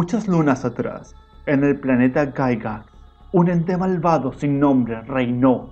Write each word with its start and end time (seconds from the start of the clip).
Muchas 0.00 0.28
lunas 0.28 0.64
atrás, 0.64 1.16
en 1.44 1.64
el 1.64 1.80
planeta 1.80 2.26
Gygax, 2.26 2.86
un 3.32 3.50
ente 3.50 3.76
malvado 3.76 4.32
sin 4.32 4.60
nombre 4.60 5.00
reinó. 5.02 5.70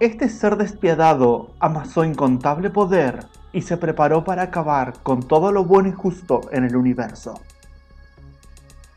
Este 0.00 0.28
ser 0.28 0.56
despiadado 0.56 1.52
amasó 1.60 2.04
incontable 2.04 2.70
poder 2.70 3.26
y 3.52 3.62
se 3.62 3.76
preparó 3.76 4.24
para 4.24 4.42
acabar 4.42 4.94
con 5.04 5.22
todo 5.22 5.52
lo 5.52 5.64
bueno 5.66 5.88
y 5.88 5.92
justo 5.92 6.40
en 6.50 6.64
el 6.64 6.74
universo. 6.74 7.34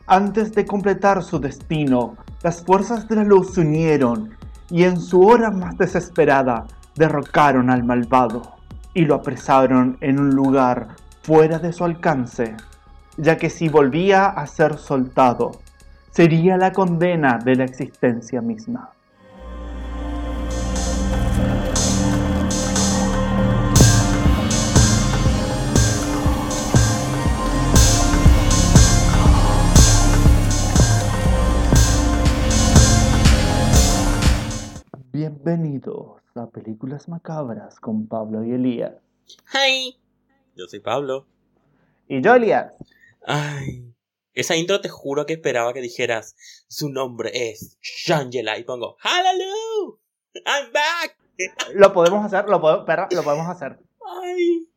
Antes 0.08 0.54
de 0.54 0.66
completar 0.66 1.22
su 1.22 1.40
destino, 1.40 2.16
las 2.42 2.66
fuerzas 2.66 3.08
de 3.08 3.18
la 3.18 3.24
luz 3.24 3.54
se 3.54 3.62
unieron 3.62 4.36
y 4.72 4.86
en 4.86 5.00
su 5.00 5.22
hora 5.22 5.52
más 5.52 5.78
desesperada 5.78 6.66
derrocaron 6.96 7.70
al 7.70 7.84
malvado 7.84 8.42
y 8.96 9.06
lo 9.06 9.14
apresaron 9.14 10.00
en 10.02 10.20
un 10.20 10.32
lugar 10.32 10.96
fuera 11.22 11.60
de 11.60 11.72
su 11.72 11.86
alcance, 11.86 12.56
ya 13.18 13.38
que 13.38 13.50
si 13.50 13.70
volvía 13.70 14.26
a 14.26 14.48
ser 14.48 14.78
soltado, 14.78 15.52
sería 16.12 16.58
la 16.58 16.72
condena 16.74 17.38
de 17.38 17.56
la 17.56 17.66
existencia 17.66 18.42
misma. 18.42 18.92
Bienvenidos 35.12 36.22
a 36.36 36.48
Películas 36.48 37.08
Macabras 37.08 37.80
con 37.80 38.08
Pablo 38.08 38.44
y 38.44 38.54
Elías. 38.54 38.96
¡Hi! 39.54 39.96
Yo 40.56 40.66
soy 40.68 40.80
Pablo. 40.80 41.28
Y 42.08 42.22
yo, 42.22 42.36
Elías. 42.36 42.74
Ay. 43.26 43.90
Esa 44.34 44.56
intro 44.56 44.82
te 44.82 44.90
juro 44.90 45.26
que 45.26 45.34
esperaba 45.34 45.74
que 45.74 45.82
dijeras 45.82 46.36
su 46.68 46.90
nombre 46.90 47.32
es 47.52 47.78
Shangela 47.82 48.58
y 48.58 48.64
pongo 48.64 48.98
Hallelujah. 49.00 50.00
I'm 50.46 50.72
back. 50.74 51.18
Lo 51.76 51.94
podemos 51.94 52.26
hacer, 52.26 52.48
lo, 52.50 52.60
puedo, 52.62 52.80
espera, 52.82 53.08
lo 53.12 53.24
podemos 53.24 53.48
hacer. 53.48 53.80
Ay. 54.22 54.68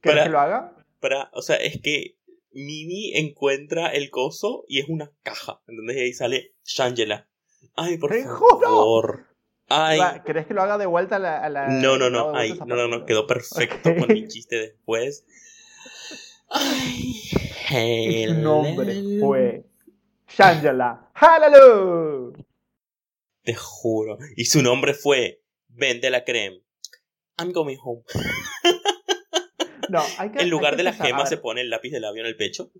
¿Quieres 0.00 0.20
Para- 0.20 0.24
que 0.24 0.30
lo 0.30 0.40
haga? 0.40 0.76
Para, 1.00 1.30
o 1.32 1.42
sea, 1.42 1.56
es 1.56 1.80
que 1.82 2.16
Mimi 2.52 3.12
encuentra 3.16 3.88
el 3.88 4.10
coso 4.10 4.64
y 4.68 4.80
es 4.80 4.88
una 4.88 5.10
caja. 5.22 5.60
¿Entendés? 5.68 5.96
Y 5.96 6.00
ahí 6.00 6.12
sale 6.12 6.54
Shangela. 6.64 7.28
Ay, 7.76 7.98
por 7.98 8.10
¡Te 8.10 8.24
juro! 8.24 8.60
favor. 8.60 9.26
Ay. 9.68 9.98
¿Querés 10.24 10.46
que 10.46 10.54
lo 10.54 10.62
haga 10.62 10.78
de 10.78 10.86
vuelta 10.86 11.16
a 11.16 11.18
la... 11.18 11.38
a 11.38 11.48
la- 11.48 11.68
No, 11.68 11.96
no, 11.98 12.10
no, 12.10 12.34
ay, 12.36 12.58
no, 12.66 12.76
no, 12.76 12.86
no, 12.88 13.04
quedó 13.06 13.26
perfecto 13.26 13.90
con 13.98 14.08
mi 14.08 14.28
chiste 14.28 14.56
después. 14.56 15.24
Ay, 16.56 18.26
su 18.28 18.34
nombre 18.34 18.94
fue 19.20 19.66
Shangela. 20.28 21.10
¡Hallelujah! 21.14 22.38
Te 23.42 23.54
juro. 23.54 24.18
Y 24.36 24.44
su 24.44 24.62
nombre 24.62 24.94
fue 24.94 25.42
Vende 25.68 26.08
la 26.10 26.24
creme. 26.24 26.62
I'm 27.38 27.52
going 27.52 27.76
home. 27.82 28.02
No, 29.88 30.00
hay 30.18 30.30
que, 30.30 30.42
En 30.42 30.50
lugar 30.50 30.72
hay 30.72 30.76
que 30.76 30.76
de 30.78 30.82
la 30.84 30.92
gema 30.92 31.26
se 31.26 31.36
pone 31.36 31.60
el 31.60 31.68
lápiz 31.70 31.90
de 31.90 32.00
labio 32.00 32.22
en 32.22 32.28
el 32.28 32.36
pecho. 32.36 32.70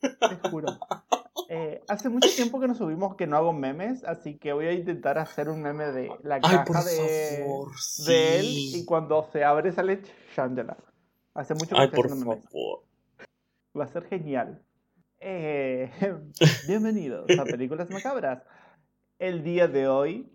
Te 0.00 0.48
juro. 0.50 0.78
Eh, 1.48 1.80
hace 1.88 2.08
mucho 2.08 2.28
tiempo 2.34 2.60
que 2.60 2.66
no 2.68 2.74
subimos 2.74 3.16
que 3.16 3.26
no 3.26 3.36
hago 3.36 3.52
memes, 3.52 4.02
así 4.04 4.38
que 4.38 4.52
voy 4.52 4.66
a 4.66 4.72
intentar 4.72 5.18
hacer 5.18 5.48
un 5.48 5.62
meme 5.62 5.86
de 5.92 6.08
la 6.22 6.36
Ay, 6.36 6.40
caja 6.40 6.64
por 6.64 6.84
de, 6.84 7.38
favor. 7.40 7.70
de 8.06 8.38
él 8.40 8.46
y 8.48 8.84
cuando 8.84 9.28
se 9.32 9.44
abre 9.44 9.72
sale 9.72 10.00
Shangela. 10.34 10.76
Hace 11.34 11.54
mucho 11.54 11.76
que 11.76 11.82
Ay, 11.82 11.88
por 11.88 12.08
memes. 12.08 12.38
Va 13.78 13.84
a 13.84 13.88
ser 13.88 14.04
genial. 14.08 14.60
Eh, 15.20 15.90
bienvenidos 16.66 17.26
a 17.38 17.44
Películas 17.44 17.88
Macabras. 17.90 18.42
El 19.18 19.44
día 19.44 19.68
de 19.68 19.86
hoy 19.86 20.28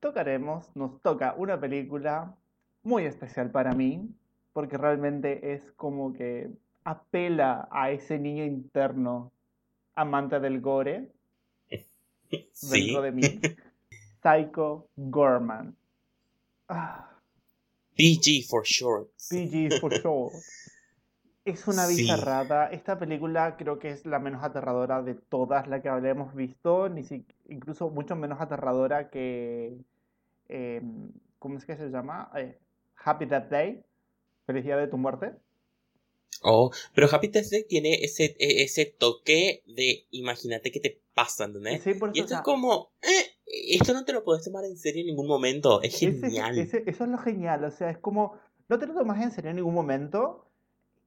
tocaremos, 0.00 0.74
nos 0.76 1.00
toca 1.00 1.34
una 1.38 1.58
película 1.58 2.36
muy 2.82 3.04
especial 3.04 3.50
para 3.50 3.72
mí, 3.72 4.10
porque 4.52 4.76
realmente 4.76 5.54
es 5.54 5.62
como 5.76 6.12
que 6.12 6.50
apela 6.84 7.68
a 7.70 7.90
ese 7.90 8.18
niño 8.18 8.44
interno 8.44 9.32
amante 9.94 10.38
del 10.40 10.60
gore 10.60 11.10
Sí. 12.52 12.86
dentro 12.86 13.02
de 13.02 13.12
mí. 13.12 13.40
Psycho 14.22 14.88
Gorman. 14.96 15.74
Ah, 16.68 17.10
PG 17.96 18.46
for 18.48 18.64
short. 18.64 19.08
PG 19.30 19.80
for 19.80 19.92
sure. 19.94 20.30
Es 21.44 21.66
una 21.68 21.86
Sí. 21.86 22.02
bizarrada. 22.02 22.68
Esta 22.68 22.98
película 22.98 23.56
creo 23.58 23.78
que 23.78 23.90
es 23.90 24.06
la 24.06 24.18
menos 24.18 24.42
aterradora 24.42 25.02
de 25.02 25.14
todas 25.14 25.66
las 25.68 25.82
que 25.82 25.88
habremos 25.90 26.34
visto, 26.34 26.88
ni 26.88 27.04
si- 27.04 27.26
incluso 27.48 27.90
mucho 27.90 28.16
menos 28.16 28.40
aterradora 28.40 29.10
que 29.10 29.76
eh, 30.48 30.82
¿cómo 31.38 31.58
es 31.58 31.64
que 31.64 31.76
se 31.76 31.88
llama? 31.90 32.30
Eh, 32.36 32.58
Happy 33.04 33.26
Death 33.26 33.48
Day. 33.50 33.82
Feliz 34.46 34.64
día 34.64 34.76
de 34.76 34.88
tu 34.88 34.98
muerte. 34.98 35.32
Oh, 36.42 36.70
pero 36.94 37.08
Happy 37.10 37.28
Death 37.28 37.46
Day 37.50 37.64
tiene 37.66 37.94
ese, 38.04 38.36
e- 38.38 38.62
ese 38.62 38.84
toque 38.86 39.62
de 39.66 40.06
imagínate 40.10 40.70
que 40.70 40.80
te 40.80 41.00
pasa, 41.14 41.44
¿entendés? 41.44 41.82
Sí, 41.82 41.94
por 41.94 42.10
eso, 42.10 42.18
Y 42.18 42.20
o 42.20 42.24
esto 42.24 42.28
sea, 42.28 42.38
es 42.38 42.44
como, 42.44 42.92
eh, 43.02 43.32
esto 43.72 43.94
no 43.94 44.04
te 44.04 44.12
lo 44.12 44.24
puedes 44.24 44.44
tomar 44.44 44.64
en 44.64 44.76
serio 44.76 45.00
en 45.00 45.06
ningún 45.08 45.26
momento. 45.26 45.80
Es 45.82 46.02
ese- 46.02 46.20
genial. 46.20 46.58
ese- 46.58 46.84
eso 46.86 47.04
es 47.04 47.10
lo 47.10 47.18
genial. 47.18 47.64
O 47.64 47.70
sea, 47.70 47.90
es 47.90 47.98
como 47.98 48.38
no 48.68 48.78
te 48.78 48.86
lo 48.86 48.94
tomas 48.94 49.22
en 49.22 49.30
serio 49.30 49.50
en 49.50 49.56
ningún 49.56 49.74
momento. 49.74 50.43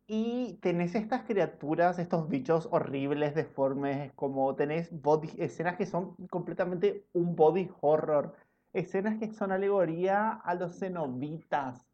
Y 0.09 0.53
tenés 0.61 0.95
estas 0.95 1.23
criaturas, 1.23 1.99
estos 1.99 2.29
bichos 2.29 2.69
horribles, 2.71 3.35
deformes, 3.35 4.13
como 4.13 4.55
tenés 4.55 4.89
body, 4.89 5.29
escenas 5.37 5.75
que 5.75 5.85
son 5.85 6.15
completamente 6.29 7.03
un 7.11 7.35
body 7.35 7.69
horror, 7.81 8.33
escenas 8.71 9.19
que 9.19 9.33
son 9.33 9.51
alegoría 9.51 10.31
a 10.31 10.55
los 10.55 10.79
cenobitas, 10.79 11.85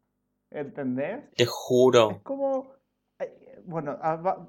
¿entendés? 0.52 1.28
Te 1.34 1.44
juro. 1.46 2.12
Es 2.12 2.22
como, 2.22 2.68
eh, 3.18 3.60
bueno, 3.64 3.98
ah, 4.00 4.48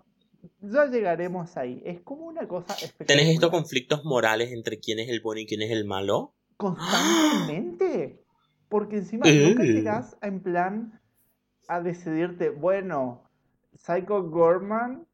ya 0.62 0.86
llegaremos 0.86 1.58
ahí, 1.58 1.82
es 1.86 2.02
como 2.02 2.26
una 2.26 2.48
cosa 2.48 2.76
¿Tenés 3.06 3.30
estos 3.30 3.50
conflictos 3.50 4.06
morales 4.06 4.52
entre 4.52 4.80
quién 4.80 5.00
es 5.00 5.10
el 5.10 5.22
bueno 5.22 5.42
y 5.42 5.48
quién 5.48 5.64
es 5.64 5.72
el 5.72 5.86
malo? 5.86 6.36
Constantemente, 6.58 8.24
porque 8.70 8.98
encima 8.98 9.26
nunca 9.26 9.64
llegás 9.64 10.18
en 10.22 10.40
plan 10.42 11.02
a 11.68 11.82
decidirte, 11.82 12.52
bueno, 12.52 13.25
Psycho 13.78 14.24
Gorman 14.24 15.06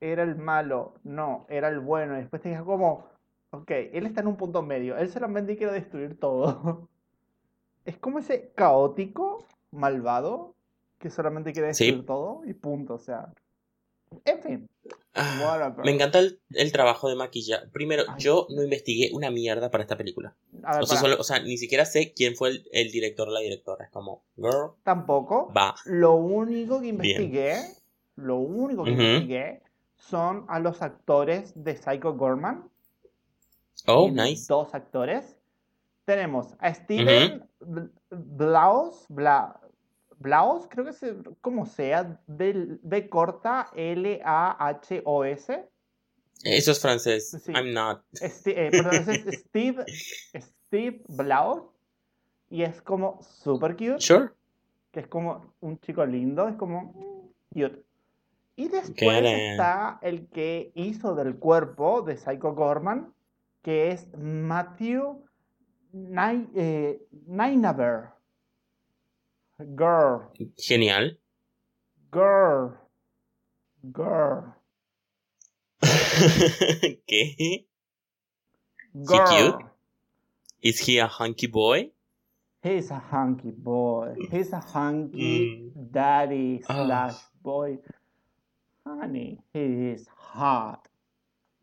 era 0.00 0.22
el 0.22 0.36
malo, 0.36 0.94
no, 1.04 1.46
era 1.48 1.68
el 1.68 1.80
bueno. 1.80 2.14
Y 2.16 2.20
después 2.20 2.42
te 2.42 2.48
digas 2.50 2.64
como, 2.64 3.06
ok, 3.50 3.70
él 3.92 4.06
está 4.06 4.20
en 4.20 4.26
un 4.28 4.36
punto 4.36 4.62
medio, 4.62 4.96
él 4.98 5.10
solamente 5.10 5.56
quiere 5.56 5.72
destruir 5.72 6.18
todo. 6.18 6.88
Es 7.84 7.96
como 7.98 8.18
ese 8.18 8.50
caótico, 8.56 9.46
malvado, 9.70 10.56
que 10.98 11.08
solamente 11.08 11.52
quiere 11.52 11.72
Sí. 11.72 11.84
destruir 11.84 12.04
todo 12.06 12.40
y 12.44 12.52
punto, 12.52 12.94
o 12.94 12.98
sea. 12.98 13.32
En 14.24 14.42
fin, 14.42 14.68
Ah, 15.14 15.72
me 15.84 15.92
encanta 15.92 16.18
el, 16.18 16.40
el 16.50 16.72
trabajo 16.72 17.08
de 17.08 17.14
maquillaje. 17.14 17.68
Primero, 17.68 18.02
Ay. 18.08 18.16
yo 18.18 18.46
no 18.50 18.62
investigué 18.64 19.10
una 19.14 19.30
mierda 19.30 19.70
para 19.70 19.82
esta 19.82 19.96
película. 19.96 20.34
Ver, 20.52 20.82
O 20.82 20.86
sea, 20.86 20.96
solo- 20.98 21.16
o 21.18 21.22
sea, 21.24 21.38
ni 21.40 21.56
siquiera 21.58 21.84
sé 21.86 22.12
quién 22.12 22.34
fue 22.34 22.48
el, 22.50 22.68
el 22.72 22.90
director 22.90 23.28
o 23.28 23.30
la 23.32 23.40
directora. 23.40 23.84
Es 23.84 23.90
como, 23.92 24.24
girl, 24.36 24.72
tampoco. 24.82 25.52
va. 25.56 25.74
Lo 25.86 26.14
único 26.16 26.80
que 26.80 26.90
Bien. 26.92 27.16
Lo 28.16 28.36
único 28.38 28.84
que 28.84 28.92
Ujú. 28.92 29.00
investigué 29.02 29.62
son 29.96 30.44
a 30.48 30.58
los 30.60 30.82
actores 30.82 31.52
de 31.54 31.76
Psycho 31.76 32.14
Gorman. 32.14 32.68
Oh, 33.86 34.10
nice. 34.10 34.46
Dos 34.48 34.74
actores. 34.74 35.36
Tenemos 36.04 36.54
a 36.60 36.72
Steven 36.72 37.46
Bl- 37.60 37.90
Blaus, 38.10 39.06
Bla- 39.08 39.60
Blaus, 40.18 40.66
creo 40.68 40.84
que 40.86 40.92
se, 40.92 41.16
como 41.40 41.66
sea, 41.66 42.20
B, 42.26 42.78
B 42.82 43.08
corta 43.08 43.70
L 43.74 44.20
A 44.24 44.68
H 44.68 45.02
O 45.04 45.24
S. 45.24 45.68
Eso 46.44 46.70
es 46.72 46.80
francés. 46.80 47.30
Sí. 47.44 47.52
I'm 47.52 47.72
not. 47.72 48.02
Este, 48.20 48.66
eh, 48.66 48.70
perdón, 48.70 48.94
es 48.94 49.40
Steve, 49.48 49.84
Steve 50.66 51.02
Blaus. 51.08 51.62
Y 52.48 52.62
es 52.62 52.80
como 52.82 53.20
super 53.22 53.72
cute. 53.72 54.00
Sure. 54.00 54.30
que 54.92 55.00
es 55.00 55.08
como 55.08 55.52
un 55.60 55.78
chico 55.80 56.06
lindo, 56.06 56.46
es 56.48 56.54
como 56.56 57.32
cute. 57.52 57.82
Y 58.56 58.68
después 58.68 59.22
está 59.24 59.98
el 60.02 60.28
que 60.28 60.72
hizo 60.74 61.14
del 61.14 61.36
cuerpo 61.38 62.02
de 62.02 62.16
Psycho 62.16 62.54
Gorman, 62.54 63.12
que 63.62 63.90
es 63.92 64.08
Matthew 64.16 65.22
eh, 65.92 67.00
Ninever. 67.26 68.10
Girl, 69.58 70.30
Genial. 70.58 71.18
girl, 72.12 72.76
girl, 73.82 74.52
¿Qué? 77.06 77.66
girl. 78.92 79.24
cute? 79.28 79.64
Is 80.62 80.78
he 80.80 80.98
a 80.98 81.06
hunky 81.08 81.46
boy? 81.46 81.90
He's 82.62 82.90
a 82.90 82.98
hunky 82.98 83.50
boy. 83.50 84.14
He's 84.30 84.52
a 84.52 84.60
hunky 84.60 85.70
Mm. 85.74 85.90
daddy 85.92 86.62
Ah. 86.68 86.84
slash 86.84 87.16
boy. 87.42 87.78
Honey, 88.86 89.42
he 89.52 89.90
is 89.90 90.06
hot. 90.14 90.86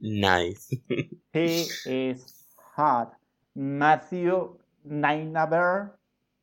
Nice. 0.01 0.67
He 1.33 1.65
is 1.85 2.19
hot. 2.75 3.13
Matthew 3.55 4.59
Nainaber, 4.85 5.91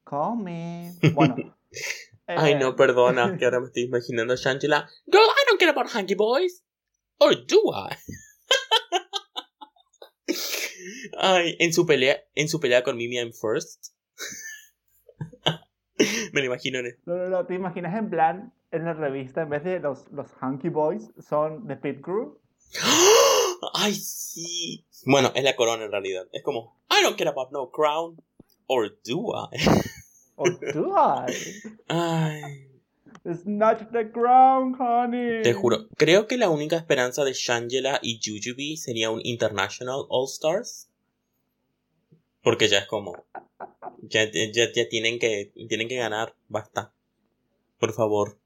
call 0.06 0.36
me. 0.36 0.92
Bueno. 1.12 1.36
Ay, 2.26 2.52
eh, 2.52 2.58
no, 2.58 2.76
perdona, 2.76 3.36
que 3.38 3.44
ahora 3.44 3.60
me 3.60 3.66
estoy 3.66 3.82
imaginando 3.82 4.32
a 4.32 4.36
Shangela. 4.36 4.88
Girl, 5.06 5.20
I 5.20 5.44
don't 5.48 5.58
care 5.58 5.68
about 5.68 5.90
hunky 5.90 6.14
boys. 6.14 6.62
Or 7.20 7.34
do 7.34 7.72
I? 7.74 7.96
Ay, 11.18 11.56
en 11.58 11.74
su 11.74 11.84
pelea, 11.84 12.20
en 12.34 12.48
su 12.48 12.58
pelea 12.58 12.82
con 12.82 12.96
Mimi 12.96 13.18
I'm 13.18 13.32
First. 13.32 13.92
me 16.32 16.40
lo 16.40 16.46
imagino 16.46 16.78
en 16.78 16.96
No, 17.06 17.16
no, 17.16 17.28
no, 17.28 17.46
te 17.46 17.54
imaginas 17.54 17.96
en 17.96 18.10
plan, 18.10 18.52
en 18.70 18.84
la 18.84 18.94
revista, 18.94 19.42
en 19.42 19.50
vez 19.50 19.64
de 19.64 19.80
los, 19.80 20.10
los 20.12 20.28
Hunky 20.40 20.68
Boys, 20.68 21.10
son 21.18 21.66
The 21.66 21.76
Pit 21.76 22.00
Crew. 22.00 22.38
Ay, 23.74 23.94
sí. 23.94 24.84
Bueno, 25.06 25.32
es 25.34 25.44
la 25.44 25.56
corona 25.56 25.84
en 25.84 25.92
realidad. 25.92 26.26
Es 26.32 26.42
como, 26.42 26.76
I 26.90 27.02
don't 27.02 27.16
care 27.16 27.30
about 27.30 27.50
no 27.52 27.70
crown. 27.70 28.16
Or 28.66 28.88
do 29.04 29.32
I? 29.34 29.58
Or 30.36 30.58
do 30.72 30.94
I? 30.96 31.34
Ay, 31.88 32.70
Snatch 33.24 33.90
the 33.92 34.10
crown, 34.10 34.74
honey. 34.78 35.42
te 35.42 35.52
juro. 35.52 35.88
Creo 35.96 36.26
que 36.26 36.38
la 36.38 36.48
única 36.48 36.76
esperanza 36.76 37.24
de 37.24 37.34
Shangela 37.34 37.98
y 38.02 38.18
Jujubee 38.22 38.76
sería 38.76 39.10
un 39.10 39.20
International 39.24 40.06
All 40.08 40.26
Stars. 40.26 40.88
Porque 42.42 42.68
ya 42.68 42.78
es 42.78 42.86
como. 42.86 43.26
Ya, 44.02 44.24
ya, 44.24 44.64
ya 44.74 44.88
tienen 44.88 45.18
que. 45.18 45.52
Tienen 45.68 45.88
que 45.88 45.96
ganar. 45.96 46.34
Basta. 46.48 46.92
Por 47.78 47.92
favor. 47.92 48.38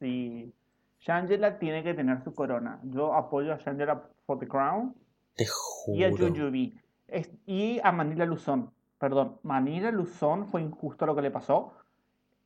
Sí. 0.00 0.52
Shangela 1.00 1.58
tiene 1.58 1.82
que 1.82 1.94
tener 1.94 2.22
su 2.22 2.34
corona. 2.34 2.80
Yo 2.84 3.14
apoyo 3.14 3.52
a 3.52 3.58
Shangela 3.58 4.08
for 4.26 4.38
the 4.38 4.46
crown 4.46 4.94
Te 5.36 5.44
y 5.88 6.04
a 6.04 6.10
juro. 6.10 6.28
Jujubee. 6.28 6.72
Es- 7.08 7.30
Y 7.46 7.80
a 7.82 7.90
Manila 7.92 8.24
Luzón. 8.24 8.70
Perdón, 8.98 9.38
Manila 9.42 9.90
Luzón 9.90 10.46
fue 10.46 10.62
injusto 10.62 11.06
lo 11.06 11.16
que 11.16 11.22
le 11.22 11.30
pasó. 11.30 11.72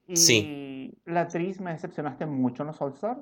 Y 0.08 0.16
Sí. 0.16 0.94
la 1.04 1.22
actriz 1.22 1.60
me 1.60 1.72
decepcionaste 1.72 2.24
mucho 2.26 2.62
en 2.62 2.68
los 2.68 2.80
All 2.80 2.92
Stars. 2.94 3.20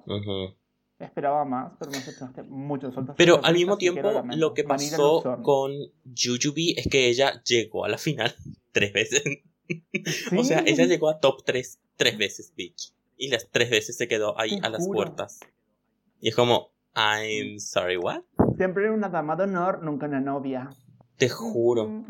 Esperaba 0.99 1.45
más, 1.45 1.73
pero 1.79 1.91
me 1.91 1.99
decepcionaste 1.99 2.43
mucho. 2.45 2.91
Pero 3.17 3.45
al 3.45 3.55
mismo 3.55 3.77
tiempo, 3.77 4.11
lo 4.37 4.55
que 4.55 4.65
pasó 4.65 5.23
con 5.43 5.73
Jujubee 6.17 6.75
es 6.79 6.87
que 6.89 7.09
ella 7.09 7.43
llegó 7.45 7.85
a 7.85 7.89
la 7.89 7.99
final 7.99 8.35
tres 8.73 8.93
veces. 8.93 9.23
O 10.39 10.45
sea, 10.45 10.59
Sí. 10.59 10.65
ella 10.73 10.85
llegó 10.85 11.09
a 11.09 11.19
top 11.21 11.43
3 11.45 11.81
tres 11.97 12.19
veces, 12.19 12.53
bitch. 12.55 12.93
Y 13.17 13.29
las 13.29 13.49
tres 13.51 13.71
veces 13.71 13.97
se 13.97 14.07
quedó 14.09 14.39
ahí 14.39 14.61
Te 14.61 14.67
a 14.67 14.69
las 14.71 14.85
juro. 14.85 14.97
puertas. 14.99 15.41
Y 16.21 16.29
es 16.29 16.35
como, 16.37 16.71
I'm 16.95 17.59
sorry, 17.61 17.97
what? 17.97 18.23
Siempre 18.59 18.91
una 18.91 19.09
dama 19.09 19.37
de 19.37 19.45
honor, 19.45 19.83
nunca 19.83 20.07
una 20.07 20.21
novia. 20.21 20.69
Te 21.17 21.29
juro. 21.31 22.05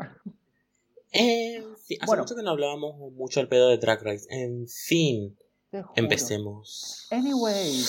En 1.11 1.77
fin, 1.77 1.97
hace 2.01 2.05
Bueno. 2.05 2.23
mucho 2.23 2.35
que 2.35 2.43
no 2.43 2.49
hablábamos 2.51 3.11
mucho 3.13 3.39
del 3.39 3.47
pedo 3.47 3.69
de 3.69 3.77
Drag 3.77 4.03
Race. 4.03 4.27
En 4.29 4.67
fin. 4.67 5.37
Empecemos. 5.95 7.07
Anyway, 7.11 7.81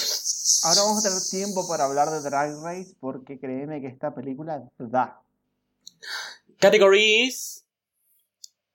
ahora 0.64 0.80
vamos 0.82 1.04
a 1.04 1.08
tener 1.08 1.22
tiempo 1.30 1.66
para 1.68 1.84
hablar 1.84 2.08
de 2.10 2.20
Drag 2.22 2.60
Race 2.62 2.94
porque 3.00 3.38
créeme 3.38 3.80
que 3.80 3.86
esta 3.88 4.14
película 4.14 4.62
da. 4.78 5.20
Categories. 6.58 7.62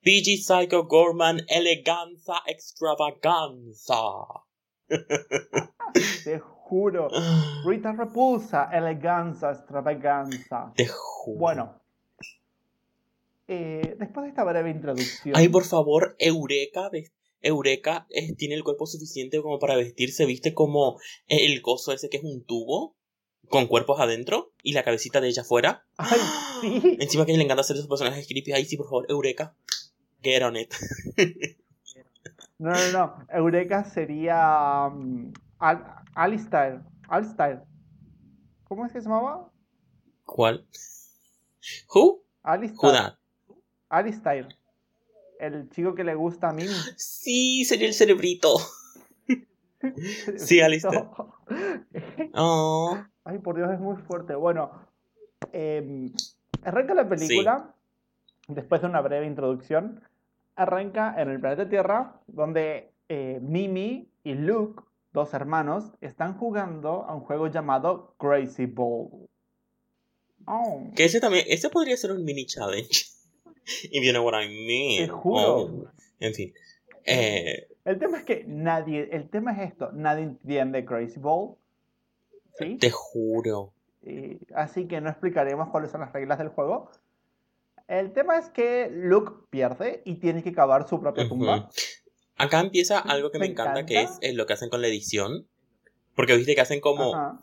PG 0.03 0.41
Psycho 0.43 0.85
Gorman 0.87 1.41
Eleganza 1.47 2.33
Extravaganza. 2.47 3.93
Te 6.23 6.39
juro. 6.39 7.07
Rita 7.65 7.91
Repulsa, 7.91 8.69
eleganza, 8.73 9.51
extravaganza. 9.51 10.71
Te 10.75 10.87
juro. 10.87 11.39
Bueno, 11.39 11.79
eh, 13.47 13.95
después 13.99 14.23
de 14.23 14.29
esta 14.29 14.43
breve 14.43 14.71
introducción, 14.71 15.35
Ay, 15.37 15.49
por 15.49 15.65
favor, 15.65 16.15
Eureka. 16.17 16.89
ves- 16.89 17.11
Eureka 17.41 18.07
eh, 18.09 18.33
tiene 18.35 18.55
el 18.55 18.63
cuerpo 18.63 18.85
suficiente 18.85 19.41
como 19.41 19.59
para 19.59 19.75
vestirse, 19.75 20.25
viste 20.25 20.53
como 20.53 20.99
el 21.27 21.61
gozo 21.61 21.91
ese 21.91 22.09
que 22.09 22.17
es 22.17 22.23
un 22.23 22.43
tubo 22.43 22.95
con 23.49 23.67
cuerpos 23.67 23.99
adentro 23.99 24.53
y 24.63 24.73
la 24.73 24.83
cabecita 24.83 25.21
de 25.21 25.27
ella 25.27 25.41
afuera. 25.43 25.85
Ay, 25.97 26.19
sí. 26.61 26.97
Encima 26.99 27.25
que 27.25 27.33
le 27.33 27.43
encanta 27.43 27.61
hacer 27.61 27.75
esos 27.75 27.89
personajes 27.89 28.27
creepy. 28.27 28.53
Ay, 28.53 28.65
sí, 28.65 28.77
por 28.77 28.85
favor, 28.87 29.05
Eureka. 29.09 29.55
Get 30.23 30.41
on 30.43 30.55
it. 30.55 30.73
No, 32.57 32.69
no, 32.69 32.91
no. 32.91 33.25
Eureka 33.33 33.83
sería 33.83 34.87
um, 34.87 35.33
Al 35.57 35.83
Alistair. 36.13 36.81
Alistair. 37.09 37.63
¿Cómo 38.65 38.85
es 38.85 38.93
que 38.93 39.01
se 39.01 39.09
llamaba? 39.09 39.51
¿Cuál? 40.25 40.67
Who? 41.91 42.23
Alistair. 42.43 43.17
Alistair. 43.89 44.47
El 45.41 45.71
chico 45.71 45.95
que 45.95 46.03
le 46.03 46.13
gusta 46.13 46.49
a 46.49 46.53
Mimi. 46.53 46.69
Sí, 46.95 47.65
sería 47.65 47.87
el 47.87 47.95
cerebrito. 47.95 48.57
Sí, 50.37 50.61
Alistair. 50.61 51.05
Oh. 52.33 52.97
Ay, 53.25 53.39
por 53.39 53.57
Dios, 53.57 53.69
es 53.73 53.79
muy 53.79 53.97
fuerte. 54.03 54.35
Bueno, 54.35 54.71
eh, 55.51 56.11
arranca 56.63 56.93
la 56.93 57.09
película, 57.09 57.75
después 58.47 58.81
de 58.81 58.87
una 58.87 59.01
breve 59.01 59.25
introducción, 59.25 60.01
arranca 60.55 61.15
en 61.17 61.29
el 61.29 61.39
planeta 61.41 61.67
Tierra, 61.67 62.21
donde 62.27 62.93
eh, 63.09 63.39
Mimi 63.41 64.09
y 64.23 64.35
Luke, 64.35 64.83
dos 65.11 65.33
hermanos, 65.33 65.91
están 65.99 66.37
jugando 66.37 67.03
a 67.03 67.15
un 67.15 67.21
juego 67.21 67.47
llamado 67.47 68.15
Crazy 68.17 68.67
Ball. 68.67 69.27
Oh, 70.45 70.91
Que 70.95 71.05
ese 71.05 71.19
también, 71.19 71.45
ese 71.49 71.69
podría 71.69 71.97
ser 71.97 72.11
un 72.11 72.23
mini 72.23 72.45
challenge. 72.45 73.10
If 73.65 74.03
you 74.03 74.11
know 74.11 74.23
what 74.23 74.33
I 74.41 74.47
mean. 74.47 75.05
Te 75.05 75.07
juro. 75.07 75.55
Oh. 75.57 75.85
En 76.19 76.33
fin. 76.33 76.53
Eh, 77.05 77.67
El 77.85 77.97
tema 77.99 78.17
es 78.19 78.23
que 78.25 78.43
nadie, 78.47 79.09
el 79.11 79.29
tema 79.29 79.53
es 79.53 79.71
esto, 79.71 79.91
nadie 79.91 80.23
entiende 80.23 80.85
Crazy 80.85 81.19
Ball. 81.19 81.55
¿Sí? 82.57 82.77
te 82.77 82.91
juro. 82.91 83.73
Y- 84.05 84.37
así 84.55 84.87
que 84.87 84.99
no 85.01 85.09
explicaremos 85.09 85.69
cuáles 85.69 85.89
son 85.89 86.01
las 86.01 86.11
reglas 86.11 86.37
del 86.37 86.49
juego. 86.49 86.91
El 87.87 88.13
tema 88.13 88.37
es 88.37 88.49
que 88.49 88.89
Luke 88.91 89.31
pierde 89.49 90.01
y 90.05 90.15
tiene 90.15 90.43
que 90.43 90.53
cavar 90.53 90.87
su 90.87 90.99
propia 90.99 91.27
tumba. 91.27 91.69
Acá 92.37 92.59
empieza 92.59 92.99
algo 92.99 93.31
que 93.31 93.39
me, 93.39 93.45
Me 93.47 93.51
encanta, 93.51 93.85
que 93.85 94.01
es 94.01 94.17
eh, 94.21 94.33
lo 94.33 94.45
que 94.45 94.53
hacen 94.53 94.69
con 94.69 94.81
la 94.81 94.87
edición. 94.87 95.47
Porque 96.15 96.35
viste 96.35 96.55
que 96.55 96.61
hacen 96.61 96.81
como 96.81 97.15
Ajá. 97.15 97.39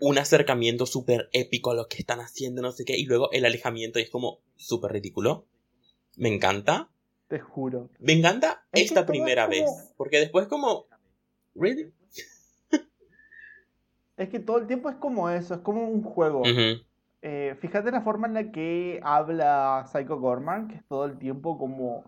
un 0.00 0.18
acercamiento 0.18 0.86
súper 0.86 1.28
épico 1.32 1.70
a 1.70 1.74
lo 1.74 1.86
que 1.88 1.98
están 1.98 2.20
haciendo, 2.20 2.62
no 2.62 2.72
sé 2.72 2.84
qué, 2.84 2.96
y 2.96 3.04
luego 3.04 3.30
el 3.32 3.44
alejamiento 3.44 3.98
y 3.98 4.02
es 4.02 4.10
como 4.10 4.38
súper 4.56 4.92
ridículo. 4.92 5.46
Me 6.16 6.28
encanta. 6.28 6.88
Te 7.28 7.40
juro. 7.40 7.88
Me 7.98 8.12
encanta 8.12 8.64
Es 8.72 8.82
esta 8.90 9.06
primera 9.06 9.46
como- 9.46 9.50
vez. 9.56 9.94
Porque 9.96 10.18
después 10.20 10.46
como... 10.48 10.86
¿Really? 11.54 11.92
Es 14.16 14.28
que 14.28 14.38
todo 14.40 14.58
el 14.58 14.66
tiempo 14.66 14.90
es 14.90 14.96
como 14.96 15.30
eso, 15.30 15.54
es 15.54 15.60
como 15.60 15.88
un 15.88 16.02
juego. 16.02 16.42
Eh, 17.22 17.56
fíjate 17.60 17.90
la 17.90 18.02
forma 18.02 18.26
en 18.26 18.34
la 18.34 18.52
que 18.52 19.00
habla 19.02 19.84
Psycho 19.90 20.18
Gorman, 20.18 20.68
que 20.68 20.76
es 20.76 20.84
todo 20.86 21.06
el 21.06 21.18
tiempo 21.18 21.58
como... 21.58 22.04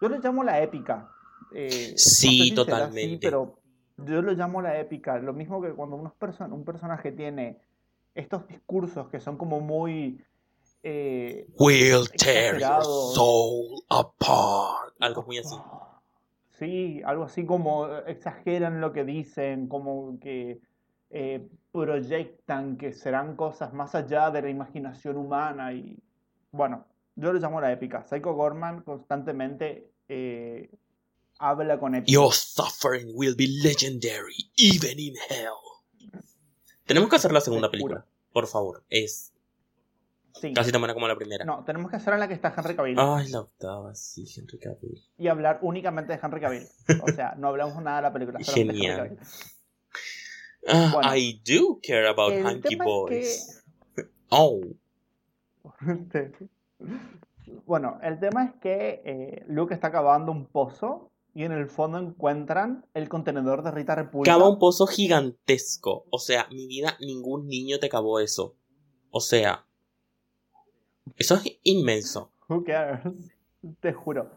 Yo 0.00 0.08
lo 0.08 0.18
llamo 0.18 0.44
la 0.44 0.62
épica. 0.62 1.10
Eh, 1.52 1.88
no 1.92 1.98
Sí, 1.98 1.98
sé 1.98 2.28
si 2.28 2.38
será 2.38 2.44
así, 2.46 2.54
totalmente. 2.54 3.26
pero 3.26 3.58
yo 3.98 4.22
lo 4.22 4.32
llamo 4.32 4.62
la 4.62 4.78
épica. 4.78 5.18
Lo 5.18 5.32
mismo 5.32 5.60
que 5.60 5.70
cuando 5.72 5.96
unos 5.96 6.12
un 6.50 6.64
personaje 6.64 7.10
tiene 7.12 7.58
estos 8.14 8.46
discursos 8.48 9.08
que 9.08 9.20
son 9.20 9.36
como 9.36 9.60
muy... 9.60 10.22
eh, 10.82 11.46
We'll 11.58 12.06
tear 12.06 12.58
your 12.58 12.84
soul 12.84 13.84
apart. 13.88 14.94
Algo 15.00 15.22
muy 15.22 15.38
así. 15.38 15.56
Sí, 16.58 17.00
algo 17.04 17.24
así 17.24 17.46
como 17.46 17.86
exageran 18.06 18.80
lo 18.80 18.92
que 18.92 19.04
dicen, 19.04 19.66
como 19.66 20.18
que 20.20 20.60
eh, 21.10 21.48
proyectan 21.72 22.76
que 22.76 22.92
serán 22.92 23.36
cosas 23.36 23.72
más 23.72 23.94
allá 23.94 24.30
de 24.30 24.42
la 24.42 24.50
imaginación 24.50 25.16
humana 25.16 25.72
y 25.72 25.98
bueno, 26.52 26.86
yo 27.16 27.32
lo 27.32 27.38
llamo 27.38 27.60
la 27.60 27.72
épica. 27.72 28.04
Psycho 28.04 28.34
Gorman 28.34 28.82
constantemente 28.82 29.90
eh, 30.08 30.70
habla 31.38 31.78
con 31.78 31.94
épica. 31.94 32.12
Your 32.12 32.32
suffering 32.32 33.12
will 33.14 33.34
be 33.36 33.46
legendary, 33.46 34.50
even 34.56 34.98
in 34.98 35.14
hell. 35.28 36.20
Tenemos 36.84 37.08
que 37.08 37.16
hacer 37.16 37.32
la 37.32 37.40
segunda 37.40 37.70
película, 37.70 38.04
por 38.32 38.46
favor. 38.46 38.82
Es 38.90 39.29
Sí. 40.34 40.52
casi 40.54 40.70
tan 40.72 40.80
buena 40.80 40.94
como 40.94 41.08
la 41.08 41.16
primera. 41.16 41.44
No, 41.44 41.64
tenemos 41.64 41.90
que 41.90 41.96
hacer 41.96 42.14
en 42.14 42.20
la 42.20 42.28
que 42.28 42.34
está 42.34 42.54
Henry 42.56 42.76
Cavill 42.76 42.96
Ay, 42.98 43.28
la 43.28 43.40
octava, 43.40 43.94
sí, 43.94 44.24
Henry 44.36 44.58
Cavill. 44.58 45.02
y 45.18 45.28
hablar 45.28 45.58
únicamente 45.62 46.12
de 46.12 46.20
Henry 46.22 46.40
Cavill. 46.40 46.66
O 47.02 47.08
sea, 47.12 47.34
no 47.36 47.48
hablamos 47.48 47.82
nada 47.82 47.96
de 47.96 48.02
la 48.02 48.12
película, 48.12 48.38
solo 48.42 48.54
de 48.54 48.60
Henry 48.62 48.74
Genial. 48.78 48.96
Cavill. 48.96 49.18
Ah, 50.68 50.90
Bueno. 50.94 51.16
I 51.16 51.42
do 51.44 51.80
care 51.82 52.06
about 52.08 52.32
Hunky 52.34 52.76
tema 52.76 52.84
es 52.84 52.88
Boys. 52.88 53.64
Oh, 54.28 54.60
Bueno, 57.66 57.98
el 58.02 58.18
tema 58.20 58.44
es 58.44 58.52
que 58.60 59.02
eh, 59.04 59.44
Luke 59.48 59.74
está 59.74 59.90
cavando 59.90 60.30
un 60.32 60.46
pozo 60.46 61.10
y 61.34 61.44
en 61.44 61.52
el 61.52 61.68
fondo 61.68 61.98
encuentran 61.98 62.86
el 62.94 63.08
contenedor 63.08 63.62
de 63.62 63.70
Rita 63.70 63.94
Repulsa. 63.94 64.30
cava 64.32 64.48
un 64.48 64.58
pozo 64.58 64.86
gigantesco. 64.86 66.06
O 66.10 66.18
sea, 66.18 66.46
mi 66.50 66.66
vida, 66.66 66.96
ningún 67.00 67.46
niño 67.48 67.78
te 67.78 67.88
cavó 67.88 68.20
eso. 68.20 68.56
O 69.10 69.20
sea, 69.20 69.66
eso 71.16 71.34
es 71.36 71.58
inmenso. 71.62 72.32
Who 72.48 72.64
cares? 72.64 73.00
Te 73.80 73.92
juro. 73.92 74.30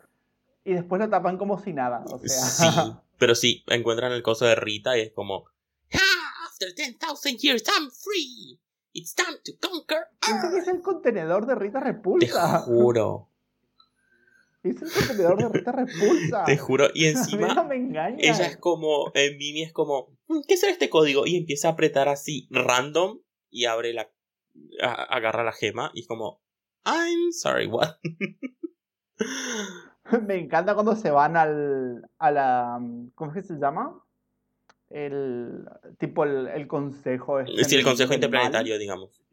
Y 0.65 0.73
después 0.73 0.99
lo 1.01 1.09
tapan 1.09 1.37
como 1.37 1.59
si 1.61 1.73
nada. 1.73 2.03
O 2.11 2.19
sea. 2.19 2.27
Sí, 2.29 2.65
pero 3.17 3.35
sí, 3.35 3.63
encuentran 3.67 4.11
el 4.11 4.23
coso 4.23 4.45
de 4.45 4.55
Rita 4.55 4.97
y 4.97 5.01
es 5.01 5.11
como. 5.11 5.45
"Ah, 5.93 6.45
After 6.47 6.73
10,000 6.73 7.37
years, 7.37 7.63
I'm 7.67 7.89
free. 7.91 8.59
It's 8.93 9.15
time 9.15 9.37
to 9.43 9.53
conquer. 9.67 10.05
Que 10.21 10.57
es 10.59 10.67
el 10.67 10.81
contenedor 10.81 11.45
de 11.47 11.55
Rita 11.55 11.79
Te 11.79 11.85
Repulsa. 11.85 12.59
juro, 12.59 13.29
Es 14.63 14.81
el 14.81 14.91
contenedor 14.91 15.37
de 15.37 15.49
Rita 15.49 15.71
Repulsa. 15.73 16.43
te 16.45 16.57
juro. 16.57 16.87
Y 16.93 17.07
A 17.07 17.09
mí 17.09 17.13
no 17.15 17.19
encima, 17.19 17.63
me 17.63 17.75
engañas. 17.75 18.19
ella 18.39 18.47
es 18.47 18.57
como. 18.57 19.11
eh, 19.15 19.35
Mimi 19.37 19.63
es 19.63 19.73
como. 19.73 20.15
"Mm, 20.27 20.41
¿Qué 20.47 20.55
será 20.57 20.71
este 20.71 20.89
código? 20.89 21.25
Y 21.25 21.35
empieza 21.35 21.67
a 21.69 21.71
apretar 21.71 22.07
así, 22.07 22.47
random, 22.51 23.19
y 23.49 23.65
abre 23.65 23.93
la. 23.93 24.09
a- 24.81 25.03
agarra 25.15 25.43
la 25.43 25.51
gema 25.53 25.91
y 25.95 26.01
es 26.01 26.07
como. 26.07 26.42
I'm 26.85 27.31
sorry, 27.31 27.67
what? 27.67 27.97
Me 30.27 30.35
encanta 30.35 30.73
cuando 30.73 30.95
se 30.95 31.11
van 31.11 31.37
al, 31.37 32.09
a 32.17 32.31
la... 32.31 32.79
¿Cómo 33.15 33.31
es 33.31 33.35
que 33.35 33.43
se 33.43 33.59
llama? 33.59 33.99
El 34.89 35.65
tipo 35.97 36.23
el, 36.23 36.47
el 36.47 36.67
consejo. 36.67 37.39
este 37.39 37.63
Sí, 37.63 37.75
el 37.77 37.83
consejo 37.83 38.11
del 38.11 38.19
mal. 38.19 38.25
interplanetario, 38.27 38.77
digamos. 38.77 39.23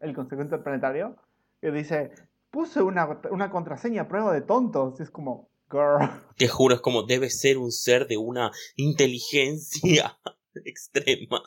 El 0.00 0.14
consejo 0.14 0.42
interplanetario. 0.42 1.16
Que 1.60 1.70
dice, 1.70 2.10
puse 2.50 2.82
una, 2.82 3.20
una 3.30 3.50
contraseña 3.50 4.02
a 4.02 4.08
prueba 4.08 4.32
de 4.32 4.40
tontos. 4.40 4.98
Y 4.98 5.02
es 5.02 5.10
como, 5.10 5.48
girl. 5.70 6.08
Te 6.36 6.48
juro, 6.48 6.74
es 6.74 6.80
como 6.80 7.04
debe 7.04 7.30
ser 7.30 7.58
un 7.58 7.70
ser 7.70 8.08
de 8.08 8.16
una 8.16 8.50
inteligencia 8.76 10.18
extrema. 10.64 11.42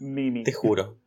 Mimi. 0.00 0.44
Te 0.44 0.52
juro. 0.52 0.98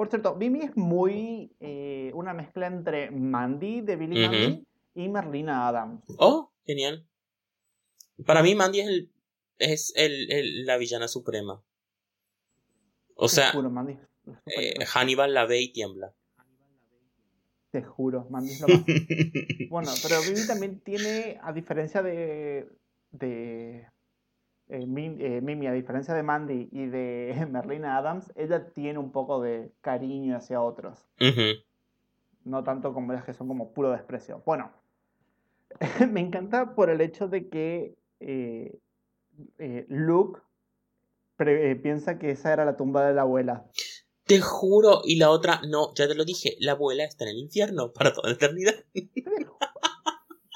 Por 0.00 0.08
cierto, 0.08 0.34
Mimi 0.34 0.62
es 0.62 0.74
muy 0.78 1.54
eh, 1.60 2.10
una 2.14 2.32
mezcla 2.32 2.66
entre 2.68 3.10
Mandy 3.10 3.82
de 3.82 3.96
Billy. 3.96 4.18
Mandy 4.18 4.66
y 4.94 5.08
Merlina 5.10 5.68
Adams. 5.68 6.02
Oh, 6.16 6.50
genial. 6.64 7.06
Para 8.24 8.42
mí 8.42 8.54
Mandy 8.54 8.80
es, 8.80 8.88
el, 8.88 9.10
es 9.58 9.92
el, 9.96 10.32
el- 10.32 10.64
la 10.64 10.78
villana 10.78 11.06
suprema. 11.06 11.62
O 13.14 13.26
Te 13.26 13.34
sea, 13.34 13.50
juro, 13.52 13.68
Mandy. 13.68 13.98
eh. 14.46 14.72
Hannibal 14.86 15.34
la 15.34 15.44
ve 15.44 15.60
y 15.60 15.70
tiembla. 15.70 16.14
Te 17.70 17.82
juro, 17.82 18.26
Mandy 18.30 18.52
es 18.52 18.60
lo 18.62 18.68
más. 18.68 18.84
Bueno, 19.68 19.90
pero 20.02 20.22
Mimi 20.22 20.46
también 20.46 20.80
tiene, 20.80 21.38
a 21.42 21.52
diferencia 21.52 22.02
de, 22.02 22.70
de 23.10 23.86
eh, 24.70 24.82
eh, 24.82 25.40
Mimi, 25.40 25.66
a 25.66 25.72
diferencia 25.72 26.14
de 26.14 26.22
Mandy 26.22 26.68
y 26.70 26.86
de 26.86 27.46
Merlina 27.50 27.96
Adams, 27.96 28.32
ella 28.36 28.70
tiene 28.72 28.98
un 28.98 29.10
poco 29.10 29.40
de 29.42 29.72
cariño 29.80 30.36
hacia 30.36 30.60
otros. 30.62 31.06
No 32.44 32.64
tanto 32.64 32.94
como 32.94 33.12
las 33.12 33.24
que 33.24 33.34
son 33.34 33.48
como 33.48 33.72
puro 33.72 33.90
desprecio. 33.90 34.42
Bueno, 34.46 34.72
me 36.10 36.20
encanta 36.20 36.74
por 36.74 36.90
el 36.90 37.00
hecho 37.00 37.28
de 37.28 37.48
que 37.48 37.96
eh, 38.20 38.78
eh, 39.58 39.86
Luke 39.88 40.40
piensa 41.82 42.18
que 42.18 42.30
esa 42.30 42.52
era 42.52 42.66
la 42.66 42.76
tumba 42.76 43.06
de 43.06 43.14
la 43.14 43.22
abuela. 43.22 43.66
Te 44.24 44.40
juro, 44.40 45.00
y 45.04 45.16
la 45.16 45.30
otra, 45.30 45.62
no, 45.66 45.94
ya 45.94 46.06
te 46.06 46.14
lo 46.14 46.24
dije, 46.24 46.56
la 46.60 46.72
abuela 46.72 47.04
está 47.04 47.24
en 47.24 47.30
el 47.30 47.38
infierno 47.38 47.92
para 47.94 48.12
toda 48.12 48.28
la 48.28 48.34
eternidad. 48.34 48.74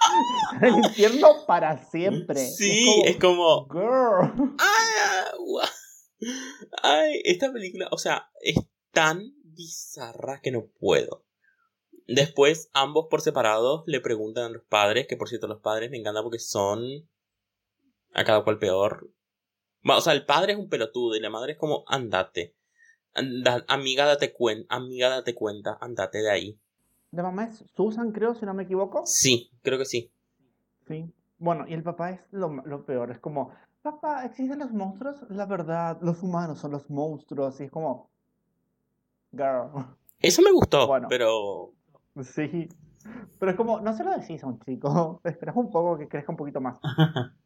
El 0.62 0.76
infierno 0.76 1.44
para 1.46 1.78
siempre. 1.90 2.38
Sí, 2.38 3.02
es 3.04 3.16
como, 3.18 3.66
Girl. 3.68 4.54
¡Ah! 4.58 5.68
Ay, 6.82 7.20
esta 7.24 7.52
película, 7.52 7.88
o 7.90 7.98
sea, 7.98 8.30
es 8.40 8.56
tan 8.92 9.34
bizarra 9.42 10.40
que 10.42 10.50
no 10.50 10.66
puedo. 10.78 11.24
Después, 12.06 12.70
ambos 12.72 13.06
por 13.10 13.20
separado 13.20 13.84
le 13.86 14.00
preguntan 14.00 14.44
a 14.44 14.48
los 14.50 14.64
padres, 14.64 15.06
que 15.06 15.16
por 15.16 15.28
cierto, 15.28 15.46
los 15.46 15.60
padres 15.60 15.90
me 15.90 15.96
encantan 15.98 16.22
porque 16.22 16.38
son 16.38 16.82
a 18.12 18.24
cada 18.24 18.44
cual 18.44 18.58
peor. 18.58 19.10
O 19.86 20.00
sea, 20.00 20.12
el 20.12 20.24
padre 20.24 20.52
es 20.52 20.58
un 20.58 20.68
pelotudo 20.68 21.16
y 21.16 21.20
la 21.20 21.30
madre 21.30 21.52
es 21.52 21.58
como, 21.58 21.84
andate. 21.88 22.56
Anda- 23.14 23.64
amiga, 23.68 24.06
date 24.06 24.32
cuenta, 24.32 24.74
amiga, 24.74 25.08
date 25.08 25.34
cuenta, 25.34 25.78
andate 25.80 26.18
de 26.18 26.30
ahí. 26.30 26.60
La 27.14 27.22
mamá 27.22 27.44
es 27.44 27.64
Susan, 27.74 28.12
creo, 28.12 28.34
si 28.34 28.44
no 28.46 28.54
me 28.54 28.64
equivoco. 28.64 29.02
Sí, 29.06 29.50
creo 29.62 29.78
que 29.78 29.84
sí. 29.84 30.10
Sí. 30.86 31.10
Bueno, 31.38 31.64
y 31.66 31.74
el 31.74 31.82
papá 31.82 32.10
es 32.10 32.20
lo, 32.30 32.48
lo 32.64 32.84
peor. 32.84 33.10
Es 33.10 33.18
como, 33.18 33.50
papá, 33.82 34.24
¿existen 34.24 34.58
los 34.58 34.72
monstruos? 34.72 35.24
La 35.30 35.46
verdad, 35.46 35.98
los 36.02 36.22
humanos 36.22 36.58
son 36.58 36.72
los 36.72 36.88
monstruos. 36.90 37.60
Y 37.60 37.64
es 37.64 37.70
como, 37.70 38.10
girl. 39.32 39.70
Eso 40.20 40.42
me 40.42 40.52
gustó, 40.52 40.86
Bueno. 40.86 41.06
pero 41.08 41.72
Sí. 42.22 42.68
Pero 43.38 43.50
es 43.50 43.56
como, 43.56 43.80
no 43.80 43.92
se 43.92 44.02
lo 44.04 44.10
decís 44.16 44.42
a 44.42 44.46
un 44.46 44.58
chico. 44.60 45.20
Esperas 45.24 45.56
un 45.56 45.70
poco 45.70 45.98
que 45.98 46.08
crezca 46.08 46.32
un 46.32 46.36
poquito 46.36 46.60
más. 46.60 46.78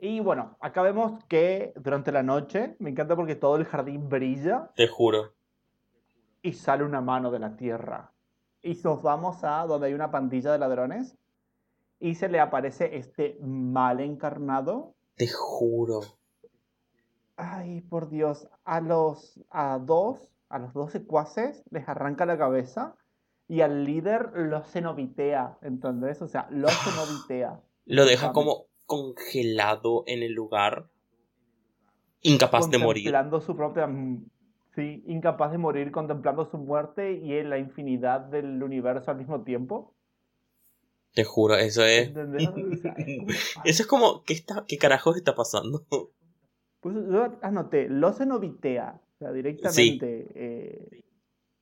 Y 0.00 0.20
bueno, 0.20 0.56
acá 0.60 0.82
vemos 0.82 1.24
que 1.24 1.72
durante 1.74 2.12
la 2.12 2.22
noche, 2.22 2.76
me 2.78 2.90
encanta 2.90 3.16
porque 3.16 3.34
todo 3.34 3.56
el 3.56 3.64
jardín 3.64 4.08
brilla 4.08 4.70
te 4.76 4.86
juro. 4.86 5.34
y 6.40 6.52
sale 6.52 6.84
una 6.84 7.00
mano 7.00 7.32
de 7.32 7.40
la 7.40 7.56
tierra. 7.56 8.12
Y 8.62 8.74
nos 8.84 9.02
vamos 9.02 9.44
a 9.44 9.66
donde 9.66 9.88
hay 9.88 9.94
una 9.94 10.10
pandilla 10.10 10.52
de 10.52 10.58
ladrones 10.58 11.16
y 12.00 12.14
se 12.14 12.28
le 12.28 12.40
aparece 12.40 12.96
este 12.96 13.38
mal 13.40 14.00
encarnado. 14.00 14.94
Te 15.16 15.28
juro. 15.28 16.00
Ay, 17.36 17.82
por 17.82 18.10
Dios, 18.10 18.48
a 18.64 18.80
los 18.80 19.40
a 19.50 19.78
dos, 19.78 20.32
a 20.48 20.58
los 20.58 20.72
dos 20.72 20.92
secuaces 20.92 21.62
les 21.70 21.88
arranca 21.88 22.26
la 22.26 22.36
cabeza 22.36 22.96
y 23.46 23.62
al 23.62 23.84
líder 23.84 24.30
lo 24.34 24.62
cenobitea, 24.62 25.58
¿entendés? 25.62 26.20
O 26.20 26.28
sea, 26.28 26.48
lo 26.50 26.68
cenobitea. 26.68 27.60
Lo 27.86 28.04
deja 28.04 28.32
como 28.32 28.66
congelado 28.86 30.04
en 30.06 30.22
el 30.22 30.32
lugar. 30.32 30.90
Incapaz 32.20 32.68
de 32.68 32.78
morir. 32.78 33.04
contemplando 33.04 33.40
su 33.40 33.56
propia 33.56 33.88
sí, 34.78 35.02
incapaz 35.08 35.50
de 35.50 35.58
morir, 35.58 35.90
contemplando 35.90 36.48
su 36.48 36.56
muerte 36.56 37.12
y 37.12 37.32
en 37.34 37.50
la 37.50 37.58
infinidad 37.58 38.20
del 38.20 38.62
universo 38.62 39.10
al 39.10 39.16
mismo 39.18 39.42
tiempo. 39.42 39.94
Te 41.14 41.24
juro, 41.24 41.56
eso 41.56 41.84
es. 41.84 42.10
Como- 42.12 42.28
Eso 43.64 43.82
es 43.82 43.86
como, 43.88 44.22
¿qué, 44.24 44.34
está, 44.34 44.64
qué 44.68 44.78
carajos 44.78 45.16
está 45.16 45.34
pasando? 45.34 45.84
Pues 46.80 46.94
yo 47.10 47.38
anoté, 47.42 47.88
lo 47.88 48.12
cenobitea, 48.12 49.00
o 49.14 49.18
sea, 49.18 49.32
directamente. 49.32 50.28
eh, 50.36 51.02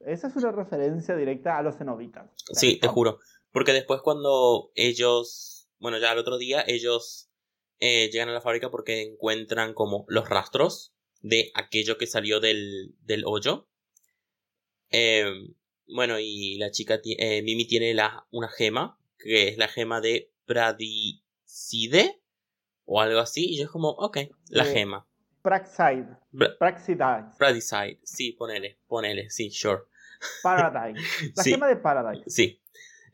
esa 0.00 0.28
es 0.28 0.36
una 0.36 0.52
referencia 0.52 1.16
directa 1.16 1.56
a 1.56 1.62
los 1.62 1.78
cenobitas. 1.78 2.26
O 2.50 2.54
sea, 2.54 2.60
Sí, 2.60 2.78
te 2.78 2.86
juro. 2.88 3.18
Porque 3.50 3.72
después 3.72 4.02
cuando 4.02 4.70
ellos, 4.74 5.70
bueno, 5.80 5.98
ya 5.98 6.10
al 6.10 6.18
otro 6.18 6.36
día, 6.36 6.62
ellos 6.66 7.30
eh, 7.80 8.10
llegan 8.12 8.28
a 8.28 8.32
la 8.32 8.42
fábrica 8.42 8.70
porque 8.70 9.00
encuentran 9.02 9.72
como 9.72 10.04
los 10.08 10.28
rastros 10.28 10.92
de 11.28 11.50
aquello 11.54 11.98
que 11.98 12.06
salió 12.06 12.38
del, 12.40 12.94
del 13.02 13.24
hoyo. 13.26 13.68
Eh, 14.90 15.24
bueno, 15.88 16.18
y 16.20 16.56
la 16.58 16.70
chica, 16.70 17.00
eh, 17.04 17.42
Mimi 17.42 17.66
tiene 17.66 17.94
la, 17.94 18.26
una 18.30 18.48
gema, 18.48 18.98
que 19.18 19.48
es 19.48 19.58
la 19.58 19.66
gema 19.68 20.00
de 20.00 20.30
Pradicide 20.44 22.20
o 22.84 23.00
algo 23.00 23.18
así. 23.20 23.44
Y 23.50 23.58
yo 23.58 23.64
es 23.64 23.70
como, 23.70 23.90
ok, 23.90 24.18
la 24.50 24.68
Eh, 24.68 24.72
gema. 24.72 25.06
Praxide, 25.42 26.06
Pradicide, 27.38 28.00
sí, 28.02 28.32
ponele, 28.32 28.78
ponele, 28.88 29.30
sí, 29.30 29.50
sure. 29.50 29.82
Paradise. 30.42 31.00
La 31.36 31.42
Sí. 31.42 31.50
gema 31.50 31.68
de 31.68 31.76
Paradise. 31.76 32.24
Sí. 32.30 32.60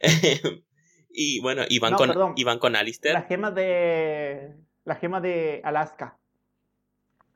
y 1.11 1.41
bueno, 1.41 1.63
y 1.69 1.79
van, 1.79 1.93
No, 1.93 1.97
con, 1.99 2.35
van 2.45 2.59
con 2.59 2.77
Alistair. 2.77 3.15
La 3.15 3.23
gema 3.23 3.51
de. 3.51 4.55
La 4.85 4.97
gema 4.97 5.21
de 5.21 5.61
Alaska. 5.63 6.19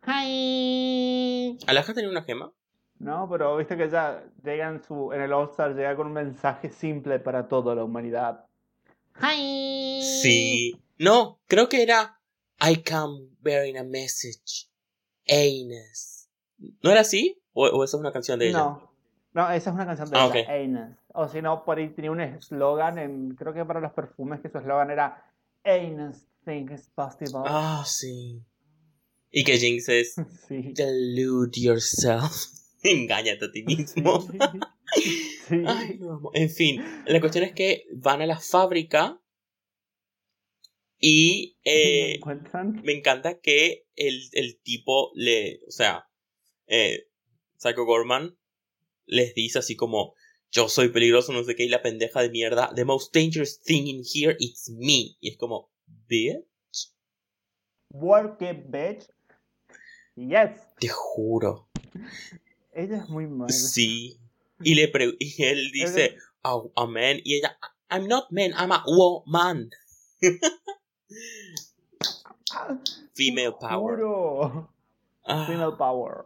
Hi. 0.07 1.59
¿Alaska 1.67 1.95
tenía 1.95 2.11
una 2.11 2.23
gema? 2.23 2.53
No, 2.99 3.29
pero 3.31 3.57
viste 3.57 3.77
que 3.77 3.91
ya 3.91 4.25
llega 4.43 4.69
en, 4.69 4.83
su, 4.83 5.13
en 5.13 5.21
el 5.21 5.33
All-Star, 5.33 5.75
llega 5.75 5.95
con 5.97 6.07
un 6.07 6.13
mensaje 6.15 6.71
simple 6.71 7.19
para 7.19 7.49
toda 7.49 7.75
la 7.75 7.85
humanidad. 7.85 8.47
Hi. 9.21 10.01
Sí. 10.23 10.81
No, 10.99 11.41
creo 11.47 11.69
que 11.69 11.83
era 11.83 12.21
I 12.61 12.83
come 12.83 13.29
bearing 13.41 13.77
a 13.79 13.85
message. 13.85 14.71
Aines. 15.29 16.31
¿No 16.83 16.91
era 16.91 17.01
así? 17.01 17.43
¿O, 17.53 17.67
o 17.67 17.85
esa 17.85 17.97
es 17.97 18.01
una 18.01 18.13
canción 18.13 18.39
de 18.39 18.49
ella? 18.49 18.59
No, 18.59 18.91
no, 19.35 19.51
esa 19.51 19.71
es 19.71 19.75
una 19.75 19.87
canción 19.87 20.09
de 20.09 20.17
Ah, 20.19 20.55
ella. 20.55 20.97
O 21.13 21.29
si 21.29 21.43
no, 21.43 21.65
por 21.65 21.79
ahí 21.79 21.89
tenía 21.91 22.11
un 22.11 22.21
eslogan, 22.21 22.99
en, 22.99 23.35
creo 23.35 23.53
que 23.53 23.65
para 23.65 23.81
los 23.81 23.93
perfumes, 23.93 24.41
que 24.41 24.49
su 24.49 24.59
eslogan 24.59 24.91
era 24.91 25.25
Anus 25.65 26.25
think 26.45 26.71
it's 26.71 26.89
possible. 26.95 27.43
Ah, 27.45 27.83
sí. 27.85 28.41
Y 29.30 29.45
que 29.45 29.59
Jinx 29.59 29.88
es 29.88 30.14
Sí. 30.49 30.73
Delude 30.75 31.61
yourself. 31.61 32.47
Engáñate 32.83 33.47
a 33.47 33.50
ti 33.50 33.62
mismo. 33.62 34.26
Sí. 35.49 35.62
Ay, 35.66 35.99
lo 35.99 36.12
amo. 36.12 36.30
En 36.33 36.49
fin, 36.49 36.83
la 37.06 37.21
cuestión 37.21 37.45
es 37.45 37.52
que 37.52 37.85
van 37.92 38.23
a 38.23 38.26
la 38.26 38.38
fábrica 38.38 39.21
y 40.99 41.56
¿Lo 41.64 41.73
eh, 41.73 42.21
me 42.83 42.92
encanta 42.92 43.40
que 43.40 43.87
el, 43.97 44.23
el 44.33 44.61
tipo 44.62 45.11
le, 45.14 45.61
o 45.66 45.71
sea, 45.71 46.09
eh, 46.66 47.09
Psycho 47.56 47.85
Gorman 47.85 48.37
les 49.06 49.35
dice 49.35 49.59
así 49.59 49.76
como, 49.76 50.14
yo 50.50 50.68
soy 50.68 50.88
peligroso, 50.88 51.33
no 51.33 51.45
sé 51.45 51.54
qué, 51.54 51.64
y 51.64 51.68
la 51.68 51.83
pendeja 51.83 52.23
de 52.23 52.30
mierda, 52.30 52.73
the 52.75 52.85
most 52.85 53.14
dangerous 53.14 53.61
thing 53.62 53.87
in 53.87 54.02
here, 54.04 54.37
it's 54.38 54.71
me. 54.71 55.16
Y 55.21 55.30
es 55.30 55.37
como, 55.37 55.71
bitch. 55.87 56.92
Work 57.90 58.42
it, 58.42 58.66
bitch. 58.68 59.06
Yes. 60.16 60.50
Te 60.78 60.88
juro. 60.88 61.68
Ella 62.73 62.96
es 62.99 63.08
muy 63.08 63.26
mala. 63.26 63.49
Sí. 63.52 64.18
Y, 64.62 64.75
le 64.75 64.88
pre- 64.88 65.14
y 65.18 65.42
él 65.44 65.70
dice, 65.73 66.16
a, 66.42 66.58
a 66.76 66.87
man, 66.87 67.18
y 67.23 67.37
ella, 67.37 67.56
I'm 67.90 68.08
not 68.08 68.30
man, 68.30 68.52
I'm 68.58 68.73
a 68.73 68.82
woman. 68.87 69.70
Female 73.14 73.52
te 73.52 73.66
power. 73.68 73.96
juro. 73.96 74.68
Ah, 75.26 75.44
Female 75.46 75.76
power. 75.76 76.25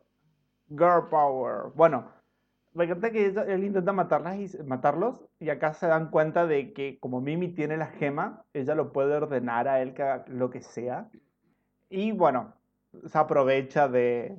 Girl 0.68 1.08
power. 1.10 1.72
Bueno, 1.74 2.10
me 2.74 2.84
encanta 2.84 3.10
que 3.10 3.26
ella- 3.26 3.44
él 3.44 3.64
intenta 3.64 3.92
matarlas 3.92 4.38
y, 4.38 4.58
matarlos 4.62 5.20
y 5.40 5.50
acá 5.50 5.74
se 5.74 5.86
dan 5.86 6.10
cuenta 6.10 6.46
de 6.46 6.72
que 6.72 6.98
como 7.00 7.20
Mimi 7.20 7.48
tiene 7.48 7.76
la 7.76 7.86
gema, 7.86 8.44
ella 8.52 8.74
lo 8.74 8.92
puede 8.92 9.14
ordenar 9.14 9.66
a 9.68 9.82
él 9.82 9.94
que 9.94 10.02
haga 10.02 10.24
lo 10.28 10.50
que 10.50 10.62
sea. 10.62 11.10
Y 11.88 12.12
bueno, 12.12 12.54
se 13.08 13.18
aprovecha 13.18 13.88
de, 13.88 14.36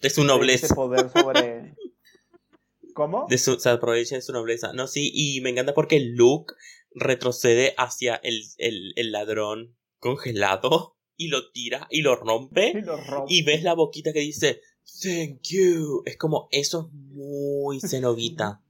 de 0.00 0.10
su 0.10 0.22
de 0.22 0.26
nobleza. 0.28 0.66
ese 0.66 0.74
poder 0.74 1.08
sobre... 1.10 1.74
¿Cómo? 2.94 3.26
De 3.28 3.38
su, 3.38 3.58
se 3.60 3.68
aprovecha 3.70 4.16
de 4.16 4.22
su 4.22 4.32
nobleza. 4.32 4.72
No, 4.72 4.86
sí, 4.86 5.10
y 5.14 5.40
me 5.42 5.50
encanta 5.50 5.74
porque 5.74 6.00
Luke 6.00 6.54
retrocede 6.94 7.72
hacia 7.78 8.16
el, 8.16 8.42
el, 8.58 8.92
el 8.96 9.12
ladrón 9.12 9.76
congelado 10.00 10.96
y 11.16 11.28
lo 11.28 11.50
tira 11.52 11.86
y 11.90 12.02
lo 12.02 12.12
Y 12.12 12.16
rompe. 12.16 12.82
lo 12.82 12.96
rompe. 12.96 13.32
Y 13.32 13.42
ves 13.42 13.62
la 13.62 13.74
boquita 13.74 14.12
que 14.12 14.20
dice, 14.20 14.60
Thank 15.02 15.42
you. 15.50 16.02
Es 16.04 16.16
como, 16.16 16.48
eso 16.50 16.88
es 16.88 16.92
muy 16.92 17.80
cenovita. 17.88 18.60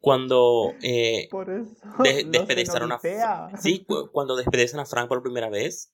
Cuando, 0.00 0.72
eh, 0.82 1.28
Por 1.30 1.50
eso 1.50 1.76
de- 2.02 2.24
lo 2.24 2.30
despedazaron 2.30 2.90
a 2.92 3.00
sí, 3.60 3.84
cu- 3.84 4.08
cuando 4.10 4.34
despedazan 4.34 4.80
a 4.80 4.86
Frank 4.86 5.08
por 5.08 5.22
primera 5.22 5.48
vez 5.50 5.92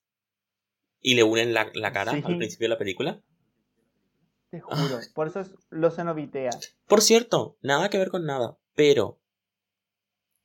y 1.01 1.15
le 1.15 1.23
unen 1.23 1.55
la, 1.55 1.71
la 1.75 1.93
cara 1.93 2.13
Sí. 2.13 2.23
al 2.25 2.37
principio 2.37 2.65
de 2.67 2.69
la 2.71 2.79
película. 2.79 3.23
Te 4.51 4.61
juro, 4.61 4.99
por 5.15 5.27
eso 5.29 5.41
es, 5.41 5.51
lo 5.71 5.91
cenobitea. 5.91 6.51
Por 6.87 7.03
cierto, 7.03 7.57
nada 7.61 7.91
que 7.91 7.99
ver 7.99 8.11
con 8.11 8.25
nada, 8.25 8.57
pero 8.75 9.21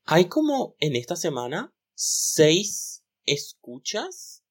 hay 0.05 0.25
como 0.25 0.75
en 0.79 0.95
esta 0.95 1.15
semana 1.15 1.73
seis 1.95 3.05
escuchas 3.25 4.43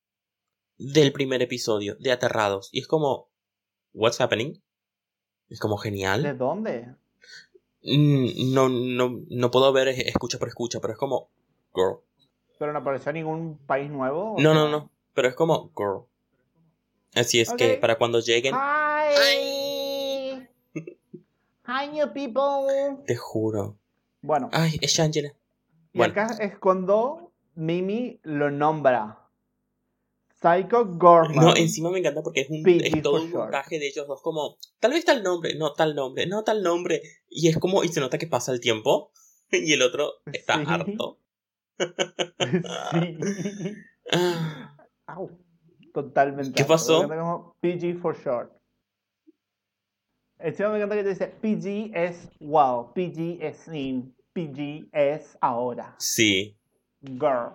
del 0.79 1.13
primer 1.13 1.43
episodio 1.43 1.97
de 2.01 2.13
Aterrados. 2.13 2.71
Y 2.73 2.81
es 2.81 2.87
como, 2.89 3.29
what's 3.93 4.21
happening? 4.21 4.63
Es 5.51 5.61
como 5.61 5.77
¿De 5.77 5.83
genial. 5.83 6.39
dónde? 6.39 6.95
Mm, 7.83 8.55
No, 8.55 8.69
no, 8.71 9.21
no 9.29 9.51
puedo 9.51 9.71
ver 9.73 9.89
es- 9.89 10.07
escucha 10.07 10.39
por 10.39 10.49
escucha, 10.49 10.81
pero 10.81 10.95
es 10.95 10.99
como, 10.99 11.29
girl. 11.75 11.99
¿Pero 12.59 12.73
no 12.73 12.79
apareció 12.79 13.11
en 13.11 13.17
ningún 13.17 13.59
país 13.67 13.91
nuevo? 13.91 14.37
No, 14.39 14.55
no, 14.55 14.69
no, 14.71 14.91
pero 15.14 15.28
es 15.28 15.35
como, 15.35 15.71
girl. 15.76 16.04
Así 17.14 17.40
es 17.40 17.52
que 17.52 17.76
para 17.76 17.97
cuando 17.99 18.21
lleguen, 18.21 18.54
Hi. 18.54 20.49
Hi, 21.66 21.88
new 21.92 22.12
people. 22.12 22.97
te 23.07 23.16
juro. 23.16 23.76
Bueno, 24.23 24.49
Ay, 24.52 24.78
es 24.81 24.92
Shangela. 24.92 25.33
y 25.92 25.99
bueno. 25.99 26.12
acá 26.12 26.37
es 26.40 26.59
cuando 26.59 27.33
Mimi 27.54 28.19
lo 28.23 28.50
nombra. 28.50 29.19
Psycho 30.40 30.87
Gorman. 30.87 31.45
No, 31.45 31.54
encima 31.57 31.90
me 31.90 32.00
encanta 32.00 32.21
porque 32.23 32.40
es, 32.40 32.51
un, 32.51 32.68
es 32.68 33.01
todo 33.03 33.22
un 33.22 33.31
montaje 33.31 33.79
de 33.79 33.87
ellos 33.87 34.09
dos 34.09 34.20
como, 34.22 34.57
tal 34.81 34.90
vez 34.92 35.05
tal 35.05 35.22
nombre, 35.22 35.55
no 35.55 35.72
tal 35.72 35.94
nombre, 35.94 36.27
no 36.27 36.42
tal 36.42 36.62
nombre. 36.64 37.01
Y 37.29 37.46
es 37.48 37.59
como, 37.59 37.85
y 37.85 37.88
se 37.88 38.01
nota 38.01 38.18
que 38.18 38.27
pasa 38.27 38.51
el 38.53 38.59
tiempo 38.61 39.12
y 39.53 39.72
el 39.72 39.83
otro 39.83 40.14
está 40.33 40.57
Sí. 40.59 40.64
harto. 40.66 41.18
sí. 42.92 43.18
Au. 45.07 45.31
Totalmente. 45.93 46.53
¿Qué 46.55 46.65
pasó? 46.65 47.01
Me 47.01 47.15
encanta 47.15 47.23
como 47.23 47.57
PG 47.61 48.01
for 48.01 48.17
short. 48.17 48.53
Encima 50.38 50.71
me 50.71 50.77
encanta 50.77 50.97
que 50.97 51.03
te 51.05 51.09
dice 51.11 51.29
PG 51.29 51.93
es 51.95 52.31
wow, 52.41 52.93
PG 52.95 53.38
es 53.41 53.69
in, 53.69 54.15
PG 54.33 54.88
es 54.93 55.38
ahora. 55.41 55.95
sí, 55.99 56.59
Girl. 57.03 57.55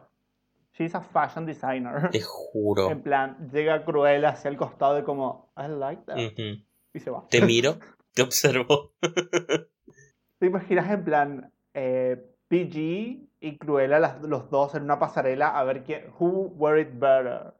She's 0.73 0.93
a 0.93 1.01
fashion 1.01 1.45
designer. 1.45 2.09
te 2.11 2.21
juro. 2.21 2.91
En 2.91 3.01
plan, 3.01 3.49
llega 3.51 3.83
Cruella 3.83 4.29
hacia 4.29 4.49
el 4.49 4.57
costado 4.57 4.99
y 4.99 5.03
como, 5.03 5.51
I 5.57 5.67
like 5.67 6.03
that. 6.05 6.17
Y 6.17 6.99
se 6.99 7.09
va. 7.09 7.25
Te 7.29 7.41
miro, 7.45 7.79
te 8.13 8.21
observo. 8.21 8.93
¿Te 10.39 10.45
imaginas 10.45 10.91
en 10.91 11.03
plan 11.03 11.53
eh, 11.73 12.15
PG 12.47 13.26
y 13.39 13.57
Cruella 13.57 13.99
las- 13.99 14.21
los 14.21 14.49
dos 14.49 14.73
en 14.75 14.83
una 14.83 14.99
pasarela 14.99 15.57
a 15.57 15.63
ver 15.63 15.83
quién, 15.83 16.11
who 16.19 16.47
wear 16.55 16.79
it 16.79 16.89
better? 16.93 17.53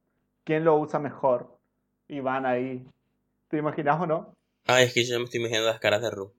¿Quién 0.43 0.63
lo 0.63 0.77
usa 0.77 0.99
mejor? 0.99 1.59
Y 2.07 2.19
van 2.21 2.45
ahí. 2.45 2.85
¿Te 3.49 3.57
imaginas 3.57 3.99
o 4.01 4.07
no? 4.07 4.33
Ay, 4.65 4.85
es 4.85 4.93
que 4.93 5.03
yo 5.05 5.17
me 5.19 5.25
estoy 5.25 5.39
imaginando 5.39 5.67
las 5.69 5.79
caras 5.79 6.01
de 6.01 6.09
Ru. 6.11 6.33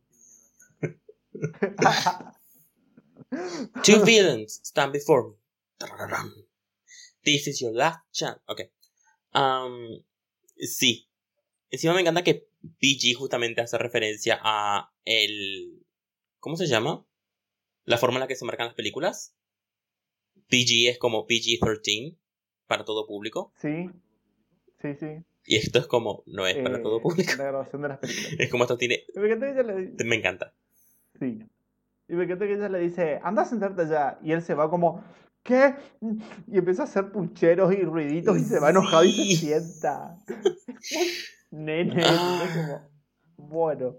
Two 3.84 4.04
villains 4.04 4.60
stand 4.64 4.92
before 4.92 5.28
me. 5.28 5.36
This 7.24 7.46
is 7.46 7.60
your 7.60 7.72
last 7.74 8.00
chance. 8.12 8.40
Ok. 8.46 8.62
Um, 9.34 10.02
sí. 10.56 11.08
Encima 11.70 11.92
me 11.94 12.00
encanta 12.00 12.22
que 12.24 12.48
PG 12.80 13.14
justamente 13.18 13.60
hace 13.60 13.76
referencia 13.76 14.38
a 14.42 14.90
el... 15.04 15.84
¿Cómo 16.40 16.56
se 16.56 16.66
llama? 16.66 17.04
La 17.88 17.96
forma 17.98 18.16
en 18.16 18.20
la 18.20 18.26
que 18.26 18.36
se 18.36 18.44
marcan 18.44 18.66
las 18.66 18.74
películas. 18.74 19.34
PG 20.48 20.88
es 20.90 20.98
como 20.98 21.26
PG-13 21.26 22.16
para 22.66 22.84
todo 22.84 23.06
público. 23.06 23.52
sí, 23.60 23.88
sí, 24.80 24.94
sí. 24.94 25.06
Y 25.50 25.56
esto 25.56 25.78
es 25.78 25.86
como... 25.86 26.22
No 26.26 26.46
es 26.46 26.56
para 26.58 26.76
Eh, 26.78 26.82
todo 26.82 27.00
público. 27.00 27.32
La 27.38 27.44
grabación 27.44 27.80
de 27.80 27.88
las 27.88 27.98
películas. 27.98 28.32
Es 28.38 28.50
como 28.50 28.64
esto 28.64 28.76
tiene... 28.76 29.04
Y 29.14 29.18
me 29.18 29.26
encanta 29.28 29.46
que 29.46 29.52
ella 29.52 29.62
le 29.62 30.04
Me 30.04 30.16
encanta. 30.16 30.54
sí. 31.18 31.38
Y 32.10 32.14
me 32.14 32.24
encanta 32.24 32.46
que 32.46 32.54
ella 32.54 32.68
le 32.68 32.78
dice, 32.80 33.18
anda 33.22 33.42
a 33.42 33.44
sentarte 33.46 33.82
allá. 33.82 34.18
Y 34.22 34.32
él 34.32 34.42
se 34.42 34.52
va 34.54 34.68
como, 34.70 35.02
¿qué? 35.42 35.74
Y 36.50 36.58
empieza 36.58 36.82
a 36.82 36.84
hacer 36.84 37.10
pucheros 37.12 37.72
y 37.74 37.82
ruiditos 37.82 38.36
y 38.38 38.44
se 38.44 38.58
va 38.60 38.70
enojado 38.70 39.04
y 39.04 39.12
Sí. 39.12 39.36
se 39.36 39.60
sienta. 39.60 40.16
Nene, 41.50 42.02
Ah. 42.04 42.46
como, 42.54 43.48
bueno. 43.48 43.98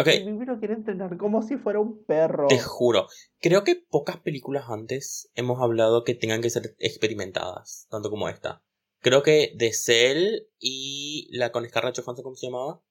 Ok. 0.00 0.08
Y 0.14 0.24
Mimi 0.24 0.46
lo 0.46 0.58
quiere 0.58 0.74
entrenar 0.74 1.16
como 1.16 1.42
si 1.42 1.56
fuera 1.56 1.80
un 1.80 2.04
perro. 2.04 2.48
Te 2.48 2.58
juro, 2.58 3.06
creo 3.40 3.64
que 3.64 3.76
pocas 3.76 4.18
películas 4.18 4.64
antes 4.68 5.30
hemos 5.34 5.60
hablado 5.60 6.04
que 6.04 6.14
tengan 6.14 6.40
que 6.40 6.50
ser 6.50 6.74
experimentadas, 6.78 7.86
tanto 7.90 8.10
como 8.10 8.28
esta. 8.28 8.62
Creo 9.00 9.22
que 9.22 9.54
The 9.58 9.72
Cell 9.72 10.46
y 10.58 11.28
la 11.32 11.52
con 11.52 11.66
Scarlett 11.66 11.98
Johansson, 11.98 12.22
¿cómo 12.22 12.36
se 12.36 12.46
llamaba? 12.46 12.82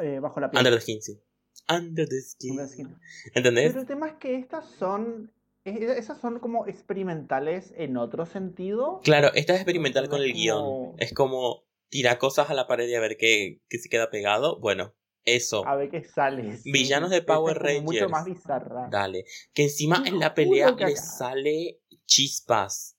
Eh, 0.00 0.18
bajo 0.20 0.40
la 0.40 0.50
piel. 0.50 0.60
Under 0.60 0.74
the 0.74 0.80
Skin, 0.80 1.02
sí. 1.02 1.20
Under 1.68 2.08
the 2.08 2.20
Skin. 2.20 2.50
Under 2.52 2.68
the 2.68 2.72
skin. 2.72 2.98
¿Entendés? 3.34 3.68
Pero 3.68 3.80
el 3.80 3.86
tema 3.86 4.08
es 4.08 4.14
que 4.14 4.36
estas 4.36 4.66
son. 4.78 5.32
Esas 5.64 6.18
son 6.18 6.40
como 6.40 6.66
experimentales 6.66 7.74
en 7.76 7.98
otro 7.98 8.24
sentido. 8.24 9.00
Claro, 9.04 9.30
esta 9.34 9.52
es 9.52 9.60
experimental 9.60 10.08
con 10.08 10.22
el 10.22 10.32
guion. 10.32 10.94
Es 10.98 11.12
como 11.12 11.64
tirar 11.90 12.18
cosas 12.18 12.48
a 12.48 12.54
la 12.54 12.66
pared 12.66 12.88
y 12.88 12.94
a 12.94 13.00
ver 13.00 13.18
qué, 13.18 13.60
qué 13.68 13.78
se 13.78 13.90
queda 13.90 14.10
pegado. 14.10 14.58
Bueno, 14.58 14.94
eso. 15.24 15.66
A 15.66 15.76
ver 15.76 15.90
qué 15.90 16.02
sale. 16.04 16.56
sí. 16.56 16.70
Villanos 16.72 17.10
de 17.10 17.22
Power 17.22 17.56
Mucho 17.82 18.06
Rangers. 18.06 18.10
más 18.10 18.24
bizarra. 18.24 18.88
Dale. 18.90 19.24
Que 19.52 19.64
encima 19.64 20.02
en 20.06 20.18
la 20.18 20.34
pelea 20.34 20.72
le 20.72 20.96
sale 20.96 21.80
chispas. 22.06 22.96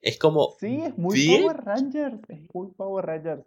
Es 0.00 0.18
como... 0.18 0.54
Sí, 0.60 0.80
es 0.82 0.96
muy 0.98 1.14
¿Bien? 1.16 1.42
Power 1.42 1.64
Rangers. 1.64 2.20
Es 2.28 2.40
muy 2.54 2.68
Power 2.72 3.06
Rangers. 3.06 3.44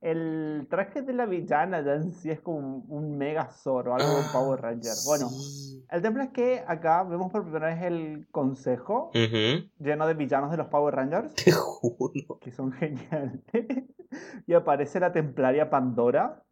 El 0.00 0.66
traje 0.68 1.00
de 1.00 1.14
la 1.14 1.24
villana 1.24 1.82
ya 1.82 1.94
en 1.94 2.12
sí 2.12 2.30
es 2.30 2.38
como 2.40 2.84
un, 2.88 3.16
mega 3.16 3.46
Zoro, 3.50 3.94
algo 3.94 4.06
de 4.06 4.22
Ah, 4.26 4.30
Power 4.34 4.60
Ranger. 4.60 4.92
Bueno, 5.06 5.30
sí. 5.30 5.82
el 5.90 6.02
tema 6.02 6.24
es 6.24 6.30
que 6.30 6.62
acá 6.66 7.04
vemos 7.04 7.32
por 7.32 7.42
primera 7.44 7.68
vez 7.74 7.82
el 7.84 8.26
consejo 8.30 9.10
lleno 9.14 10.06
de 10.06 10.12
villanos 10.14 10.50
de 10.50 10.58
los 10.58 10.66
Power 10.66 10.94
Rangers. 10.94 11.32
Te 11.42 11.52
juro. 11.52 12.38
que 12.38 12.52
son 12.52 12.72
geniales. 12.72 13.40
y 14.46 14.52
aparece 14.52 15.00
la 15.00 15.10
templaria 15.10 15.70
Pandora. 15.70 16.43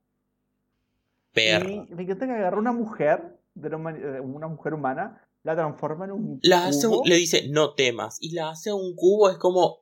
Perra. 1.32 1.70
Y 1.70 1.86
me 1.94 2.02
encanta 2.02 2.26
que 2.26 2.32
agarra 2.32 2.58
una 2.58 2.72
mujer, 2.72 3.38
de 3.54 3.68
eh, 3.68 4.20
una 4.20 4.48
mujer 4.48 4.74
humana, 4.74 5.26
la 5.42 5.54
transforma 5.56 6.04
en 6.04 6.12
un 6.12 6.40
La 6.42 6.66
hace 6.66 6.86
un- 6.86 6.94
cubo. 6.98 7.02
le 7.06 7.16
dice, 7.16 7.48
no 7.48 7.74
temas. 7.74 8.18
Y 8.20 8.32
la 8.32 8.50
hace 8.50 8.72
un 8.72 8.94
cubo, 8.94 9.30
es 9.30 9.38
como. 9.38 9.78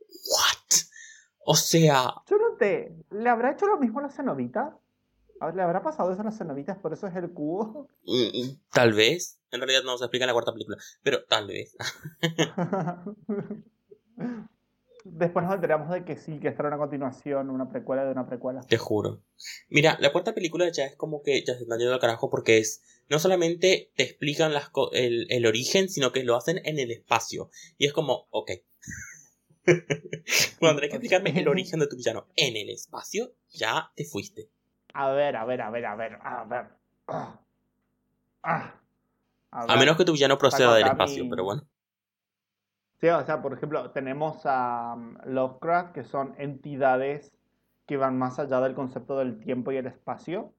¿What? 0.00 0.78
O 1.46 1.54
sea. 1.56 2.14
Yo 2.28 2.36
no 2.38 2.56
te... 2.58 2.94
¿Le 3.10 3.28
habrá 3.28 3.52
hecho 3.52 3.66
lo 3.66 3.78
mismo 3.78 4.00
a 4.00 4.02
la 4.02 4.10
cenovita? 4.10 4.78
A 5.40 5.46
ver, 5.46 5.54
¿Le 5.56 5.62
habrá 5.62 5.82
pasado 5.82 6.12
eso 6.12 6.22
a 6.22 6.24
las 6.24 6.38
cenovitas? 6.38 6.78
Por 6.78 6.92
eso 6.92 7.06
es 7.06 7.16
el 7.16 7.30
cubo. 7.32 7.88
mm, 8.04 8.38
mm, 8.38 8.60
Tal 8.72 8.92
vez. 8.92 9.40
En 9.50 9.60
realidad 9.60 9.82
no 9.84 9.98
se 9.98 10.04
explica 10.04 10.24
en 10.24 10.28
la 10.28 10.32
cuarta 10.32 10.52
película. 10.52 10.78
Pero 11.02 11.24
tal 11.28 11.46
vez. 11.48 11.76
después 15.04 15.44
nos 15.44 15.54
enteramos 15.54 15.90
de 15.90 16.04
que 16.04 16.16
sí, 16.16 16.40
que 16.40 16.48
esta 16.48 16.62
era 16.62 16.70
una 16.70 16.78
continuación, 16.78 17.50
una 17.50 17.68
precuela 17.70 18.04
de 18.04 18.12
una 18.12 18.26
precuela. 18.26 18.62
Te 18.62 18.78
juro. 18.78 19.22
Mira, 19.68 19.96
la 20.00 20.12
cuarta 20.12 20.34
película 20.34 20.68
ya 20.70 20.86
es 20.86 20.96
como 20.96 21.22
que 21.22 21.44
ya 21.44 21.54
se 21.54 21.62
están 21.62 21.78
yendo 21.78 21.94
al 21.94 22.00
carajo 22.00 22.30
porque 22.30 22.58
es. 22.58 22.82
No 23.10 23.18
solamente 23.18 23.92
te 23.96 24.02
explican 24.02 24.54
las 24.54 24.70
el, 24.92 25.26
el 25.28 25.46
origen, 25.46 25.90
sino 25.90 26.10
que 26.10 26.24
lo 26.24 26.36
hacen 26.36 26.60
en 26.64 26.78
el 26.78 26.90
espacio. 26.90 27.50
Y 27.76 27.86
es 27.86 27.92
como, 27.92 28.26
ok. 28.30 28.50
Cuando 30.58 30.80
tenés 30.80 30.90
que 30.90 30.96
explicarme 30.96 31.38
el 31.38 31.48
origen 31.48 31.80
de 31.80 31.86
tu 31.86 31.96
villano 31.96 32.26
en 32.36 32.56
el 32.56 32.70
espacio, 32.70 33.34
ya 33.50 33.92
te 33.94 34.04
fuiste. 34.04 34.48
A 34.94 35.10
ver, 35.10 35.36
a 35.36 35.44
ver, 35.44 35.60
a 35.60 35.70
ver, 35.70 35.84
a 35.84 35.96
ver, 35.96 36.18
a 36.22 36.44
ver. 36.44 36.66
Ah. 37.08 37.40
Ah. 38.42 38.80
A, 39.50 39.76
menos 39.76 39.96
que 39.96 40.04
tu 40.04 40.12
villano 40.12 40.38
proceda 40.38 40.74
del 40.74 40.86
espacio, 40.86 41.26
pero 41.28 41.44
bueno. 41.44 41.68
Sí, 43.04 43.10
o 43.10 43.26
sea, 43.26 43.42
por 43.42 43.52
ejemplo, 43.52 43.90
tenemos 43.90 44.46
a 44.46 44.94
um, 44.96 45.16
Lovecraft, 45.26 45.92
que 45.92 46.04
son 46.04 46.34
entidades 46.38 47.32
que 47.84 47.98
van 47.98 48.16
más 48.16 48.38
allá 48.38 48.62
del 48.62 48.72
concepto 48.72 49.18
del 49.18 49.40
tiempo 49.40 49.72
y 49.72 49.76
el 49.76 49.86
espacio, 49.86 50.54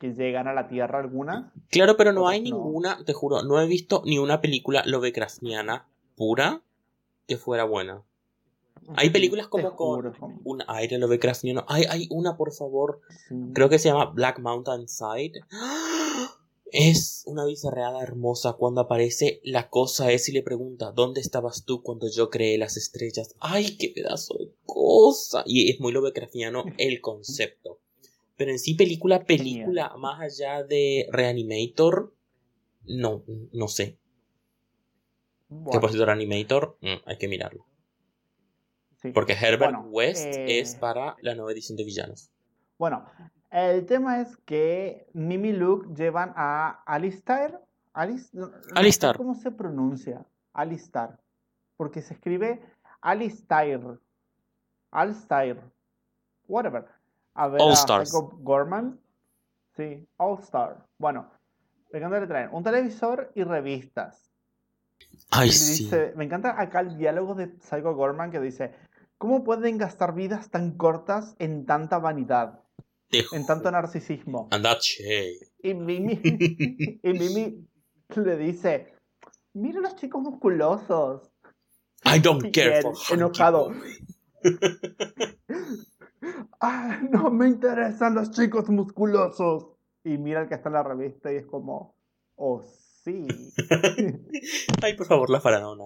que 0.00 0.12
llegan 0.12 0.48
a 0.48 0.52
la 0.52 0.66
Tierra 0.66 0.98
algunas. 0.98 1.52
Claro, 1.70 1.96
pero 1.96 2.12
no 2.12 2.26
hay 2.26 2.40
ninguna, 2.40 3.04
te 3.04 3.12
juro, 3.12 3.44
no 3.44 3.60
he 3.60 3.68
visto 3.68 4.02
ni 4.04 4.18
una 4.18 4.40
película 4.40 4.82
Lovecraftiana 4.84 5.86
pura 6.16 6.60
que 7.28 7.36
fuera 7.36 7.62
buena. 7.62 8.02
Hay 8.96 9.10
películas 9.10 9.46
como 9.46 9.76
con 9.76 10.12
un 10.42 10.64
aire 10.66 10.98
Lovecraftiano. 10.98 11.64
Hay, 11.68 11.84
hay 11.84 12.08
una, 12.10 12.36
por 12.36 12.52
favor, 12.52 13.00
creo 13.52 13.68
que 13.68 13.78
se 13.78 13.90
llama 13.90 14.06
Black 14.06 14.40
Mountain 14.40 14.88
Side. 14.88 15.34
Es 16.72 17.22
una 17.26 17.44
bizarreada 17.44 18.02
hermosa 18.02 18.54
cuando 18.54 18.80
aparece 18.80 19.40
la 19.44 19.68
cosa 19.70 20.10
es 20.10 20.28
y 20.28 20.32
le 20.32 20.42
pregunta 20.42 20.92
¿Dónde 20.92 21.20
estabas 21.20 21.64
tú 21.64 21.82
cuando 21.82 22.10
yo 22.10 22.28
creé 22.28 22.58
las 22.58 22.76
estrellas? 22.76 23.34
¡Ay, 23.38 23.76
qué 23.76 23.92
pedazo 23.94 24.36
de 24.38 24.52
cosa! 24.64 25.42
Y 25.46 25.70
es 25.70 25.80
muy 25.80 25.92
Lovecraftiano 25.92 26.64
el 26.78 27.00
concepto. 27.00 27.80
Pero 28.36 28.50
en 28.50 28.58
sí, 28.58 28.74
película, 28.74 29.24
película, 29.24 29.96
más 29.96 30.20
allá 30.20 30.62
de 30.62 31.08
Reanimator, 31.10 32.14
no, 32.84 33.24
no 33.52 33.68
sé. 33.68 33.98
¿Qué 35.70 35.80
por 35.80 35.92
Reanimator? 35.92 36.76
Mm, 36.80 36.96
hay 37.06 37.18
que 37.18 37.28
mirarlo. 37.28 37.66
Porque 39.14 39.34
Herbert 39.34 39.76
West 39.90 40.26
es 40.26 40.74
eh, 40.74 40.78
para 40.80 41.16
la 41.22 41.34
nueva 41.34 41.52
edición 41.52 41.76
de 41.76 41.84
villanos. 41.84 42.30
Bueno, 42.76 43.06
el 43.50 43.86
tema 43.86 44.20
es 44.20 44.36
que 44.38 45.08
Mimi 45.12 45.52
Luke 45.52 45.88
llevan 45.94 46.32
a 46.36 46.82
Alistair. 46.86 47.58
¿Cómo 49.16 49.34
se 49.34 49.50
pronuncia? 49.50 50.24
Alistair. 50.52 51.10
Porque 51.76 52.02
se 52.02 52.14
escribe 52.14 52.62
Alistair. 53.00 53.98
Alistair. 54.90 55.60
Whatever. 56.48 56.86
A 57.34 57.48
ver, 57.48 57.60
All 57.60 57.72
Stars. 57.72 58.12
Gorman. 58.12 58.98
Sí, 59.76 60.06
All 60.16 60.38
Star. 60.40 60.86
Bueno, 60.98 61.26
me 61.92 61.98
encanta 61.98 62.20
le 62.20 62.26
traen 62.26 62.48
un 62.52 62.62
televisor 62.62 63.30
y 63.34 63.44
revistas. 63.44 64.30
Ay, 65.30 65.50
sí. 65.50 65.90
me 66.14 66.24
encanta 66.24 66.60
acá 66.60 66.80
el 66.80 66.96
diálogo 66.96 67.34
de 67.34 67.54
Psycho 67.60 67.94
Gorman 67.94 68.30
que 68.30 68.40
dice: 68.40 68.74
¿Cómo 69.18 69.44
pueden 69.44 69.76
gastar 69.76 70.14
vidas 70.14 70.50
tan 70.50 70.72
cortas 70.72 71.36
en 71.38 71.66
tanta 71.66 71.98
vanidad? 71.98 72.60
En 73.10 73.46
tanto 73.46 73.70
narcisismo. 73.70 74.48
And 74.50 74.66
Y 75.62 75.74
Mimi, 75.74 76.20
y 77.02 77.12
Mimi 77.12 77.66
le 78.14 78.36
dice, 78.36 78.94
mira 79.54 79.80
los 79.80 79.96
chicos 79.96 80.22
musculosos. 80.22 81.30
I 82.04 82.20
don't 82.20 82.52
care 82.52 82.82
enojado. 83.10 83.72
ah, 86.60 87.00
no 87.10 87.30
me 87.30 87.48
interesan 87.48 88.14
los 88.14 88.30
chicos 88.30 88.68
musculosos. 88.68 89.66
Y 90.04 90.18
mira 90.18 90.42
el 90.42 90.48
que 90.48 90.54
está 90.54 90.68
en 90.68 90.74
la 90.74 90.84
revista 90.84 91.32
y 91.32 91.36
es 91.36 91.46
como, 91.46 91.96
oh 92.36 92.62
sí. 93.02 93.26
Ay, 94.82 94.94
por 94.94 95.06
favor, 95.06 95.30
la 95.30 95.40
faraona. 95.40 95.84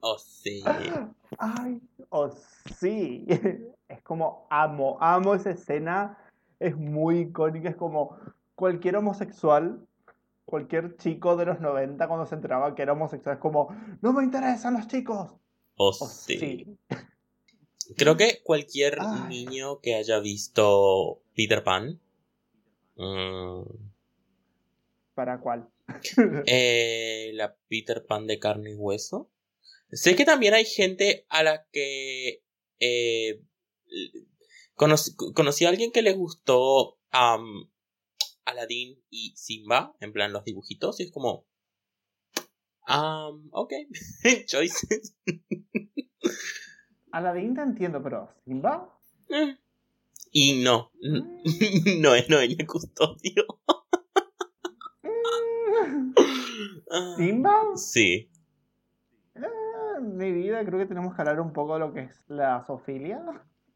Oh 0.00 0.18
sí. 0.18 0.62
Ay, 1.38 1.80
oh 2.10 2.30
sí. 2.78 3.26
Es 3.88 4.02
como 4.02 4.46
amo, 4.50 4.98
amo 5.00 5.34
esa 5.34 5.52
escena 5.52 6.18
es 6.60 6.76
muy 6.76 7.20
icónica, 7.20 7.68
es 7.68 7.76
como 7.76 8.16
cualquier 8.54 8.96
homosexual, 8.96 9.86
cualquier 10.44 10.96
chico 10.96 11.36
de 11.36 11.46
los 11.46 11.60
90 11.60 12.08
cuando 12.08 12.26
se 12.26 12.34
enteraba 12.34 12.74
que 12.74 12.82
era 12.82 12.92
homosexual, 12.92 13.36
es 13.36 13.40
como, 13.40 13.68
no 14.00 14.12
me 14.12 14.24
interesan 14.24 14.74
los 14.74 14.86
chicos. 14.88 15.32
Oh, 15.76 15.90
oh 16.00 16.06
sí. 16.08 16.66
Creo 17.96 18.16
que 18.16 18.40
cualquier 18.42 18.98
niño 19.28 19.80
que 19.80 19.94
haya 19.94 20.18
visto 20.18 21.20
Peter 21.34 21.62
Pan. 21.64 22.00
Mm, 22.96 23.62
¿Para 25.14 25.40
cuál? 25.40 25.68
eh, 26.46 27.30
la 27.34 27.56
Peter 27.68 28.04
Pan 28.04 28.26
de 28.26 28.38
carne 28.38 28.72
y 28.72 28.74
hueso. 28.74 29.30
Sé 29.90 30.16
que 30.16 30.24
también 30.24 30.52
hay 30.52 30.66
gente 30.66 31.24
a 31.28 31.42
la 31.42 31.64
que 31.72 32.42
eh, 32.78 33.40
Conocí, 34.78 35.64
a 35.64 35.68
alguien 35.68 35.90
que 35.90 36.02
le 36.02 36.12
gustó 36.12 37.00
um, 37.12 37.68
Aladdin 38.44 39.02
y 39.10 39.34
Simba, 39.36 39.96
en 39.98 40.12
plan 40.12 40.32
los 40.32 40.44
dibujitos, 40.44 41.00
y 41.00 41.02
es 41.02 41.10
como. 41.10 41.48
Um, 42.88 43.48
ok, 43.50 43.72
choices. 44.46 45.16
Aladdin 47.10 47.56
te 47.56 47.62
entiendo, 47.62 48.00
pero 48.02 48.32
¿Simba? 48.44 48.96
Eh. 49.28 49.58
Y 50.30 50.62
no, 50.62 50.92
mm. 51.02 51.42
no 52.00 52.14
es 52.14 52.30
Noelia 52.30 52.64
Custodio. 52.64 53.46
¿Simba? 57.16 57.64
Sí. 57.74 58.30
Eh, 59.34 60.00
mi 60.00 60.30
vida, 60.30 60.64
creo 60.64 60.78
que 60.78 60.86
tenemos 60.86 61.16
que 61.16 61.22
hablar 61.22 61.40
un 61.40 61.52
poco 61.52 61.74
de 61.74 61.80
lo 61.80 61.92
que 61.92 62.02
es 62.02 62.22
la 62.28 62.64
sofilia. 62.64 63.20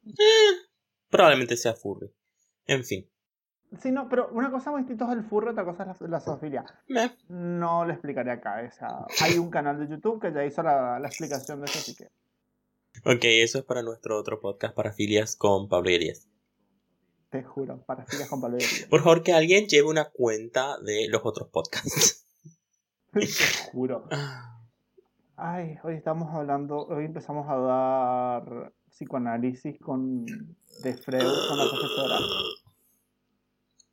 Eh, 0.06 0.71
probablemente 1.12 1.56
sea 1.56 1.74
furry. 1.74 2.10
En 2.66 2.84
fin. 2.84 3.08
Sí, 3.80 3.92
no, 3.92 4.08
pero 4.08 4.28
una 4.32 4.50
cosa 4.50 4.70
muy 4.70 4.80
distinta 4.80 5.04
es 5.06 5.12
el 5.12 5.24
furry, 5.24 5.50
otra 5.50 5.64
cosa 5.64 5.92
es 5.92 6.08
la, 6.08 6.20
zoofilia. 6.20 6.64
No 7.28 7.84
lo 7.84 7.92
explicaré 7.92 8.32
acá. 8.32 8.62
Esa. 8.62 9.06
Hay 9.22 9.38
un 9.38 9.50
canal 9.50 9.78
de 9.78 9.88
YouTube 9.88 10.20
que 10.20 10.32
ya 10.32 10.44
hizo 10.44 10.62
la, 10.62 10.98
explicación 11.04 11.60
de 11.60 11.66
eso, 11.66 11.78
así 11.78 11.94
que. 11.94 12.06
Ok, 13.04 13.20
eso 13.22 13.58
es 13.58 13.64
para 13.64 13.82
nuestro 13.82 14.18
otro 14.18 14.40
podcast, 14.40 14.74
Parafilias 14.74 15.36
con 15.36 15.68
Pablo 15.68 15.90
Arias. 15.90 16.28
Te 17.30 17.42
juro, 17.42 17.82
Parafilias 17.84 18.28
con 18.28 18.40
Pablo 18.40 18.56
Arias. 18.56 18.86
Por 18.90 19.02
favor, 19.02 19.22
que 19.22 19.32
alguien 19.32 19.66
lleve 19.66 19.88
una 19.88 20.10
cuenta 20.10 20.78
de 20.80 21.08
los 21.08 21.22
otros 21.24 21.48
podcasts. 21.48 22.26
Te 23.12 23.26
juro. 23.70 24.06
Ah. 24.10 24.60
Ay, 25.36 25.76
hoy 25.82 25.94
estamos 25.94 26.32
hablando, 26.34 26.86
hoy 26.86 27.06
empezamos 27.06 27.46
a 27.48 27.56
dar 27.56 28.72
psicoanálisis 28.92 29.78
con 29.80 30.24
de 30.26 30.94
Freud 30.94 31.48
con 31.48 31.58
la 31.58 31.64
profesora. 31.70 32.18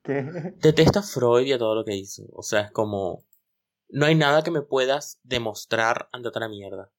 ¿Qué? 0.03 0.53
Detesta 0.62 1.01
Freud 1.01 1.45
y 1.45 1.53
a 1.53 1.57
todo 1.57 1.75
lo 1.75 1.85
que 1.85 1.95
hizo. 1.95 2.23
O 2.33 2.43
sea, 2.43 2.62
es 2.62 2.71
como. 2.71 3.23
No 3.89 4.05
hay 4.05 4.15
nada 4.15 4.43
que 4.43 4.51
me 4.51 4.62
puedas 4.62 5.19
demostrar 5.23 6.09
ante 6.12 6.27
otra 6.27 6.47
mierda. 6.47 6.89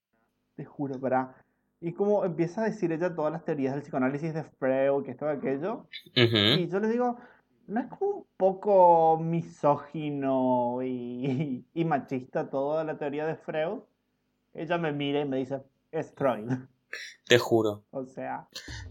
Te 0.57 0.65
juro, 0.65 0.99
¿verdad? 0.99 1.37
Y 1.81 1.93
como 1.93 2.25
empieza 2.25 2.63
a 2.63 2.65
decir 2.65 2.91
ella 2.93 3.15
todas 3.15 3.33
las 3.33 3.45
teorías 3.45 3.75
del 3.75 3.83
psicoanálisis 3.83 4.35
de 4.35 4.45
Freud, 4.45 5.05
que 5.05 5.13
esto 5.13 5.29
aquello. 5.29 5.87
Y 6.15 6.69
yo 6.69 6.81
le 6.81 6.89
digo, 6.89 7.17
¿no 7.69 7.81
es 7.81 7.87
como 7.87 8.11
un 8.11 8.27
poco 8.37 9.19
misógino 9.19 10.83
y, 10.83 11.65
y 11.73 11.85
machista 11.85 12.51
toda 12.51 12.85
la 12.85 12.99
teoría 12.99 13.25
de 13.25 13.37
Freud? 13.37 13.81
Ella 14.53 14.79
me 14.79 14.93
mira 14.93 15.21
y 15.21 15.25
me 15.25 15.37
dice, 15.37 15.63
es 15.93 16.13
Freud. 16.13 16.51
Te 17.27 17.39
juro. 17.39 17.85
O 17.91 18.05
sea. 18.07 18.49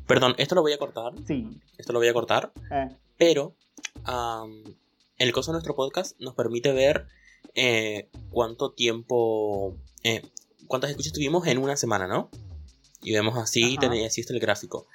Perdón, 0.07 0.35
esto 0.37 0.55
lo 0.55 0.61
voy 0.61 0.73
a 0.73 0.77
cortar. 0.77 1.13
Sí. 1.27 1.61
Esto 1.77 1.93
lo 1.93 1.99
voy 1.99 2.07
a 2.07 2.13
cortar. 2.13 2.51
Eh. 2.71 2.89
Pero 3.17 3.53
el 5.17 5.31
coso 5.33 5.51
de 5.51 5.55
nuestro 5.55 5.75
podcast 5.75 6.19
nos 6.19 6.35
permite 6.35 6.71
ver 6.71 7.07
eh, 7.55 8.09
cuánto 8.31 8.71
tiempo. 8.71 9.75
Eh, 10.03 10.21
cuántas 10.67 10.91
escuchas 10.91 11.13
tuvimos 11.13 11.47
en 11.47 11.57
una 11.57 11.75
semana, 11.75 12.07
¿no? 12.07 12.29
Y 13.01 13.13
vemos 13.13 13.37
así, 13.37 13.77
tenéis 13.77 14.07
así 14.07 14.21
está 14.21 14.33
el 14.33 14.39
gráfico. 14.39 14.87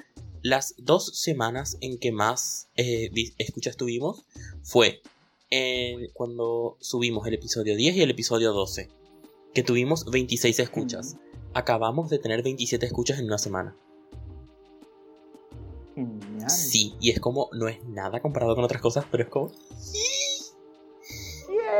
Las 0.42 0.74
dos 0.78 1.18
semanas 1.18 1.78
en 1.80 1.98
que 1.98 2.12
más 2.12 2.68
escuchas 2.76 3.76
tuvimos 3.76 4.24
fue 4.62 5.00
cuando 6.12 6.76
subimos 6.80 7.26
el 7.26 7.34
episodio 7.34 7.76
10 7.76 7.96
y 7.96 8.02
el 8.02 8.10
episodio 8.10 8.52
12, 8.52 8.90
que 9.54 9.62
tuvimos 9.62 10.04
26 10.10 10.58
escuchas 10.58 11.16
acabamos 11.54 12.10
de 12.10 12.18
tener 12.18 12.42
27 12.42 12.84
escuchas 12.86 13.18
en 13.18 13.26
una 13.26 13.38
semana. 13.38 13.76
Genial. 15.94 16.50
Sí, 16.50 16.94
y 17.00 17.10
es 17.10 17.20
como, 17.20 17.48
no 17.52 17.68
es 17.68 17.82
nada 17.84 18.20
comparado 18.20 18.54
con 18.54 18.64
otras 18.64 18.82
cosas, 18.82 19.04
pero 19.10 19.22
es 19.24 19.28
como... 19.28 19.50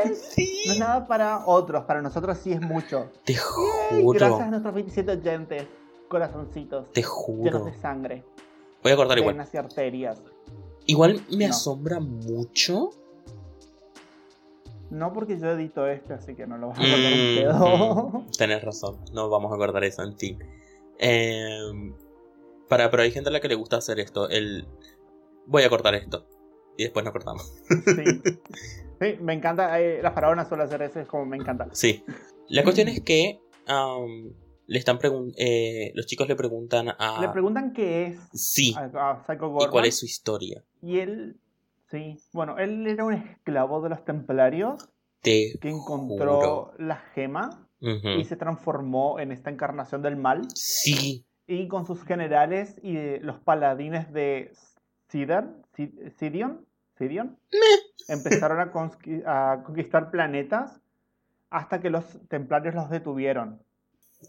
No 0.05 0.71
es 0.73 0.79
nada 0.79 1.07
para 1.07 1.45
otros, 1.47 1.85
para 1.85 2.01
nosotros 2.01 2.37
sí 2.37 2.51
es 2.51 2.61
mucho. 2.61 3.09
Te 3.23 3.35
juro. 3.35 4.11
Gracias 4.13 4.41
a 4.41 4.47
nuestros 4.47 4.73
27 4.73 5.11
oyentes. 5.11 5.63
corazoncitos 6.09 6.91
Te 6.91 7.01
llenos 7.01 7.13
juro. 7.15 7.65
de 7.65 7.73
sangre, 7.79 8.23
Voy 8.83 8.91
a 8.91 8.95
cortar 8.95 9.17
igual. 9.17 9.33
venas 9.35 9.53
y 9.53 9.57
arterias. 9.57 10.21
Igual 10.85 11.21
me 11.31 11.47
No. 11.47 11.53
asombra 11.53 11.99
mucho. 11.99 12.91
No 14.95 15.11
porque 15.13 15.37
yo 15.39 15.49
edito 15.51 15.85
este, 15.87 16.13
así 16.13 16.35
que 16.35 16.47
no 16.47 16.57
lo 16.57 16.69
vas 16.69 16.79
a 16.79 16.81
cortar 16.81 17.13
un 17.13 17.33
Mm, 17.33 17.35
pedo. 17.35 18.07
mm, 18.19 18.31
tenés 18.37 18.63
razón. 18.63 18.99
No 19.13 19.29
vamos 19.29 19.51
a 19.53 19.57
cortar 19.57 19.83
eso 19.83 20.03
en 20.03 20.17
fin. 20.17 20.39
Em, 20.99 21.93
para, 22.69 22.89
pero 22.89 23.03
hay 23.03 23.11
gente 23.11 23.29
a 23.29 23.33
la 23.33 23.39
que 23.41 23.47
le 23.49 23.55
gusta 23.55 23.77
hacer 23.77 23.99
esto. 23.99 24.29
El 24.29 24.67
voy 25.45 25.63
a 25.63 25.69
cortar 25.69 25.95
esto. 25.95 26.25
Y 26.77 26.83
después 26.83 27.05
no 27.05 27.11
cortamos. 27.11 27.53
Sí. 27.69 28.21
Sí, 29.01 29.17
me 29.21 29.33
encanta. 29.33 29.79
eh, 29.81 30.01
las 30.01 30.13
faraonas 30.13 30.47
suelen 30.47 30.67
hacer 30.67 30.81
eso, 30.81 30.99
es 31.01 31.07
como 31.07 31.25
me 31.25 31.35
encanta. 31.37 31.67
Sí. 31.73 32.03
La 32.47 32.63
cuestión 32.63 32.87
es 32.87 33.01
que 33.01 33.39
le 34.67 34.79
están 34.79 34.97
eh, 35.37 35.91
los 35.95 36.05
chicos 36.05 36.27
le 36.29 36.35
preguntan 36.35 36.89
a. 36.97 37.19
Le 37.21 37.29
preguntan 37.29 37.73
qué 37.73 38.07
es 38.07 38.19
sí. 38.33 38.73
a, 38.77 39.11
a 39.11 39.23
Psycho 39.25 39.57
¿Y 39.59 39.67
cuál 39.67 39.85
es 39.85 39.99
su 39.99 40.05
historia? 40.05 40.63
Y 40.81 40.99
él, 40.99 41.37
sí, 41.89 42.17
bueno, 42.33 42.57
él 42.57 42.85
era 42.87 43.03
un 43.05 43.13
esclavo 43.13 43.81
de 43.81 43.89
los 43.89 44.03
templarios 44.05 44.89
Te 45.21 45.53
que 45.61 45.69
encontró 45.69 46.35
juro. 46.39 46.73
la 46.79 46.97
gema 47.13 47.67
y 47.79 48.23
se 48.25 48.35
transformó 48.35 49.19
en 49.19 49.31
esta 49.31 49.51
encarnación 49.51 50.01
del 50.01 50.15
mal. 50.15 50.47
Sí. 50.55 51.25
Y 51.47 51.67
con 51.67 51.85
sus 51.85 52.03
generales 52.03 52.75
y 52.81 52.97
eh, 52.97 53.19
los 53.21 53.39
paladines 53.39 54.11
de 54.11 54.51
Sidan, 55.09 55.61
Si- 55.75 55.93
Sidion, 56.17 56.65
Sidion, 56.97 57.37
empezaron 58.07 58.59
a, 59.27 59.63
conquistar 59.63 60.09
planetas 60.09 60.81
hasta 61.51 61.79
que 61.79 61.91
los 61.91 62.05
templarios 62.27 62.73
los 62.73 62.89
detuvieron. 62.89 63.61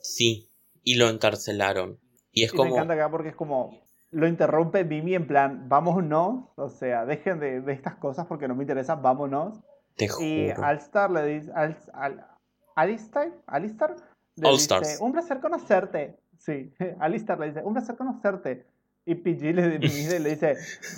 Sí. 0.03 0.51
Y 0.83 0.97
lo 0.97 1.09
encarcelaron. 1.09 1.99
Y 2.33 2.45
es 2.45 2.53
Y 2.53 2.57
me 2.57 2.59
como. 2.59 2.75
encanta 2.75 2.95
acá 2.95 3.11
porque 3.11 3.31
es 3.31 3.37
como 3.37 3.81
lo 4.11 4.27
interrumpe 4.27 4.85
Mimi 4.85 5.15
en 5.15 5.27
plan, 5.27 5.69
vámonos, 5.69 6.45
o 6.57 6.69
sea, 6.69 7.05
dejen 7.05 7.39
de, 7.41 7.61
de 7.61 7.73
estas 7.73 7.97
cosas 7.97 8.27
porque 8.27 8.49
no 8.49 8.55
me 8.55 8.63
interesa, 8.65 8.95
vámonos. 8.95 9.59
Te 9.97 10.07
Y 10.21 10.51
juro. 10.51 10.65
Alstar 10.65 11.11
le 11.11 11.27
dice, 11.27 11.53
Al, 11.55 11.77
Al- 11.95 12.27
Alistar, 12.75 13.33
Alistar 13.47 13.97
le 14.37 14.47
All 14.49 14.55
dice, 14.55 14.65
Stars. 14.65 14.99
un 15.01 15.13
placer 15.13 15.41
conocerte. 15.41 16.19
Sí, 16.39 16.73
Alistar 17.01 17.39
le 17.41 17.47
dice, 17.49 17.63
un 17.65 17.73
placer 17.75 17.97
conocerte. 17.97 18.67
Y 19.09 19.15
PG 19.15 19.55
le, 19.55 19.79
dice- 19.79 20.19
le 20.21 20.31
dice, 20.31 20.57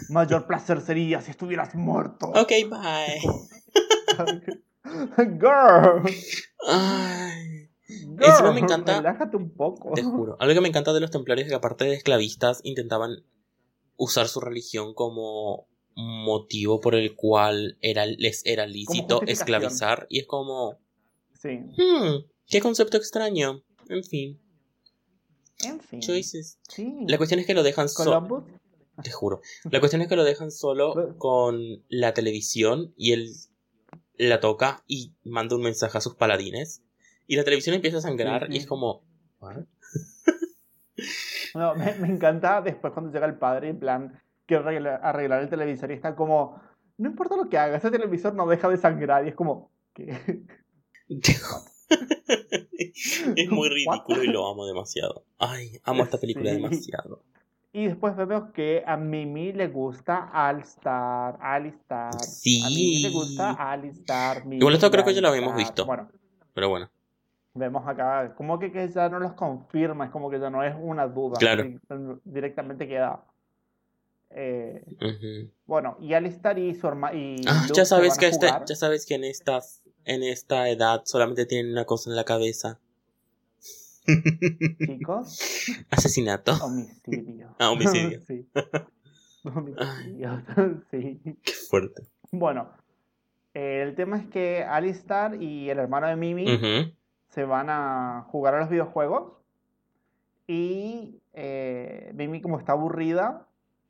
mayor 0.09 0.47
placer 0.47 0.81
sería 0.81 1.21
si 1.21 1.31
estuvieras 1.31 1.75
muerto. 1.75 2.29
Ok, 2.31 2.53
bye. 2.71 3.21
Girl, 5.39 6.03
Ay. 6.67 7.58
Encima 7.89 8.53
me 8.53 8.61
encanta- 8.61 8.99
relájate 8.99 9.37
un 9.37 9.51
poco. 9.51 9.93
Te 9.95 10.03
juro. 10.03 10.37
Algo 10.41 10.55
que 10.55 10.61
me 10.61 10.69
encanta 10.69 10.93
de 10.93 11.01
los 11.01 11.11
templarios 11.11 11.47
es 11.47 11.51
que 11.53 11.57
aparte 11.57 11.85
de 11.87 11.95
esclavistas 11.95 12.61
intentaban 12.65 13.25
usar 13.97 14.29
su 14.29 14.41
religión 14.41 14.95
como 14.95 15.67
motivo 15.95 16.81
por 16.81 16.95
el 16.95 17.17
cual 17.17 17.77
era, 17.81 18.07
les 18.07 18.45
era 18.47 18.67
lícito 18.67 19.23
esclavizar 19.27 20.07
y 20.11 20.21
es 20.21 20.27
como, 20.27 20.79
Sí, 21.33 21.49
hmm, 21.59 22.25
qué 22.47 22.61
concepto 22.61 22.97
extraño. 22.97 23.63
En 23.89 24.05
fin, 24.05 24.39
en 25.65 25.81
fin. 25.81 26.01
choices. 26.01 26.59
Sí. 26.69 26.93
La 27.09 27.17
cuestión 27.17 27.41
es 27.41 27.47
que 27.47 27.55
lo 27.55 27.63
dejan 27.63 27.89
solo, 27.89 28.47
te 29.03 29.11
juro. 29.11 29.41
La 29.71 29.81
cuestión 29.81 30.03
es 30.03 30.09
que 30.09 30.17
lo 30.17 30.25
dejan 30.25 30.51
solo 30.51 30.95
Lo- 30.95 31.17
con 31.19 31.83
la 31.89 32.13
televisión 32.15 32.93
y 32.97 33.13
él 33.13 33.33
la 34.17 34.41
toca 34.41 34.85
y 34.87 35.15
manda 35.25 35.57
un 35.57 35.63
mensaje 35.63 35.97
a 35.99 36.01
sus 36.01 36.15
paladines 36.17 36.83
y 37.29 37.37
la 37.37 37.45
televisión 37.45 37.77
empieza 37.77 37.99
a 37.99 38.01
sangrar 38.01 38.47
Sí, 38.49 38.55
y 38.55 38.57
es 38.59 38.67
como, 38.67 39.03
¿what? 39.39 39.59
No, 41.55 41.75
me, 41.77 41.95
me 41.95 42.09
encanta 42.09 42.61
después 42.61 42.93
cuando 42.93 43.13
llega 43.13 43.27
el 43.27 43.37
padre, 43.37 43.69
en 43.69 43.79
plan, 43.79 44.21
quiere 44.47 44.63
arreglar, 44.65 45.01
arreglar 45.03 45.43
el 45.43 45.49
televisor 45.49 45.91
y 45.91 45.95
está 45.95 46.15
como, 46.17 46.61
no 46.99 47.09
importa 47.09 47.37
lo 47.37 47.49
que 47.49 47.57
haga, 47.57 47.77
ese 47.77 47.91
televisor 47.91 48.35
no 48.35 48.47
deja 48.49 48.69
de 48.69 48.77
sangrar 48.77 49.25
y 49.25 49.29
es 49.29 49.35
como, 49.37 49.71
¿qué? 49.95 50.19
es 53.37 53.51
muy 53.51 53.69
ridículo 53.71 54.23
y 54.25 54.27
lo 54.29 54.49
amo 54.49 54.67
demasiado. 54.67 55.25
Ay, 55.39 55.79
amo 55.85 56.03
esta 56.05 56.19
película 56.19 56.51
Sí. 56.51 56.57
demasiado. 56.57 57.23
Y 57.73 57.87
después 57.87 58.17
vemos 58.17 58.51
que 58.53 58.83
a 58.87 58.97
Mimi 58.97 59.53
le 59.53 59.69
gusta 59.69 60.31
Alistar, 60.33 61.39
Alistar. 61.41 62.19
Sí. 62.25 62.63
A 62.65 62.69
Mimi 62.69 63.03
le 63.03 63.11
gusta 63.11 63.53
Alistar. 63.53 64.45
Mimi, 64.45 64.57
Igual 64.57 64.75
esto 64.75 64.91
creo 64.91 65.05
que 65.05 65.15
ya 65.15 65.21
lo 65.21 65.29
habíamos 65.29 65.55
visto. 65.55 65.85
Bueno, 65.87 66.09
Pero 66.55 66.71
bueno, 66.71 66.91
vemos 67.59 67.87
acá, 67.87 68.35
como 68.37 68.59
que, 68.59 68.71
que 68.73 68.89
ya 68.89 69.09
no 69.09 69.19
los 69.19 69.33
confirma, 69.35 70.07
es 70.07 70.11
como 70.11 70.31
que 70.31 70.39
ya 70.41 70.51
no 70.51 70.63
es 70.65 70.75
una 70.79 71.07
duda. 71.07 71.37
Claro. 71.39 71.65
directamente 72.25 72.87
queda. 72.89 73.25
eh, 74.31 74.85
ujú. 75.01 75.51
bueno, 75.67 75.97
y 76.01 76.15
Alistar 76.15 76.59
y 76.59 76.75
su 76.75 76.87
hermano. 76.87 77.19
Ah, 77.47 77.67
ya 77.75 77.85
sabes 77.85 78.17
que 78.19 78.27
este, 78.29 78.47
ya 78.67 78.75
sabes 78.77 79.07
que 79.07 79.15
en 79.15 79.25
esta, 79.25 79.61
en 80.05 80.23
esta 80.23 80.69
edad 80.69 81.03
solamente 81.05 81.47
tienen 81.47 81.73
una 81.73 81.85
cosa 81.85 82.11
en 82.11 82.17
la 82.17 82.25
cabeza. 82.25 82.79
Chicos, 84.87 85.39
Asesinato. 85.91 86.53
homicidio. 86.63 87.55
Ah, 87.59 87.71
homicidio. 87.71 88.21
sí. 88.27 88.49
Homicidio. 89.45 90.43
sí. 90.91 91.21
Qué 91.43 91.53
fuerte. 91.69 92.03
Bueno, 92.31 92.71
el 93.55 93.95
tema 93.95 94.19
es 94.19 94.27
que 94.27 94.63
Alistar 94.63 95.43
y 95.43 95.71
el 95.71 95.79
hermano 95.79 96.07
de 96.07 96.17
Mimi 96.17 96.45
Ujú. 96.55 96.93
Se 97.29 97.45
van 97.45 97.69
a 97.71 98.27
jugar 98.31 98.55
a 98.55 98.61
los 98.61 98.71
videojuegos. 98.71 99.33
Y 100.47 101.21
eh, 101.35 102.13
Mimi, 102.15 102.41
como 102.41 102.59
está 102.59 102.73
aburrida, 102.73 103.47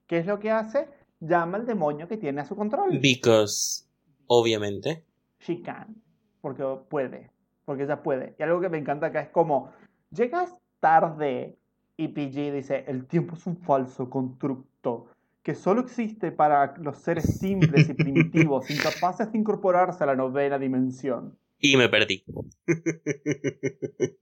¿qué 0.06 0.18
es 0.18 0.26
lo 0.26 0.38
que 0.38 0.50
hace? 0.50 0.88
Llama 1.20 1.58
al 1.58 1.66
demonio 1.66 2.08
que 2.08 2.16
tiene 2.16 2.40
a 2.40 2.44
su 2.44 2.56
control. 2.56 2.98
Because, 2.98 3.84
obviamente. 4.26 5.04
She 5.40 5.62
can. 5.62 6.02
Porque 6.40 6.64
puede. 6.88 7.30
Porque 7.64 7.84
ella 7.84 8.02
puede. 8.02 8.34
Y 8.38 8.42
algo 8.42 8.60
que 8.60 8.68
me 8.68 8.78
encanta 8.78 9.06
acá 9.06 9.20
es 9.20 9.28
como, 9.30 9.70
llegas 10.10 10.54
tarde 10.80 11.56
y 11.96 12.08
PG 12.08 12.52
dice, 12.52 12.84
el 12.86 13.06
tiempo 13.06 13.34
es 13.34 13.46
un 13.46 13.56
falso 13.56 14.08
constructo 14.08 15.06
que 15.42 15.54
solo 15.54 15.80
existe 15.80 16.30
para 16.30 16.76
los 16.76 16.98
seres 16.98 17.38
simples 17.38 17.88
y 17.88 17.94
primitivos, 17.94 18.70
incapaces 18.70 19.32
de 19.32 19.38
incorporarse 19.38 20.04
a 20.04 20.06
la 20.06 20.16
novena 20.16 20.58
dimensión. 20.58 21.36
Y 21.60 21.76
me 21.76 21.88
perdí. 21.88 22.24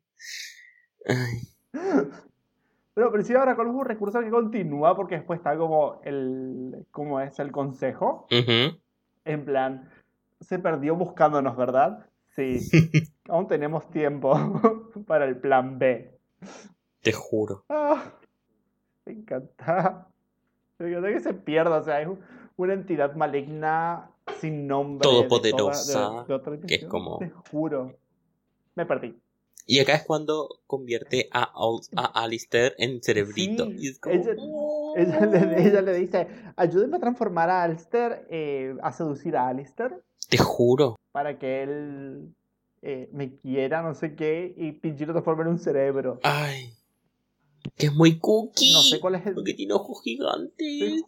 Ay, 1.08 1.40
Pero, 2.94 3.10
pero 3.12 3.22
sí, 3.22 3.34
ahora 3.34 3.54
con 3.56 3.68
un 3.68 3.84
recurso 3.84 4.20
que 4.20 4.30
continúa 4.30 4.96
porque 4.96 5.16
después 5.16 5.38
está 5.38 5.56
como 5.56 6.00
el, 6.04 6.86
como 6.90 7.20
es 7.20 7.38
el 7.38 7.52
consejo, 7.52 8.26
en 8.30 9.44
plan, 9.44 9.90
se 10.40 10.58
perdió 10.58 10.96
buscándonos, 10.96 11.56
¿verdad? 11.56 12.06
Sí, 12.34 12.58
aún 13.28 13.48
tenemos 13.48 13.88
tiempo 13.90 14.32
para 15.06 15.26
el 15.26 15.36
plan 15.36 15.78
B. 15.78 16.18
Te 17.02 17.12
juro. 17.12 17.64
Ah, 17.68 18.14
me 19.04 19.12
encanta. 19.12 20.08
Me 20.78 20.88
encanta 20.88 21.08
que 21.12 21.20
se 21.20 21.34
pierda, 21.34 21.78
o 21.78 21.82
sea, 21.82 22.00
es 22.00 22.08
un- 22.08 22.20
una 22.56 22.72
entidad 22.72 23.14
maligna 23.14 24.10
sin 24.40 24.66
nombre. 24.66 25.08
de 25.08 25.14
toda- 25.14 25.28
Todopoderosa, 25.28 26.24
de- 26.28 26.66
que 26.66 26.74
es 26.76 26.84
como- 26.86 27.18
Te 27.18 27.30
juro. 27.30 27.96
Me 28.74 28.84
perdí. 28.86 29.14
Y 29.68 29.80
acá 29.80 29.94
es 29.96 30.04
cuando 30.04 30.60
convierte 30.68 31.28
a, 31.32 31.50
a 31.96 32.22
Alistair 32.22 32.74
en 32.78 33.02
cerebrito. 33.02 33.64
Sí, 33.66 33.76
y 33.78 33.88
es 33.88 33.98
como, 33.98 34.14
ella- 34.14 34.34
Ella 34.96 35.26
le, 35.26 35.66
ella 35.68 35.82
le 35.82 35.94
dice, 35.98 36.28
ayúdenme 36.56 36.98
a 36.98 37.00
transformar 37.00 37.50
a 37.50 37.64
Alistair, 37.64 38.26
eh, 38.30 38.76
a 38.82 38.92
seducir 38.92 39.36
a 39.36 39.48
Alistair, 39.48 40.02
Te 40.28 40.38
juro. 40.38 40.96
para 41.12 41.38
que 41.38 41.62
él 41.64 42.32
eh, 42.82 43.08
me 43.12 43.34
quiera, 43.38 43.82
no 43.82 43.94
sé 43.94 44.14
qué, 44.14 44.54
y 44.56 44.70
Pinchi 44.72 45.04
lo 45.04 45.12
transforma 45.14 45.42
en 45.42 45.48
un 45.48 45.58
cerebro. 45.58 46.20
Ay. 46.22 46.72
Que 47.76 47.86
es 47.86 47.92
muy 47.92 48.20
cookie. 48.20 48.72
No 48.72 48.82
sé 48.82 49.00
cuál 49.00 49.16
es 49.16 49.26
el... 49.26 49.34
Porque 49.34 49.54
tiene 49.54 49.72
ojos 49.72 50.00
gigantes. 50.02 51.02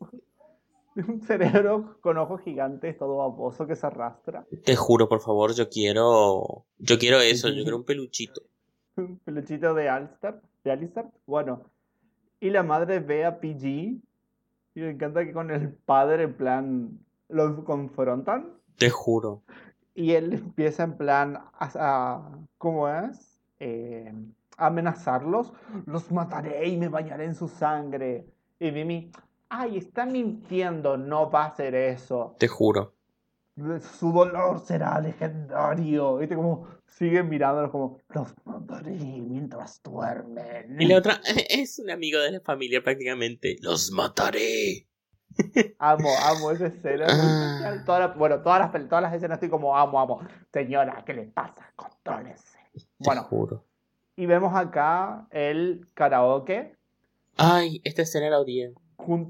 Un 1.08 1.20
cerebro 1.20 1.98
con 2.00 2.18
ojos 2.18 2.40
gigantes, 2.42 2.98
todo 2.98 3.18
baboso 3.18 3.66
que 3.66 3.76
se 3.76 3.86
arrastra. 3.86 4.44
Te 4.64 4.74
juro, 4.74 5.08
por 5.08 5.20
favor, 5.20 5.54
yo 5.54 5.68
quiero. 5.68 6.64
Yo 6.78 6.98
quiero 6.98 7.20
eso, 7.20 7.48
yo 7.48 7.62
quiero 7.62 7.76
un 7.76 7.84
peluchito. 7.84 8.42
Un 8.96 9.18
peluchito 9.20 9.74
de 9.74 9.88
Alistair, 9.88 10.40
de 10.64 10.72
Alistair. 10.72 11.06
Bueno, 11.26 11.62
y 12.40 12.50
la 12.50 12.64
madre 12.64 12.98
ve 12.98 13.24
a 13.24 13.38
PG 13.38 13.64
y 13.64 14.00
me 14.80 14.90
encanta 14.90 15.24
que 15.24 15.32
con 15.32 15.50
el 15.52 15.72
padre 15.72 16.24
en 16.24 16.34
plan 16.36 16.98
lo 17.28 17.64
confrontan 17.64 18.54
Te 18.76 18.90
juro. 18.90 19.42
y 19.94 20.12
él 20.12 20.32
empieza 20.32 20.82
en 20.82 20.96
plan 20.96 21.36
a, 21.36 21.50
a- 21.74 22.38
¿cómo 22.58 22.88
es? 22.88 23.38
Eh, 23.60 24.12
amenazarlos. 24.56 25.52
Los 25.86 26.10
mataré 26.10 26.66
y 26.68 26.76
me 26.76 26.88
bañaré 26.88 27.24
en 27.24 27.34
su 27.34 27.46
sangre. 27.48 28.26
Y 28.60 28.72
Mimi, 28.72 29.10
ay, 29.50 29.78
está 29.78 30.06
mintiendo, 30.06 30.96
no 30.96 31.30
va 31.30 31.44
a 31.44 31.46
hacer 31.48 31.74
eso. 31.74 32.34
Te 32.38 32.48
juro. 32.48 32.94
su 33.98 34.12
dolor 34.12 34.60
será 34.60 35.00
legendario. 35.00 36.16
¿Viste? 36.18 36.36
Como 36.36 36.68
siguen 36.86 37.28
mirándolos 37.28 37.70
como, 37.70 37.98
los 38.10 38.32
mataré 38.44 38.92
mientras 38.92 39.82
duermen. 39.82 40.80
Y 40.80 40.86
la 40.86 40.98
otra 40.98 41.20
es 41.50 41.78
un 41.78 41.90
amigo 41.90 42.18
de 42.20 42.32
la 42.32 42.40
familia 42.40 42.82
prácticamente. 42.82 43.56
Los 43.60 43.90
mataré. 43.90 44.86
Amo, 45.78 46.08
amo 46.24 46.50
esa 46.50 46.66
escena. 46.66 47.06
Ah. 47.08 47.82
Toda 47.86 47.98
la- 48.00 48.06
bueno, 48.08 48.40
todas 48.42 48.58
las, 48.60 48.88
todas 48.88 49.02
las 49.02 49.14
escenas 49.14 49.36
estoy 49.36 49.48
como 49.50 49.76
amo, 49.76 50.00
amo. 50.00 50.20
Señora, 50.52 51.02
¿qué 51.06 51.14
le 51.14 51.24
pasa? 51.24 51.72
Contrólese. 51.76 52.58
Te 52.72 52.80
Bueno, 52.98 53.22
juro. 53.24 53.64
y 54.16 54.26
vemos 54.26 54.54
acá 54.56 55.26
el 55.30 55.86
karaoke. 55.94 56.76
Ay, 57.36 57.80
esta 57.84 58.02
escena 58.02 58.30
la 58.30 58.40
odié. 58.40 58.72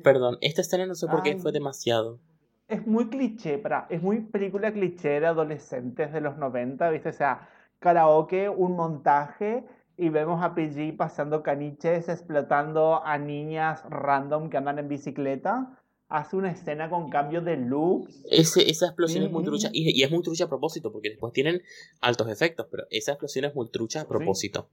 Perdón, 0.03 0.39
esta 0.41 0.63
escena 0.63 0.87
no 0.87 0.95
sé 0.95 1.07
por 1.07 1.23
qué 1.23 1.37
fue 1.37 1.53
demasiado. 1.53 2.19
Es 2.67 2.87
muy 2.87 3.09
cliché, 3.09 3.59
para, 3.59 3.87
es 3.89 4.03
muy 4.03 4.21
película 4.21 4.73
cliché 4.73 5.21
de 5.21 5.27
adolescentes 5.27 6.13
de 6.13 6.21
los 6.21 6.37
90, 6.37 6.91
¿viste? 6.91 7.11
O 7.11 7.13
sea, 7.13 7.49
karaoke, 7.79 8.49
un 8.49 8.77
montaje, 8.77 9.65
y 9.97 10.11
vemos 10.11 10.43
a 10.43 10.55
PG 10.55 10.97
pasando 10.97 11.43
caniches, 11.43 12.09
explotando 12.09 13.05
a 13.05 13.19
niñas 13.19 13.83
random 13.91 14.49
que 14.49 14.57
andan 14.57 14.79
en 14.79 14.89
bicicleta. 14.89 15.77
Hace 16.09 16.37
una 16.37 16.53
escena 16.53 16.89
con 16.89 17.11
cambio 17.11 17.43
de 17.43 17.57
looks. 17.57 18.25
Ese, 18.31 18.71
esa 18.71 18.87
explosión 18.87 19.25
es 19.25 19.31
muy 19.31 19.45
trucha. 19.45 19.69
Y, 19.73 19.99
y 19.99 20.05
es 20.05 20.11
muy 20.11 20.23
trucha 20.23 20.45
a 20.45 20.49
propósito, 20.49 20.93
porque 20.93 21.11
después 21.11 21.33
tienen 21.33 21.63
altos 22.01 22.29
efectos, 22.29 22.69
pero 22.71 22.85
esa 22.91 23.13
explosión 23.13 23.45
es 23.45 23.55
muy 23.55 23.71
trucha 23.71 24.03
a 24.03 24.09
propósito. 24.09 24.69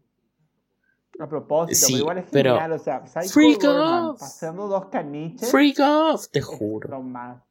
A 1.19 1.28
propósito, 1.30 1.75
Sí, 1.78 1.93
pero 1.93 2.01
igual 2.01 2.17
es 2.17 2.25
pero- 2.32 2.51
genial, 2.56 2.71
o 2.73 2.80
sea, 2.80 3.06
Psycho 3.08 3.30
Freak 3.34 3.62
Gorman 3.63 4.04
off. 4.06 4.19
pasando 4.19 4.67
dos 4.67 4.86
caniches. 4.88 5.49
Freak 5.49 5.78
off, 5.80 6.28
te 6.30 6.41
juro. 6.41 7.01
más. 7.01 7.41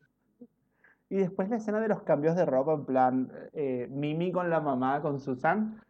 Y 1.11 1.17
después 1.17 1.49
la 1.49 1.57
escena 1.57 1.81
de 1.81 1.89
los 1.89 2.03
cambios 2.03 2.35
de 2.37 2.45
ropa, 2.45 2.75
en 2.75 2.85
plan, 2.85 3.33
eh, 3.53 3.87
Mimi 3.91 4.33
con 4.33 4.51
la 4.51 4.61
mamá, 4.61 5.01
con 5.01 5.21
Susan. 5.21 5.81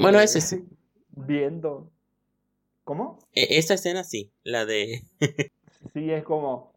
Bueno, 0.00 0.20
eh, 0.20 0.24
ese 0.24 0.40
sí. 0.40 0.68
Viendo. 1.10 1.90
¿Cómo? 2.84 3.18
E- 3.32 3.58
Esa 3.58 3.74
escena 3.74 4.04
sí, 4.04 4.32
la 4.44 4.64
de... 4.66 5.02
Sí, 5.92 6.10
es 6.12 6.24
como. 6.24 6.72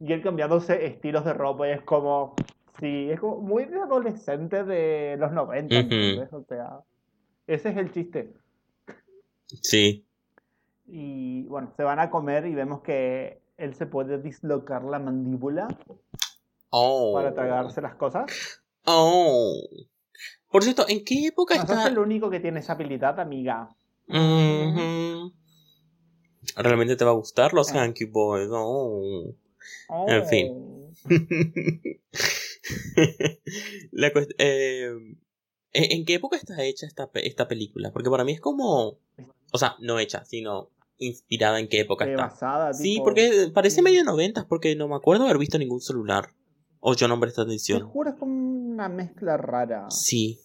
Y 0.00 0.12
él 0.12 0.22
cambiándose 0.22 0.86
estilos 0.86 1.24
de 1.24 1.32
ropa 1.34 1.68
y 1.68 1.72
es 1.72 1.82
como. 1.82 2.34
Sí, 2.80 3.08
es 3.10 3.20
como 3.20 3.36
muy 3.40 3.66
de 3.66 3.78
adolescente 3.80 4.64
de 4.64 5.16
los 5.18 5.30
90, 5.32 5.74
Ujú. 5.74 5.82
¿entendés? 5.84 6.32
O 6.32 6.42
sea, 6.48 6.80
ese 7.46 7.68
es 7.70 7.76
el 7.76 7.92
chiste. 7.92 8.32
Sí. 9.46 10.06
Y 10.86 11.44
bueno, 11.44 11.72
se 11.76 11.82
van 11.82 11.98
a 12.00 12.10
comer 12.10 12.46
y 12.46 12.54
vemos 12.54 12.82
que 12.82 13.40
él 13.56 13.74
se 13.74 13.86
puede 13.86 14.20
dislocar 14.20 14.82
la 14.84 14.98
mandíbula 14.98 15.68
Oh. 16.70 17.12
para 17.14 17.32
tragarse 17.34 17.80
las 17.80 17.94
cosas. 17.94 18.26
Oh. 18.84 19.54
Por 20.50 20.62
cierto, 20.64 20.84
¿en 20.88 21.04
qué 21.04 21.26
época 21.28 21.54
No 21.56 21.62
está? 21.62 21.86
el 21.88 21.98
único 21.98 22.30
que 22.30 22.40
tiene 22.40 22.60
esa 22.60 22.72
habilidad, 22.74 23.18
amiga. 23.20 23.68
Ujú. 24.08 25.32
Realmente 26.56 26.96
te 26.96 27.04
va 27.04 27.12
a 27.12 27.14
gustar 27.14 27.52
los. 27.54 27.72
Hanky 27.72 28.04
Boys. 28.04 28.48
Oh. 28.52 29.34
Oh. 29.88 30.06
En 30.08 30.26
fin. 30.26 30.74
La 33.92 34.12
eh, 34.38 34.90
¿en 35.72 36.04
qué 36.04 36.14
época 36.14 36.36
está 36.36 36.62
hecha 36.64 36.86
esta, 36.86 37.10
pe- 37.10 37.26
esta 37.26 37.48
película? 37.48 37.92
Porque 37.92 38.10
para 38.10 38.24
mí 38.24 38.32
es 38.32 38.40
como. 38.40 38.98
O 39.54 39.58
sea, 39.58 39.76
no 39.78 40.00
hecha, 40.00 40.24
sino 40.24 40.70
inspirada 40.98 41.60
en 41.60 41.68
qué 41.68 41.80
época 41.80 42.04
está. 42.06 42.22
basada, 42.24 42.72
Sí, 42.72 42.94
tipo- 42.94 43.04
porque 43.04 43.50
parece 43.54 43.76
sí. 43.76 43.82
medio 43.82 44.02
noventas, 44.02 44.44
porque 44.46 44.74
no 44.74 44.88
me 44.88 44.96
acuerdo 44.96 45.24
haber 45.24 45.38
visto 45.38 45.58
ningún 45.58 45.80
celular. 45.80 46.26
O 46.80 46.94
yo 46.94 47.06
no 47.06 47.20
presté 47.20 47.36
Te 47.42 47.42
atención. 47.42 47.88
juro, 47.88 48.10
es 48.10 48.16
como 48.16 48.34
una 48.34 48.88
mezcla 48.88 49.36
rara. 49.36 49.86
Sí. 49.90 50.40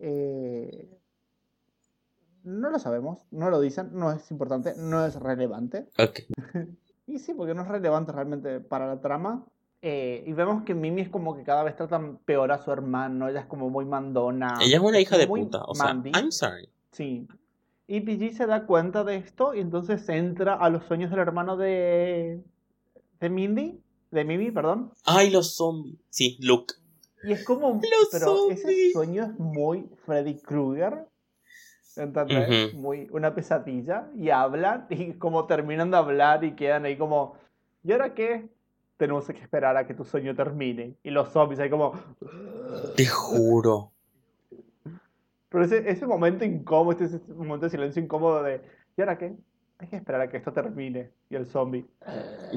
Eh, 0.00 0.88
no 2.42 2.70
lo 2.70 2.78
sabemos, 2.80 3.20
no 3.30 3.50
lo 3.50 3.60
dicen, 3.60 3.90
no 3.92 4.10
es 4.10 4.28
importante, 4.32 4.74
no 4.76 5.06
es 5.06 5.14
relevante. 5.14 5.86
Ok. 5.98 6.20
Y 7.04 7.18
sí, 7.18 7.34
porque 7.34 7.52
no 7.52 7.62
es 7.62 7.68
relevante 7.68 8.12
realmente 8.12 8.60
para 8.60 8.86
la 8.86 9.00
trama. 9.00 9.44
Eh, 9.82 10.22
y 10.24 10.32
vemos 10.32 10.62
que 10.64 10.72
Mimi 10.74 11.02
es 11.02 11.08
como 11.08 11.36
que 11.36 11.42
cada 11.42 11.64
vez 11.64 11.74
tratan 11.76 12.18
peor 12.18 12.52
a 12.52 12.62
su 12.62 12.70
hermano, 12.70 13.28
ella 13.28 13.40
es 13.40 13.46
como 13.46 13.68
muy 13.70 13.84
mandona. 13.84 14.54
Ella 14.62 14.76
es 14.76 14.82
una 14.82 15.00
hija 15.00 15.18
de 15.18 15.26
puta. 15.26 15.62
O 15.66 15.74
sea, 15.74 15.86
Mandy. 15.86 16.10
I'm 16.14 16.30
sorry. 16.30 16.68
Sí. 16.92 17.26
Y 17.92 18.00
PG 18.00 18.34
se 18.34 18.46
da 18.46 18.64
cuenta 18.64 19.04
de 19.04 19.16
esto 19.16 19.52
y 19.52 19.60
entonces 19.60 20.08
entra 20.08 20.54
a 20.54 20.70
los 20.70 20.82
sueños 20.86 21.10
del 21.10 21.20
hermano 21.20 21.58
de. 21.58 22.40
de 23.20 23.28
Mindy, 23.28 23.82
de 24.10 24.24
Mimi, 24.24 24.50
perdón. 24.50 24.94
Ay, 25.04 25.28
los 25.28 25.56
zombies. 25.56 25.98
Sí, 26.08 26.38
Luke. 26.40 26.72
Y 27.22 27.32
es 27.32 27.44
como. 27.44 27.74
Los 27.74 28.08
pero 28.10 28.50
ese 28.50 28.92
sueño 28.92 29.24
es 29.24 29.38
muy 29.38 29.90
Freddy 30.06 30.36
Krueger. 30.36 31.06
¿Entendés? 31.94 32.70
Ujú. 32.70 32.80
Muy 32.80 33.08
una 33.10 33.34
pesadilla. 33.34 34.08
Y 34.16 34.30
hablan 34.30 34.86
y 34.88 35.12
como 35.18 35.44
terminan 35.44 35.90
de 35.90 35.98
hablar 35.98 36.44
y 36.44 36.56
quedan 36.56 36.86
ahí 36.86 36.96
como. 36.96 37.36
¿Y 37.84 37.92
ahora 37.92 38.14
qué? 38.14 38.48
Tenemos 38.96 39.26
que 39.26 39.32
esperar 39.32 39.76
a 39.76 39.86
que 39.86 39.92
tu 39.92 40.06
sueño 40.06 40.34
termine. 40.34 40.96
Y 41.02 41.10
los 41.10 41.28
zombies 41.28 41.60
ahí 41.60 41.68
como. 41.68 41.92
Te 42.96 43.04
juro. 43.04 43.91
Pero 45.52 45.64
ese, 45.64 45.88
ese 45.90 46.06
momento 46.06 46.44
incómodo, 46.44 46.92
ese, 47.04 47.16
ese 47.16 47.32
momento 47.34 47.66
de 47.66 47.70
silencio 47.70 48.02
incómodo 48.02 48.42
de. 48.42 48.62
¿Y 48.96 49.00
ahora 49.02 49.18
qué? 49.18 49.36
Hay 49.78 49.88
que 49.88 49.96
esperar 49.96 50.20
a 50.22 50.28
que 50.28 50.38
esto 50.38 50.52
termine. 50.52 51.10
Y 51.28 51.36
el 51.36 51.46
zombie. 51.46 51.86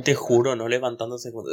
Te 0.03 0.15
juro, 0.15 0.55
no 0.55 0.67
levantándose. 0.67 1.31
con- 1.33 1.45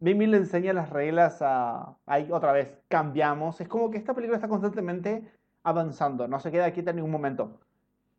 Mimi 0.00 0.26
le 0.26 0.36
enseña 0.38 0.72
las 0.74 0.90
reglas 0.90 1.38
a... 1.40 1.96
Ahí 2.04 2.28
otra 2.30 2.52
vez, 2.52 2.70
cambiamos. 2.88 3.60
Es 3.60 3.68
como 3.68 3.90
que 3.90 3.96
esta 3.98 4.12
película 4.14 4.36
está 4.36 4.48
constantemente 4.48 5.26
avanzando, 5.62 6.28
no 6.28 6.38
se 6.38 6.50
queda 6.52 6.70
quieta 6.72 6.90
en 6.90 6.96
ningún 6.96 7.10
momento. 7.12 7.58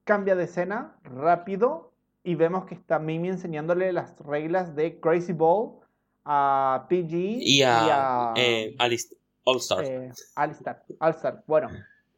Cambia 0.04 0.36
de 0.36 0.46
escena 0.46 0.96
rápido 1.04 1.92
y 2.24 2.36
vemos 2.36 2.66
que 2.66 2.74
está 2.76 2.98
Mimi 3.00 3.30
enseñándole 3.30 3.94
las 3.94 4.18
reglas 4.20 4.76
de 4.76 5.00
Crazy 5.00 5.34
Ball 5.34 5.76
a 6.26 6.88
PG 6.90 7.14
Y 7.14 7.62
a, 7.62 8.32
a, 8.32 8.34
eh, 8.38 8.76
All 9.46 9.58
Stars. 9.58 9.88
eh, 9.90 10.12
Alistar. 10.36 10.84
Alistar. 11.00 11.44
Bueno, 11.48 11.70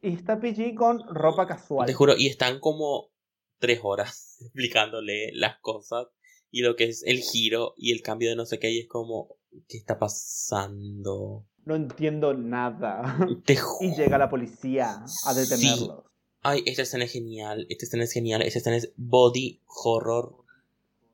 y 0.02 0.14
está 0.14 0.40
PG 0.40 0.74
con 0.74 1.02
ropa 1.14 1.46
casual. 1.46 1.86
Te 1.86 1.94
juro, 1.94 2.14
y 2.16 2.26
están 2.26 2.60
como 2.60 3.10
tres 3.58 3.80
horas 3.82 4.38
explicándole 4.40 5.30
las 5.34 5.58
cosas 5.60 6.08
y 6.50 6.62
lo 6.62 6.74
que 6.76 6.84
es 6.84 7.02
el 7.04 7.20
giro 7.20 7.74
y 7.76 7.92
el 7.92 8.02
cambio 8.02 8.30
de 8.30 8.36
no 8.36 8.44
sé 8.46 8.58
qué, 8.58 8.70
y 8.70 8.80
es 8.80 8.88
como, 8.88 9.36
¿qué 9.68 9.76
está 9.76 9.98
pasando? 9.98 11.44
No 11.64 11.76
entiendo 11.76 12.34
nada. 12.34 13.18
Te 13.44 13.58
Y 13.80 13.94
llega 13.94 14.18
la 14.18 14.28
policía 14.30 15.04
a 15.24 15.34
Sí. 15.34 15.40
detenerlos. 15.40 16.04
Ay, 16.42 16.62
esta 16.64 16.82
escena 16.82 17.04
es 17.04 17.12
genial, 17.12 17.66
esta 17.68 17.84
escena 17.84 18.04
es 18.04 18.12
genial, 18.12 18.40
esta 18.42 18.58
escena 18.60 18.76
es 18.76 18.92
body 18.96 19.60
horror 19.66 20.36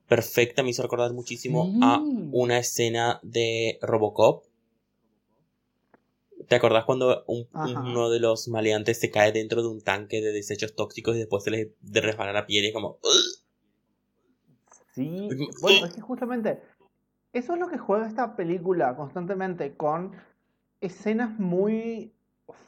perfecta, 0.08 0.62
me 0.62 0.70
hizo 0.70 0.82
recordar 0.82 1.12
muchísimo 1.12 1.72
a 1.82 1.98
una 2.30 2.58
escena 2.58 3.18
de 3.24 3.78
Robocop. 3.82 4.44
¿Te 6.48 6.54
acordás 6.54 6.84
cuando 6.84 7.24
un- 7.26 7.48
uno 7.54 8.10
de 8.10 8.20
los 8.20 8.48
maleantes 8.48 9.00
se 9.00 9.10
cae 9.10 9.32
dentro 9.32 9.62
de 9.62 9.68
un 9.68 9.80
tanque 9.80 10.20
de 10.20 10.32
desechos 10.32 10.74
tóxicos 10.74 11.16
y 11.16 11.20
después 11.20 11.42
se 11.44 11.50
les 11.50 11.68
resbala 11.92 12.32
la 12.32 12.46
piel 12.46 12.64
y 12.64 12.68
es 12.68 12.72
como... 12.74 12.98
Sí, 14.94 15.28
bueno, 15.60 15.86
es 15.86 15.92
que 15.92 16.00
justamente 16.00 16.62
eso 17.32 17.52
es 17.54 17.60
lo 17.60 17.68
que 17.68 17.76
juega 17.76 18.06
esta 18.06 18.34
película 18.34 18.96
constantemente 18.96 19.76
con 19.76 20.12
escenas 20.80 21.38
muy 21.38 22.12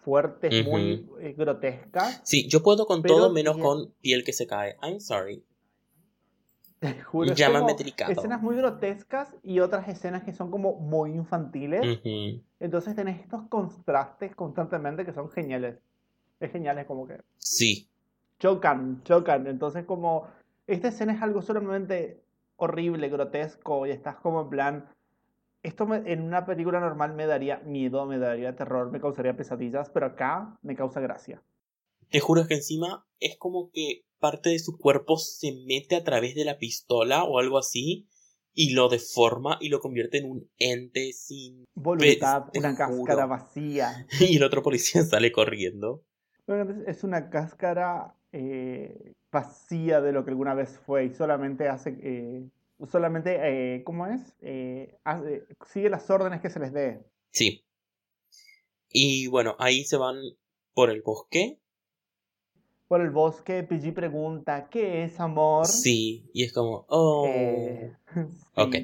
fuertes, 0.03 0.67
muy 0.67 1.09
eh, 1.21 1.35
grotescas. 1.37 2.21
Sí, 2.25 2.49
yo 2.49 2.63
puedo 2.63 2.87
con 2.87 3.03
todo 3.03 3.33
menos 3.33 3.55
bien. 3.57 3.67
con 3.67 3.93
piel 4.03 4.25
que 4.25 4.33
se 4.35 4.47
cae. 4.47 4.77
I'm 4.83 5.01
sorry. 5.01 5.43
Te 6.81 7.01
juro, 7.03 7.35
como 7.35 7.75
delicado. 7.77 8.13
escenas 8.13 8.41
muy 8.43 8.57
grotescas 8.57 9.35
y 9.43 9.61
otras 9.61 9.89
escenas 9.89 10.23
que 10.23 10.33
son 10.33 10.51
como 10.51 10.75
muy 10.75 11.13
infantiles. 11.13 12.01
Entonces 12.61 12.95
tenés 12.97 13.21
estos 13.21 13.43
contrastes 13.49 14.35
constantemente 14.35 15.05
que 15.05 15.13
son 15.13 15.31
geniales. 15.31 15.79
Es 16.41 16.53
genial, 16.53 16.79
es 16.79 16.87
como 16.87 17.07
que 17.07 17.21
Sí. 17.37 17.89
chocan, 18.39 19.03
chocan. 19.05 19.47
Entonces 19.47 19.85
como 19.85 20.27
esta 20.67 20.89
escena 20.89 21.13
es 21.15 21.23
algo 21.23 21.43
solamente 21.43 22.23
horrible, 22.57 23.09
grotesco 23.09 23.87
y 23.87 23.91
estás 23.91 24.17
como 24.17 24.43
en 24.43 24.49
plan, 24.49 24.89
esto 25.63 25.87
me- 25.87 26.11
en 26.13 26.23
una 26.23 26.47
película 26.47 26.81
normal 26.81 27.15
me 27.15 27.27
daría 27.27 27.59
miedo, 27.61 28.07
me 28.07 28.19
daría 28.19 28.55
terror, 28.57 28.91
me 28.91 29.01
causaría 29.01 29.37
pesadillas, 29.37 29.91
pero 29.91 30.07
acá 30.07 30.57
me 30.63 30.75
causa 30.77 31.01
gracia. 31.01 31.41
Te 32.11 32.21
juro 32.21 32.47
que 32.47 32.55
encima 32.55 33.05
es 33.21 33.37
como 33.37 33.71
que 33.73 34.05
parte 34.19 34.51
de 34.51 34.59
su 34.59 34.77
cuerpo 34.79 35.17
se 35.19 35.53
mete 35.67 35.97
a 35.97 36.05
través 36.05 36.35
de 36.35 36.45
la 36.45 36.59
pistola 36.59 37.25
o 37.25 37.39
algo 37.39 37.59
así 37.59 38.07
y 38.55 38.71
lo 38.73 38.89
deforma 38.89 39.59
y 39.61 39.69
lo 39.69 39.81
convierte 39.81 40.19
en 40.19 40.31
un 40.31 40.51
ente 40.59 41.13
sin... 41.13 41.65
Voluntad, 41.75 42.47
una 42.55 42.77
cáscara 42.77 43.27
vacía. 43.27 44.07
Y 44.21 44.37
el 44.37 44.43
otro 44.43 44.63
policía 44.63 45.03
sale 45.05 45.31
corriendo. 45.33 46.03
Es 46.87 47.05
una 47.05 47.31
cáscara 47.31 48.15
eh, 48.33 49.13
vacía 49.31 50.01
de 50.01 50.13
lo 50.13 50.25
que 50.25 50.31
alguna 50.31 50.55
vez 50.55 50.79
fue 50.85 51.05
y 51.05 51.15
solamente 51.15 51.69
hace, 51.69 51.97
eh, 52.03 52.49
solamente, 52.91 53.39
eh, 53.77 53.85
¿cómo 53.85 54.07
es? 54.07 54.35
Eh, 54.41 54.99
hace- 55.05 55.45
sigue 55.71 55.91
las 55.91 56.09
órdenes 56.11 56.41
que 56.41 56.51
se 56.51 56.59
les 56.59 56.73
dé. 56.73 57.01
Sí. 57.31 57.65
Y 58.91 59.27
bueno, 59.29 59.55
ahí 59.59 59.85
se 59.85 59.99
van 59.99 60.17
por 60.75 60.91
el 60.91 61.03
bosque. 61.03 61.61
Por 62.89 63.03
el 63.03 63.11
bosque, 63.11 63.63
PG 63.63 63.93
pregunta, 63.93 64.69
¿qué 64.71 65.05
es 65.05 65.21
amor? 65.21 65.67
Sí, 65.67 66.31
y 66.33 66.45
es 66.45 66.55
como, 66.55 66.87
oh. 66.89 67.27
Eh, 67.29 67.93
Ok. 68.55 68.77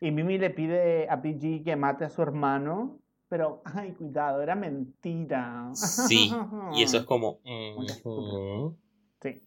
Y 0.00 0.10
Mimi 0.10 0.36
le 0.36 0.50
pide 0.50 1.08
a 1.08 1.22
PG 1.22 1.64
que 1.64 1.74
mate 1.76 2.04
a 2.04 2.10
su 2.10 2.20
hermano, 2.20 3.00
pero, 3.30 3.62
ay, 3.64 3.92
cuidado, 3.92 4.42
era 4.42 4.54
mentira. 4.54 5.70
Sí, 5.74 6.30
Y 6.74 6.82
eso 6.82 6.98
es 6.98 7.04
como. 7.04 7.40
Ujú. 8.04 8.76
Sí. 9.22 9.42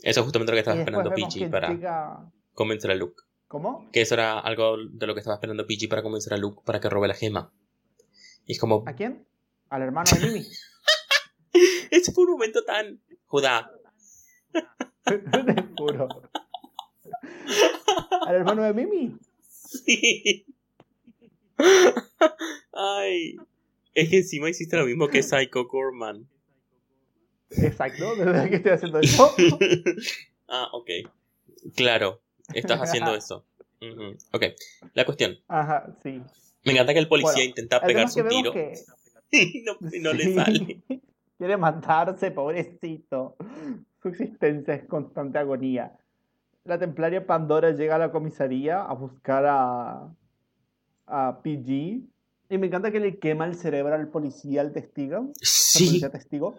Eso 0.00 0.20
es 0.20 0.24
justamente 0.24 0.52
lo 0.52 0.56
que 0.56 0.60
estaba 0.60 0.78
esperando 0.78 1.10
que 1.10 1.48
para 1.50 1.68
llega... 1.68 2.32
convencer 2.54 2.90
a 2.90 2.94
Luke. 2.94 3.22
¿Cómo? 3.46 3.90
Que 3.92 4.00
eso 4.00 4.14
era 4.14 4.40
algo 4.40 4.78
de 4.90 5.06
lo 5.06 5.12
que 5.12 5.20
estaba 5.20 5.34
esperando 5.34 5.66
PG 5.66 5.88
para 5.90 6.02
convencer 6.02 6.32
a 6.32 6.38
Luke 6.38 6.62
para 6.64 6.80
que 6.80 6.88
robe 6.88 7.08
la 7.08 7.14
gema. 7.14 7.52
Y 8.46 8.52
es 8.52 8.58
como. 8.58 8.82
¿A 8.86 8.94
quién? 8.94 9.26
Al 9.68 9.82
hermano 9.82 10.10
de 10.10 10.26
Mimi. 10.26 10.46
Ese 11.94 12.12
fue 12.12 12.24
un 12.24 12.32
momento 12.32 12.64
tan. 12.64 13.00
Judá. 13.26 13.70
Te 15.04 15.22
juro. 15.78 16.08
Al 18.26 18.34
hermano 18.34 18.62
de 18.64 18.74
Mimi. 18.74 19.16
Sí. 19.40 20.44
Ay. 22.72 23.36
Es 23.94 24.08
que 24.08 24.16
encima 24.18 24.50
hiciste 24.50 24.76
lo 24.76 24.86
mismo 24.86 25.06
que 25.06 25.22
Psycho 25.22 25.66
Gorman. 25.66 26.28
Exacto, 27.50 28.16
¿de 28.16 28.24
verdad 28.24 28.48
que 28.48 28.56
estoy 28.56 28.72
haciendo 28.72 28.98
eso? 28.98 29.32
ah, 30.48 30.68
ok. 30.72 30.90
Claro, 31.76 32.20
estás 32.52 32.80
haciendo 32.80 33.14
eso. 33.14 33.46
Ujú. 33.80 34.16
Ok, 34.32 34.46
la 34.94 35.04
cuestión. 35.04 35.38
Ajá, 35.46 35.96
sí. 36.02 36.20
Me 36.64 36.72
encanta 36.72 36.92
que 36.92 36.98
el 36.98 37.08
policía 37.08 37.34
Bueno, 37.34 37.48
intenta 37.50 37.76
El 37.76 37.82
tema 37.82 37.86
pegar 37.86 38.04
es 38.06 38.12
su 38.12 38.16
que 38.16 38.22
vemos 38.24 38.42
tiro 38.42 38.52
que... 38.52 38.74
y 39.96 40.00
no, 40.00 40.12
le 40.12 40.34
sale. 40.34 40.82
Quiere 41.38 41.56
matarse, 41.56 42.30
pobrecito. 42.30 43.36
Su 44.02 44.08
existencia 44.08 44.74
es 44.74 44.84
constante 44.86 45.38
agonía. 45.38 45.96
La 46.64 46.78
templaria 46.78 47.26
Pandora 47.26 47.72
llega 47.72 47.96
a 47.96 47.98
la 47.98 48.12
comisaría 48.12 48.82
a 48.82 48.92
buscar 48.94 49.44
a, 49.46 50.14
a 51.06 51.40
PG. 51.42 52.00
Y 52.50 52.58
me 52.58 52.66
encanta 52.68 52.90
que 52.90 53.00
le 53.00 53.18
quema 53.18 53.46
el 53.46 53.54
cerebro 53.56 53.94
al 53.94 54.08
policía, 54.08 54.60
al 54.60 54.72
testigo. 54.72 55.16
Al 55.18 55.30
Sí, 55.42 55.86
policía 55.86 56.10
testigo. 56.10 56.54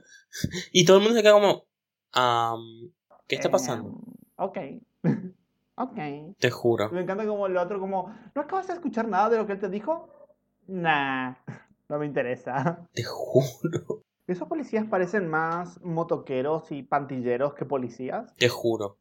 y 0.71 0.84
todo 0.86 0.97
el 0.97 1.03
mundo 1.03 1.15
se 1.17 1.23
queda 1.23 1.34
como. 1.34 1.63
"Am, 2.11 2.91
¿Qué 3.28 3.36
está 3.36 3.47
Eh, 3.47 3.51
pasando? 3.51 3.97
ok. 4.36 4.57
ok. 5.76 5.97
Te 6.39 6.51
juro. 6.51 6.91
Me 6.91 7.01
encanta 7.01 7.26
como 7.26 7.47
el 7.47 7.57
otro, 7.57 7.80
como, 7.80 8.13
¿no 8.36 8.41
acabas 8.41 8.67
de 8.67 8.73
escuchar 8.73 9.07
nada 9.07 9.30
de 9.30 9.38
lo 9.38 9.47
que 9.47 9.53
él 9.53 9.59
te 9.59 9.69
dijo? 9.69 10.09
Nah, 10.67 11.34
no 11.89 11.97
me 11.99 12.05
interesa. 12.05 12.88
Te 12.93 13.03
juro. 13.03 14.03
Esos 14.28 14.47
policías 14.47 14.86
parecen 14.88 15.28
más 15.28 15.80
motoqueros 15.84 16.71
y 16.71 16.82
pantilleros 16.84 17.53
que 17.53 17.65
policías. 17.65 18.36
Te 18.38 18.49
juro. 18.49 18.97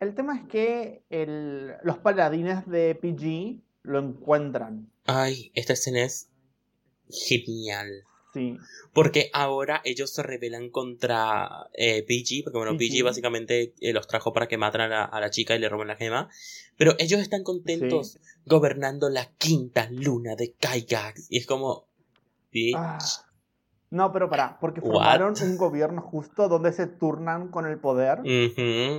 El 0.00 0.14
tema 0.14 0.36
es 0.36 0.46
que 0.48 1.02
el- 1.10 1.74
los 1.82 1.98
paladines 1.98 2.66
de 2.68 2.94
PG 2.94 3.62
lo 3.82 3.98
encuentran. 3.98 4.90
Ay, 5.06 5.50
esta 5.54 5.72
escena 5.72 6.02
es 6.02 6.28
genial. 7.08 8.04
Sí, 8.32 8.56
Porque 8.92 9.28
ahora 9.32 9.80
ellos 9.84 10.10
se 10.14 10.22
rebelan 10.22 10.70
contra 10.70 11.68
eh, 11.74 12.04
PG, 12.04 12.44
porque 12.44 12.58
bueno, 12.58 12.76
PG 12.76 12.98
PG. 12.98 13.02
básicamente 13.04 13.74
eh, 13.80 13.92
los 13.92 14.06
trajo 14.06 14.32
para 14.32 14.46
que 14.46 14.56
matan 14.56 14.82
a 14.82 14.88
la, 14.88 15.04
a 15.04 15.20
la 15.20 15.30
chica 15.30 15.56
y 15.56 15.58
le 15.58 15.68
roben 15.68 15.88
la 15.88 15.96
gema. 15.96 16.28
Pero 16.76 16.94
ellos 17.00 17.18
están 17.20 17.42
contentos 17.42 18.18
gobernando 18.46 19.08
la 19.10 19.32
quinta 19.32 19.88
luna 19.90 20.36
de 20.36 20.52
Kaigax. 20.52 21.26
Y 21.28 21.38
es 21.38 21.46
como... 21.46 21.86
Bitch. 22.52 22.74
Ah. 22.76 22.98
No, 23.90 24.12
pero 24.12 24.30
pará, 24.30 24.58
porque 24.60 24.80
What? 24.80 24.92
formaron 24.92 25.34
un 25.42 25.56
gobierno 25.56 26.00
justo 26.00 26.48
donde 26.48 26.72
se 26.72 26.86
turnan 26.86 27.48
con 27.48 27.66
el 27.66 27.78
poder. 27.78 28.22
Get 28.24 28.94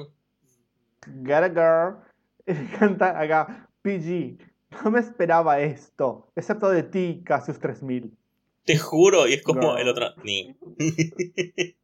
a 1.32 1.50
girl. 1.50 1.98
Y 2.48 2.54
me 2.54 2.62
encanta 2.62 3.20
acá, 3.20 3.70
PG. 3.84 4.39
No 4.84 4.89
me 4.89 5.00
esperaba 5.00 5.60
esto, 5.60 6.32
excepto 6.36 6.70
de 6.72 6.82
ti, 6.82 7.22
Cassius 7.24 7.60
3000. 7.60 8.18
Te 8.66 8.78
juro, 8.78 9.28
y 9.28 9.34
es 9.34 9.44
como 9.44 9.62
Girl. 9.62 9.82
el 9.82 9.88
otro... 9.89 10.08
Ni. 10.24 10.56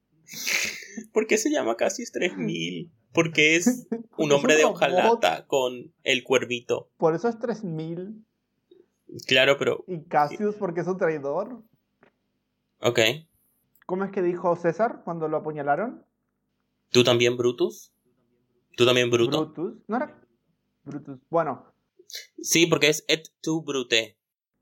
¿Por 1.13 1.27
qué 1.27 1.37
se 1.37 1.51
llama 1.51 1.75
Cassius 1.75 2.11
3000? 2.11 2.91
Porque 3.13 3.55
es 3.55 3.87
un 4.17 4.31
hombre 4.31 4.55
de 4.55 4.65
hojalata 4.65 5.47
con 5.47 5.93
el 6.03 6.23
cuervito. 6.23 6.89
Por 6.97 7.15
eso 7.15 7.27
es 7.29 7.39
3000. 7.39 8.23
Claro, 9.25 9.57
pero... 9.57 9.83
Y 9.87 10.03
Cassius 10.03 10.55
porque 10.55 10.81
es 10.81 10.87
un 10.87 10.97
traidor. 10.97 11.63
Ok. 12.81 12.99
¿Cómo 13.85 14.03
es 14.03 14.11
que 14.11 14.21
dijo 14.21 14.55
César 14.55 15.01
cuando 15.03 15.27
lo 15.27 15.37
apuñalaron? 15.37 16.03
¿Tú 16.91 17.03
también, 17.03 17.37
Brutus? 17.37 17.91
¿Tú 18.75 18.85
también, 18.85 19.09
Bruto? 19.09 19.45
Brutus. 19.47 19.81
¿No 19.87 19.97
era 19.97 20.19
Brutus? 20.83 21.19
Bueno, 21.29 21.65
Sí, 22.41 22.67
porque 22.67 22.87
es 22.87 23.03
et 23.09 23.27
tu 23.41 23.61
brute. 23.63 24.15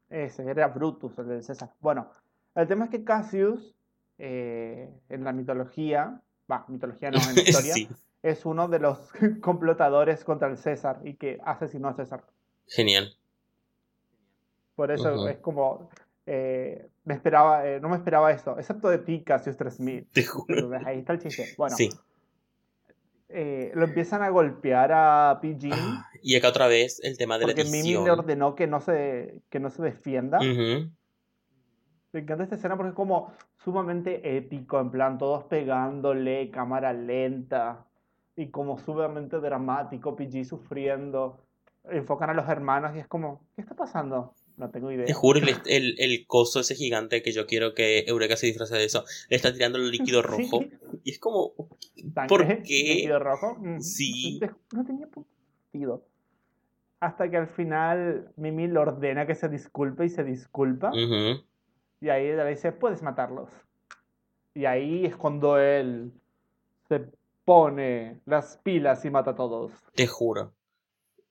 ese 0.09 0.49
era 0.49 0.67
Brutus, 0.69 1.15
el 1.19 1.27
de 1.27 1.43
César. 1.43 1.71
Bueno, 1.79 2.09
el 2.55 2.67
tema 2.67 2.85
es 2.85 2.91
que 2.91 3.03
Cassius, 3.03 3.75
eh, 4.17 4.89
en 5.09 5.23
la 5.23 5.31
mitología, 5.31 6.21
va, 6.51 6.65
mitología 6.69 7.11
no, 7.11 7.19
en 7.19 7.35
la 7.35 7.41
historia, 7.45 7.73
sí, 7.75 7.87
es 8.23 8.45
uno 8.47 8.67
de 8.67 8.79
los 8.79 8.97
complotadores 9.41 10.23
contra 10.23 10.47
el 10.47 10.57
César 10.57 11.01
y 11.03 11.15
que 11.17 11.39
asesinó 11.45 11.89
a 11.89 11.93
César. 11.95 12.25
genial. 12.67 13.15
Por 14.75 14.91
eso 14.91 15.27
es 15.29 15.37
como, 15.37 15.89
eh, 16.25 16.87
me 17.03 17.13
esperaba, 17.13 17.67
eh, 17.67 17.79
no 17.79 17.89
me 17.89 17.97
esperaba 17.97 18.31
esto, 18.31 18.57
excepto 18.57 18.89
de 18.89 18.97
ti, 18.99 19.23
Cassius 19.23 19.57
3000. 19.57 20.07
Te 20.11 20.23
juro. 20.25 20.71
Ahí 20.85 20.99
está 20.99 21.13
el 21.13 21.19
chiste. 21.19 21.53
Bueno, 21.57 21.75
Sí. 21.75 21.89
eh, 23.29 23.71
lo 23.75 23.85
empiezan 23.85 24.21
a 24.23 24.29
golpear 24.29 24.91
a 24.93 25.39
PG 25.41 25.69
Ah, 25.73 26.05
Y 26.21 26.35
acá 26.35 26.49
otra 26.49 26.67
vez 26.67 26.99
el 27.03 27.17
tema 27.17 27.37
de 27.37 27.45
la 27.45 27.47
porque 27.53 27.63
Mimi 27.65 27.79
edición. 27.79 28.03
le 28.05 28.11
ordenó 28.11 28.55
que 28.55 28.67
no 28.67 28.79
se, 28.81 29.41
que 29.49 29.59
no 29.59 29.69
se 29.69 29.81
defienda. 29.83 30.37
Ujú. 30.39 30.89
Me 32.13 32.21
encanta 32.21 32.43
esta 32.43 32.55
escena 32.55 32.77
porque 32.77 32.89
es 32.89 32.95
como 32.95 33.33
sumamente 33.57 34.37
épico, 34.37 34.79
en 34.79 34.89
plan 34.89 35.17
todos 35.17 35.43
pegándole, 35.45 36.49
cámara 36.49 36.93
lenta 36.93 37.85
y 38.37 38.49
como 38.51 38.77
sumamente 38.79 39.37
dramático, 39.39 40.15
PG 40.15 40.45
sufriendo. 40.45 41.41
Enfocan 41.83 42.29
a 42.29 42.33
los 42.33 42.47
hermanos 42.47 42.95
y 42.95 42.99
es 42.99 43.07
como, 43.07 43.41
¿qué 43.55 43.61
está 43.61 43.75
pasando? 43.75 44.33
No 44.57 44.69
tengo 44.71 44.91
idea. 44.91 45.05
Te 45.05 45.13
juro, 45.13 45.39
el, 45.39 45.49
el, 45.65 45.95
el 45.99 46.25
coso 46.27 46.59
ese 46.61 46.75
gigante 46.75 47.21
que 47.21 47.31
yo 47.31 47.45
quiero 47.45 47.73
que 47.73 48.05
Eureka 48.07 48.37
se 48.37 48.47
disfrace 48.47 48.75
de 48.75 48.85
eso, 48.85 49.03
le 49.29 49.35
está 49.35 49.51
tirando 49.53 49.77
el 49.77 49.91
líquido 49.91 50.21
rojo. 50.21 50.59
Sí, 50.61 50.71
Y 51.03 51.11
es 51.11 51.19
como, 51.19 51.53
¿Por 52.27 52.47
qué? 52.63 52.93
líquido 52.95 53.19
rojo. 53.19 53.55
mm, 53.59 53.79
Sí. 53.81 54.39
No 54.73 54.85
tenía 54.85 55.07
sentido. 55.71 56.05
Hasta 57.01 57.29
que 57.29 57.37
al 57.37 57.47
final 57.47 58.31
Mimi 58.37 58.67
le 58.67 58.79
ordena 58.79 59.27
que 59.27 59.35
se 59.35 59.49
disculpe 59.49 60.05
y 60.05 60.09
se 60.09 60.23
disculpa. 60.23 60.91
Y 60.95 62.09
ahí 62.09 62.27
le 62.33 62.45
dice, 62.49 62.71
puedes 62.71 63.01
matarlos. 63.01 63.49
Y 64.53 64.65
ahí 64.65 65.05
es 65.05 65.15
cuando 65.17 65.57
él 65.59 66.13
se 66.87 67.05
pone 67.43 68.21
las 68.25 68.57
pilas 68.63 69.03
y 69.05 69.09
mata 69.09 69.31
a 69.31 69.35
todos. 69.35 69.71
te 69.93 70.07
juro. 70.07 70.53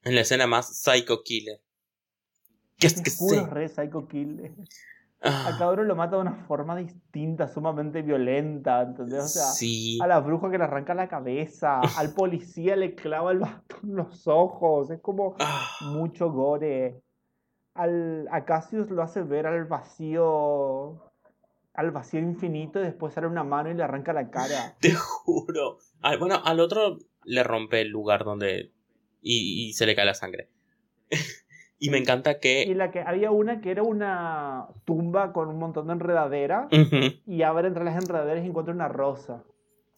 En 0.04 0.14
la 0.14 0.20
escena 0.20 0.46
más 0.46 0.76
Psycho 0.78 1.22
Killer. 1.24 1.60
¿Qué 2.78 2.86
es 2.88 3.00
que 3.02 3.10
sé? 3.10 3.46
re 3.46 3.68
Psycho 3.68 4.06
Kill. 4.08 4.52
Ah, 5.26 5.52
A 5.54 5.58
cabrón 5.58 5.88
lo 5.88 5.96
mata 5.96 6.16
de 6.16 6.20
una 6.22 6.34
forma 6.34 6.76
distinta, 6.76 7.48
sumamente 7.48 8.02
violenta, 8.02 8.82
¿entendés? 8.82 9.24
O 9.24 9.28
sea, 9.28 9.44
sí. 9.44 9.98
a 10.02 10.06
la 10.06 10.20
bruja 10.20 10.50
que 10.50 10.58
le 10.58 10.64
arranca 10.64 10.92
la 10.92 11.08
cabeza, 11.08 11.80
al 11.96 12.12
policía 12.12 12.76
le 12.76 12.94
clava 12.94 13.32
el 13.32 13.38
bastón 13.38 13.80
en 13.84 13.96
los 13.96 14.28
ojos, 14.28 14.90
es 14.90 15.00
como 15.00 15.34
Ah, 15.38 15.66
mucho 15.80 16.30
gore. 16.30 17.00
Al, 17.72 18.28
a 18.30 18.44
Cassius 18.44 18.90
lo 18.90 19.02
hace 19.02 19.22
ver 19.22 19.46
al 19.46 19.64
vacío, 19.64 21.00
al 21.72 21.90
vacío 21.90 22.20
infinito 22.20 22.78
y 22.78 22.84
después 22.84 23.14
sale 23.14 23.26
una 23.26 23.44
mano 23.44 23.70
y 23.70 23.74
le 23.74 23.82
arranca 23.82 24.12
la 24.12 24.28
cara. 24.30 24.76
te 24.80 24.92
juro. 24.92 25.78
Bueno, 26.18 26.42
al 26.44 26.60
otro 26.60 26.98
le 27.24 27.42
rompe 27.44 27.80
el 27.80 27.88
lugar 27.88 28.24
donde. 28.24 28.72
Y, 29.22 29.68
y 29.68 29.72
se 29.72 29.86
le 29.86 29.96
cae 29.96 30.04
la 30.04 30.12
sangre. 30.12 30.50
Y 31.86 31.90
me 31.90 31.98
encanta 31.98 32.32
Y 32.32 32.38
que. 32.40 32.74
la 32.74 32.90
que 32.90 33.00
había 33.00 33.30
una 33.30 33.60
que 33.60 33.70
era 33.70 33.82
una 33.82 34.68
tumba 34.84 35.32
con 35.32 35.48
un 35.48 35.58
montón 35.58 35.86
de 35.88 35.92
enredaderas 35.94 36.66
Ujú, 36.72 37.14
y 37.26 37.42
abre 37.42 37.68
entre 37.68 37.84
las 37.84 37.96
enredaderas 38.02 38.44
y 38.44 38.48
encuentra 38.48 38.72
una 38.74 38.88
rosa 38.88 39.42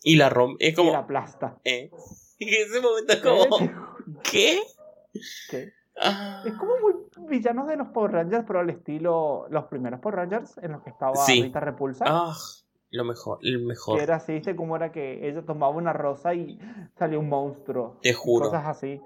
Y 0.03 0.17
la 0.17 0.29
rompe. 0.29 0.67
Es 0.67 0.73
y 0.73 0.77
como. 0.77 0.93
la 0.93 0.99
aplasta. 0.99 1.59
¿eh? 1.65 1.91
Y 2.39 2.49
en 2.55 2.67
ese 2.69 2.81
momento 2.81 3.13
es 3.13 3.21
como. 3.21 3.59
¿Eh? 3.61 3.71
¿Qué? 4.31 4.61
¿Qué? 5.51 5.73
Ah, 5.99 6.43
Es 6.45 6.53
como 6.55 6.73
muy 6.83 6.95
villanos 7.29 7.67
de 7.69 7.77
los 7.77 7.89
Power 7.89 8.13
Rangers, 8.13 8.45
pero 8.47 8.61
al 8.61 8.69
estilo 8.71 9.47
los 9.49 9.65
primeros 9.65 9.99
Power 10.01 10.17
Rangers 10.17 10.59
en 10.59 10.73
los 10.73 10.83
que 10.83 10.91
estaba 10.91 11.15
Sí. 11.17 11.43
Rita 11.43 11.61
Repulsa. 11.61 12.05
ah, 12.07 12.35
lo 12.91 13.05
mejor, 13.05 13.39
el 13.43 13.61
mejor. 13.65 13.97
Que 13.99 14.05
era 14.05 14.17
así, 14.17 14.33
¿viste? 14.35 14.55
Como 14.55 14.77
era 14.77 14.93
que 14.93 15.27
ella 15.29 15.43
tomaba 15.43 15.75
una 15.75 15.93
rosa 15.93 16.35
y 16.35 16.59
salía 16.99 17.19
un 17.19 17.29
monstruo. 17.29 17.99
Te 18.03 18.11
y 18.11 18.13
juro. 18.13 18.47
Cosas 18.47 18.67
así. 18.67 19.01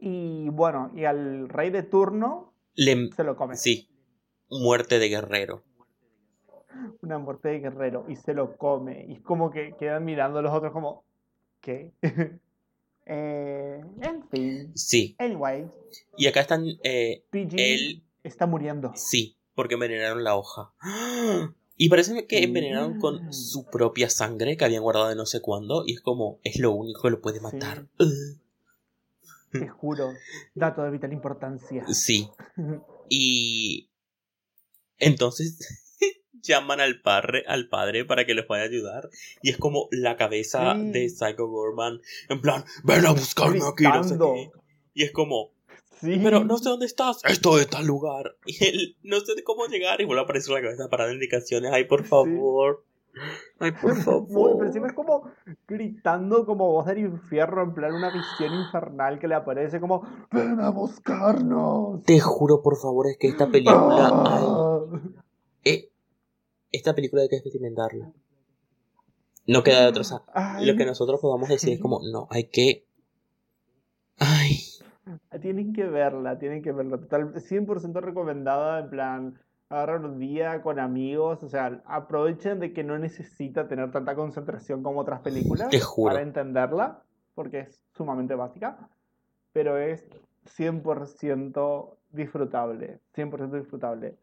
Y 0.00 0.48
bueno, 0.48 0.90
y 0.94 1.04
al 1.04 1.48
rey 1.48 1.70
de 1.70 1.82
turno 1.82 2.52
Le, 2.74 3.10
se 3.12 3.22
lo 3.24 3.36
come. 3.36 3.56
sí. 3.56 3.88
muerte 4.48 4.98
de 4.98 5.08
guerrero. 5.08 5.62
Una 7.02 7.18
muerte 7.18 7.48
de 7.48 7.60
guerrero 7.60 8.06
y 8.08 8.16
se 8.16 8.32
lo 8.34 8.56
come. 8.56 9.04
Y 9.08 9.12
es 9.14 9.20
como 9.20 9.50
que 9.50 9.74
quedan 9.78 10.04
mirando 10.04 10.40
los 10.42 10.52
otros 10.54 10.72
como, 10.72 11.04
¿qué? 11.60 11.92
eh, 13.06 13.80
en 14.00 14.28
fin. 14.28 14.72
Sí. 14.74 15.16
Anyway, 15.18 15.66
Y 16.16 16.26
acá 16.26 16.40
están. 16.40 16.64
eh, 16.82 17.24
PG 17.30 17.54
él. 17.58 18.02
está 18.22 18.46
muriendo. 18.46 18.92
Sí, 18.94 19.36
porque 19.54 19.74
envenenaron 19.74 20.24
la 20.24 20.36
hoja. 20.36 20.72
Y 21.82 21.88
parece 21.88 22.26
que 22.26 22.42
envenenaron 22.44 22.98
con 23.00 23.24
Mm. 23.28 23.32
su 23.32 23.64
propia 23.64 24.10
sangre 24.10 24.58
que 24.58 24.66
habían 24.66 24.82
guardado 24.82 25.08
de 25.08 25.14
no 25.16 25.24
sé 25.24 25.40
cuándo. 25.40 25.84
Y 25.86 25.94
es 25.94 26.02
como, 26.02 26.38
es 26.44 26.58
lo 26.60 26.72
único 26.72 27.00
que 27.00 27.08
lo 27.10 27.22
puede 27.22 27.40
matar. 27.40 27.86
Uh, 27.98 28.04
Te 29.50 29.68
juro. 29.68 30.12
Dato 30.54 30.82
de 30.82 30.90
vital 30.90 31.12
importancia. 31.12 31.84
Sí. 31.88 32.28
Y 33.12 33.90
entonces 34.98 35.58
llaman 36.32 36.80
al 36.80 37.00
padre, 37.00 37.42
al 37.48 37.68
padre 37.68 38.04
para 38.04 38.24
que 38.24 38.34
les 38.34 38.46
pueda 38.46 38.62
ayudar. 38.62 39.08
Y 39.42 39.50
es 39.50 39.56
como 39.56 39.88
la 39.90 40.16
cabeza 40.16 40.76
Sí. 40.76 40.90
de 40.92 41.08
Psycho 41.08 41.48
Gorman. 41.48 42.00
En 42.28 42.40
plan, 42.40 42.64
ven 42.84 43.04
a 43.06 43.10
buscarme 43.10 43.58
aquí, 43.68 43.82
no 43.82 44.04
sé 44.04 44.16
qué. 44.16 44.50
Y 44.94 45.02
es 45.02 45.10
como, 45.10 45.50
Sí. 46.00 46.20
pero 46.22 46.44
no 46.44 46.56
sé 46.58 46.68
dónde 46.68 46.86
estás. 46.86 47.18
Estoy 47.24 47.62
en 47.64 47.68
tal 47.70 47.86
lugar. 47.86 48.36
Y 48.46 48.64
él 48.64 48.96
no 49.02 49.18
sé 49.18 49.42
cómo 49.42 49.66
llegar. 49.66 50.00
Y 50.00 50.04
vuelve 50.04 50.20
a 50.20 50.24
aparecer 50.24 50.54
la 50.54 50.62
cabeza 50.62 50.88
para 50.88 51.06
dar 51.06 51.14
indicaciones. 51.14 51.72
Ay, 51.72 51.84
por 51.86 52.04
favor. 52.06 52.84
Ay, 53.58 53.72
por 53.72 53.94
favor. 54.02 54.52
pero 54.56 54.66
encima 54.66 54.86
es 54.86 54.92
como 54.92 55.24
gritando 55.66 56.46
como 56.46 56.70
voz 56.72 56.86
del 56.86 56.98
infierno, 56.98 57.62
en 57.62 57.74
plan 57.74 57.92
una 57.94 58.10
visión 58.10 58.54
infernal 58.54 59.18
que 59.18 59.28
le 59.28 59.34
aparece 59.34 59.80
como 59.80 60.02
¡Ven 60.30 60.60
a 60.60 60.70
buscarnos! 60.70 62.02
Te 62.04 62.20
juro, 62.20 62.62
por 62.62 62.76
favor, 62.76 63.06
es 63.08 63.16
que 63.18 63.28
esta 63.28 63.48
película. 63.48 64.10
ay, 64.24 64.44
Ah. 64.46 64.80
eh, 65.64 65.90
esta 66.72 66.94
película 66.94 67.22
hay 67.22 67.28
que 67.28 67.36
experimentarla. 67.36 68.12
No 69.46 69.62
queda 69.64 69.82
de 69.82 69.88
otra. 69.88 70.02
O 70.02 70.04
sea, 70.04 70.22
lo 70.60 70.76
que 70.76 70.86
nosotros 70.86 71.18
podamos 71.20 71.48
decir 71.48 71.72
es 71.72 71.80
como, 71.80 72.00
no, 72.12 72.28
hay 72.30 72.44
que. 72.44 72.86
Ay. 74.18 74.58
Tienen 75.40 75.72
que 75.72 75.84
verla, 75.84 76.38
tienen 76.38 76.62
que 76.62 76.70
verla. 76.72 76.98
Total, 76.98 77.34
100% 77.34 78.00
recomendada, 78.00 78.80
en 78.80 78.90
plan, 78.90 79.40
agarran 79.70 80.04
un 80.04 80.18
día 80.18 80.60
con 80.62 80.78
amigos, 80.80 81.42
o 81.44 81.48
sea, 81.48 81.80
aprovechen 81.86 82.58
de 82.58 82.72
que 82.72 82.82
no 82.84 82.98
necesita 82.98 83.68
tener 83.68 83.90
tanta 83.92 84.14
concentración 84.16 84.82
como 84.82 85.00
otras 85.00 85.20
películas 85.20 85.68
para 86.04 86.22
entenderla, 86.22 87.02
porque 87.34 87.60
es 87.60 87.82
sumamente 87.96 88.34
básica, 88.34 88.88
pero 89.52 89.78
es 89.78 90.04
100% 90.58 91.96
disfrutable, 92.10 92.98
100% 93.14 93.58
disfrutable. 93.58 94.16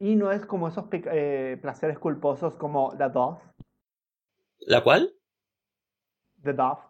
Y 0.00 0.16
no 0.16 0.32
es 0.32 0.44
como 0.46 0.68
esos 0.68 0.86
eh, 0.92 1.58
placeres 1.60 1.98
culposos 1.98 2.56
como 2.56 2.96
The 2.96 3.08
Dove, 3.10 3.38
¿La 4.66 4.82
cual? 4.82 5.12
The 6.42 6.54
Dove. 6.54 6.80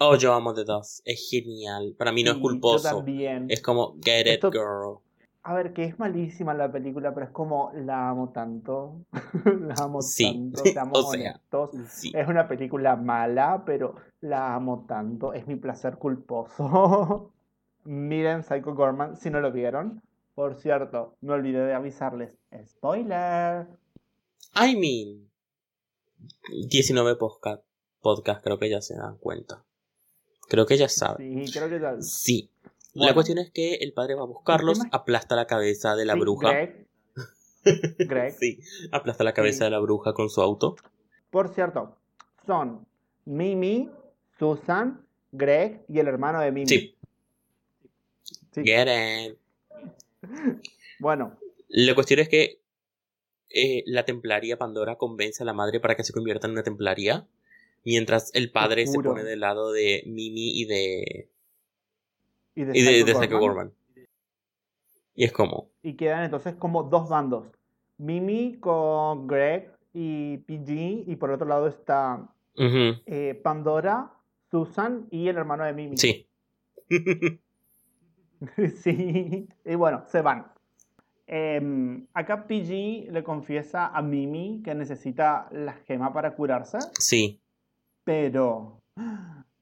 Oh, 0.00 0.16
yo 0.16 0.32
amo 0.34 0.52
The 0.52 0.64
Dove. 0.64 0.84
Es 1.04 1.28
genial. 1.30 1.94
Para 1.96 2.10
mí 2.10 2.24
no 2.24 2.32
es 2.32 2.36
y 2.38 2.40
yo 2.40 2.42
culposo. 2.42 2.96
también. 2.96 3.46
Es 3.48 3.62
como, 3.62 3.94
get 4.02 4.22
it, 4.22 4.26
Esto- 4.44 4.50
girl. 4.50 4.98
A 5.44 5.54
ver, 5.54 5.72
que 5.72 5.84
es 5.84 5.98
malísima 5.98 6.54
la 6.54 6.70
película, 6.70 7.12
pero 7.12 7.26
es 7.26 7.32
como 7.32 7.72
la 7.74 8.08
amo 8.10 8.30
tanto. 8.30 9.04
la 9.44 9.74
amo 9.82 10.00
Sí. 10.00 10.24
tanto, 10.52 10.62
seamos 10.72 10.98
O 10.98 11.10
sea, 11.12 11.20
honestos. 11.30 11.70
Sí. 11.88 12.12
Es 12.14 12.28
una 12.28 12.46
película 12.46 12.94
mala, 12.96 13.64
pero 13.66 13.96
la 14.20 14.54
amo 14.54 14.84
tanto. 14.88 15.32
Es 15.32 15.46
mi 15.48 15.56
placer 15.56 15.96
culposo. 15.98 17.32
Miren 17.84 18.44
Psycho 18.44 18.74
Gorman 18.74 19.16
si 19.16 19.30
no 19.30 19.40
lo 19.40 19.50
vieron. 19.50 20.00
Por 20.36 20.54
cierto, 20.54 21.16
me 21.20 21.32
olvidé 21.32 21.64
de 21.64 21.74
avisarles. 21.74 22.32
Spoiler. 22.66 23.66
I 24.54 24.76
mean. 24.76 25.28
19 26.70 27.16
podcast, 27.16 27.64
podcast, 28.00 28.44
creo 28.44 28.58
que 28.58 28.70
ya 28.70 28.80
se 28.80 28.94
dan 28.96 29.16
cuenta. 29.16 29.64
Creo 30.48 30.66
que 30.66 30.76
ya 30.76 30.88
saben. 30.88 31.46
Sí, 31.46 31.52
creo 31.52 31.68
que 31.68 31.80
ya. 31.80 32.00
Sí. 32.00 32.48
La 32.94 33.14
cuestión 33.14 33.38
es 33.38 33.50
que 33.50 33.74
el 33.76 33.92
padre 33.92 34.14
va 34.14 34.22
a 34.22 34.26
buscarlos, 34.26 34.80
aplasta 34.90 35.34
la 35.36 35.46
cabeza 35.46 35.96
de 35.96 36.04
la 36.04 36.14
Sí, 36.14 36.20
bruja. 36.20 36.50
Greg. 36.50 36.86
Greg. 37.98 38.34
Sí, 38.38 38.60
aplasta 38.90 39.24
la 39.24 39.32
cabeza 39.32 39.58
Sí. 39.58 39.64
de 39.64 39.70
la 39.70 39.78
bruja 39.78 40.12
con 40.12 40.28
su 40.28 40.42
auto. 40.42 40.76
Por 41.30 41.54
cierto, 41.54 41.96
son 42.46 42.86
Mimi, 43.24 43.88
Susan, 44.38 45.06
Greg 45.30 45.84
y 45.88 45.98
el 46.00 46.08
hermano 46.08 46.40
de 46.40 46.52
Mimi. 46.52 46.66
Sí. 46.68 46.94
Sí. 48.52 48.62
Get 48.64 48.88
it. 49.30 49.38
Bueno, 51.00 51.38
La 51.68 51.94
cuestión 51.94 52.20
es 52.20 52.28
que 52.28 52.60
eh, 53.48 53.82
la 53.86 54.04
templaria 54.04 54.58
Pandora 54.58 54.96
convence 54.96 55.42
a 55.42 55.46
la 55.46 55.52
madre 55.54 55.80
para 55.80 55.94
que 55.96 56.04
se 56.04 56.12
convierta 56.12 56.46
en 56.46 56.52
una 56.52 56.62
templaria. 56.62 57.26
Mientras 57.84 58.30
el 58.34 58.50
padre 58.52 58.86
se 58.86 58.98
pone 59.00 59.24
del 59.24 59.40
lado 59.40 59.72
de 59.72 60.02
Mimi 60.06 60.60
y 60.60 60.66
de. 60.66 61.28
Y 62.54 62.64
de 62.64 62.78
Y 62.78 62.82
de, 62.82 62.90
Psycho 62.90 63.06
de 63.06 63.14
Psycho 63.14 63.38
Gorman. 63.38 63.72
Y 65.14 65.24
es 65.24 65.32
como. 65.32 65.70
Y 65.82 65.94
quedan 65.94 66.24
entonces 66.24 66.54
como 66.54 66.84
dos 66.84 67.08
bandos. 67.08 67.46
Mimi 67.98 68.58
con 68.58 69.26
Greg 69.26 69.76
y 69.92 70.38
PG. 70.38 71.10
Y 71.10 71.16
por 71.16 71.30
otro 71.30 71.46
lado 71.46 71.68
está 71.68 72.28
eh, 72.56 73.40
Pandora, 73.42 74.12
Susan 74.50 75.06
y 75.10 75.28
el 75.28 75.36
hermano 75.36 75.64
de 75.64 75.72
Mimi. 75.72 75.96
Sí. 75.96 76.26
Sí. 78.82 79.48
Y 79.64 79.74
bueno, 79.76 80.02
se 80.08 80.20
van. 80.20 80.50
Em, 81.28 82.06
acá 82.12 82.48
PG 82.48 83.12
le 83.12 83.22
confiesa 83.22 83.86
a 83.86 84.02
Mimi 84.02 84.62
que 84.64 84.74
necesita 84.74 85.48
la 85.52 85.74
gema 85.74 86.12
para 86.12 86.34
curarse. 86.34 86.78
sí. 86.98 87.40
Pero 88.04 88.82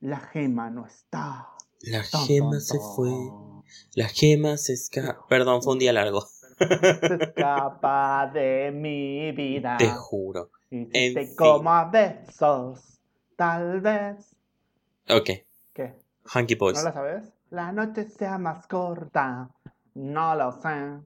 la 0.01 0.19
gema 0.19 0.71
no 0.71 0.87
está. 0.87 1.49
La 1.83 2.03
Tan, 2.11 2.27
gema 2.27 2.61
se 2.61 2.79
fue. 2.79 3.11
La 3.95 4.09
gema 4.09 4.57
se 4.57 4.75
escapa. 4.75 5.27
Perdón, 5.29 5.63
fue 5.63 5.73
un 5.75 5.79
día 5.79 5.93
largo. 5.93 6.23
Se 6.59 7.15
escapa 7.25 8.31
de 8.33 8.71
mi 8.71 9.33
vida. 9.33 9.77
Te 9.79 9.89
juro. 9.89 10.51
Y 10.71 10.85
si 10.87 10.91
En 10.93 11.15
te 11.15 11.27
fin. 11.27 11.37
como 11.37 11.71
a 11.73 11.91
besos, 11.91 13.01
tal 13.37 13.81
vez. 13.81 14.37
Ok. 15.09 15.31
¿Qué? 15.73 15.95
Hunky 16.35 16.55
Boys. 16.55 16.79
¿No 16.79 16.85
la 16.85 16.93
sabes? 16.93 17.33
La 17.51 17.73
noche 17.73 18.09
sea 18.09 18.39
más 18.39 18.67
corta. 18.67 19.51
No 19.95 20.35
lo 20.37 20.53
sé. 20.53 21.01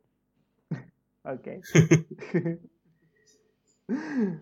ok. 1.25 1.49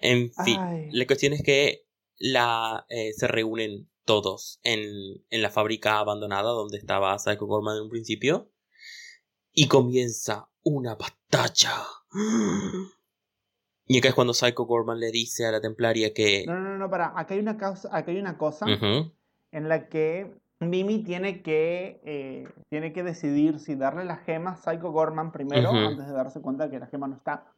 En 0.01 0.31
fin. 0.45 0.57
Ay. 0.61 0.89
La 0.93 1.05
cuestión 1.05 1.33
es 1.33 1.43
que 1.43 1.85
la, 2.19 2.87
eh, 2.89 3.13
se 3.13 3.27
reúnen 3.27 3.89
todos 4.05 4.61
en, 4.63 5.25
en 5.31 5.43
la 5.43 5.51
fábrica 5.51 5.99
abandonada 5.99 6.51
donde 6.51 6.79
estaba 6.79 7.19
Psycho 7.19 7.47
Gorman 7.47 7.77
en 7.77 7.83
un 7.85 7.91
principio. 7.91 8.51
Y 9.53 9.69
comienza 9.69 10.49
una 10.63 10.95
batalla. 10.95 11.83
Y 13.85 13.99
acá 13.99 14.09
es 14.09 14.15
cuando 14.15 14.33
Psycho 14.33 14.65
Gorman 14.65 15.01
le 15.01 15.11
dice 15.11 15.45
a 15.45 15.51
la 15.51 15.61
templaria 15.61 16.15
que... 16.15 16.45
No, 16.47 16.59
no, 16.59 16.79
no, 16.79 16.89
para. 16.89 17.19
Acá 17.19 17.35
hay 17.35 17.41
una, 17.41 17.59
causa, 17.59 17.95
acá 17.95 18.11
hay 18.11 18.19
una 18.19 18.39
cosa 18.39 18.65
en 19.51 19.69
la 19.69 19.89
que 19.89 20.33
Mimi 20.61 21.03
tiene 21.03 21.43
que, 21.43 22.01
eh, 22.05 22.49
tiene 22.71 22.93
que 22.93 23.03
decidir 23.03 23.59
si 23.59 23.75
darle 23.75 24.05
la 24.05 24.17
gema 24.17 24.53
a 24.53 24.57
Psycho 24.57 24.93
Gorman 24.93 25.33
primero, 25.33 25.71
antes 25.71 26.07
de 26.07 26.13
darse 26.13 26.41
cuenta 26.41 26.71
que 26.71 26.79
la 26.79 26.87
gema 26.87 27.09
no 27.09 27.17
está. 27.17 27.53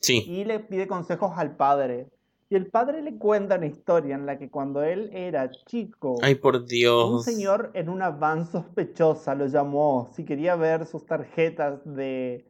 Sí, 0.00 0.24
y 0.26 0.44
le 0.44 0.60
pide 0.60 0.86
consejos 0.86 1.32
al 1.36 1.56
padre. 1.56 2.08
Y 2.50 2.56
el 2.56 2.66
padre 2.66 3.00
le 3.02 3.16
cuenta 3.16 3.56
una 3.56 3.66
historia 3.66 4.14
en 4.14 4.26
la 4.26 4.38
que 4.38 4.50
cuando 4.50 4.82
él 4.82 5.10
era 5.12 5.50
chico, 5.66 6.18
ay 6.22 6.34
por 6.34 6.56
un 6.56 6.66
Dios. 6.66 7.24
señor 7.24 7.70
en 7.74 7.88
una 7.88 8.10
van 8.10 8.46
sospechosa 8.46 9.34
lo 9.34 9.46
llamó 9.46 10.10
si 10.14 10.24
quería 10.24 10.54
ver 10.54 10.86
sus 10.86 11.06
tarjetas 11.06 11.80
de, 11.84 12.44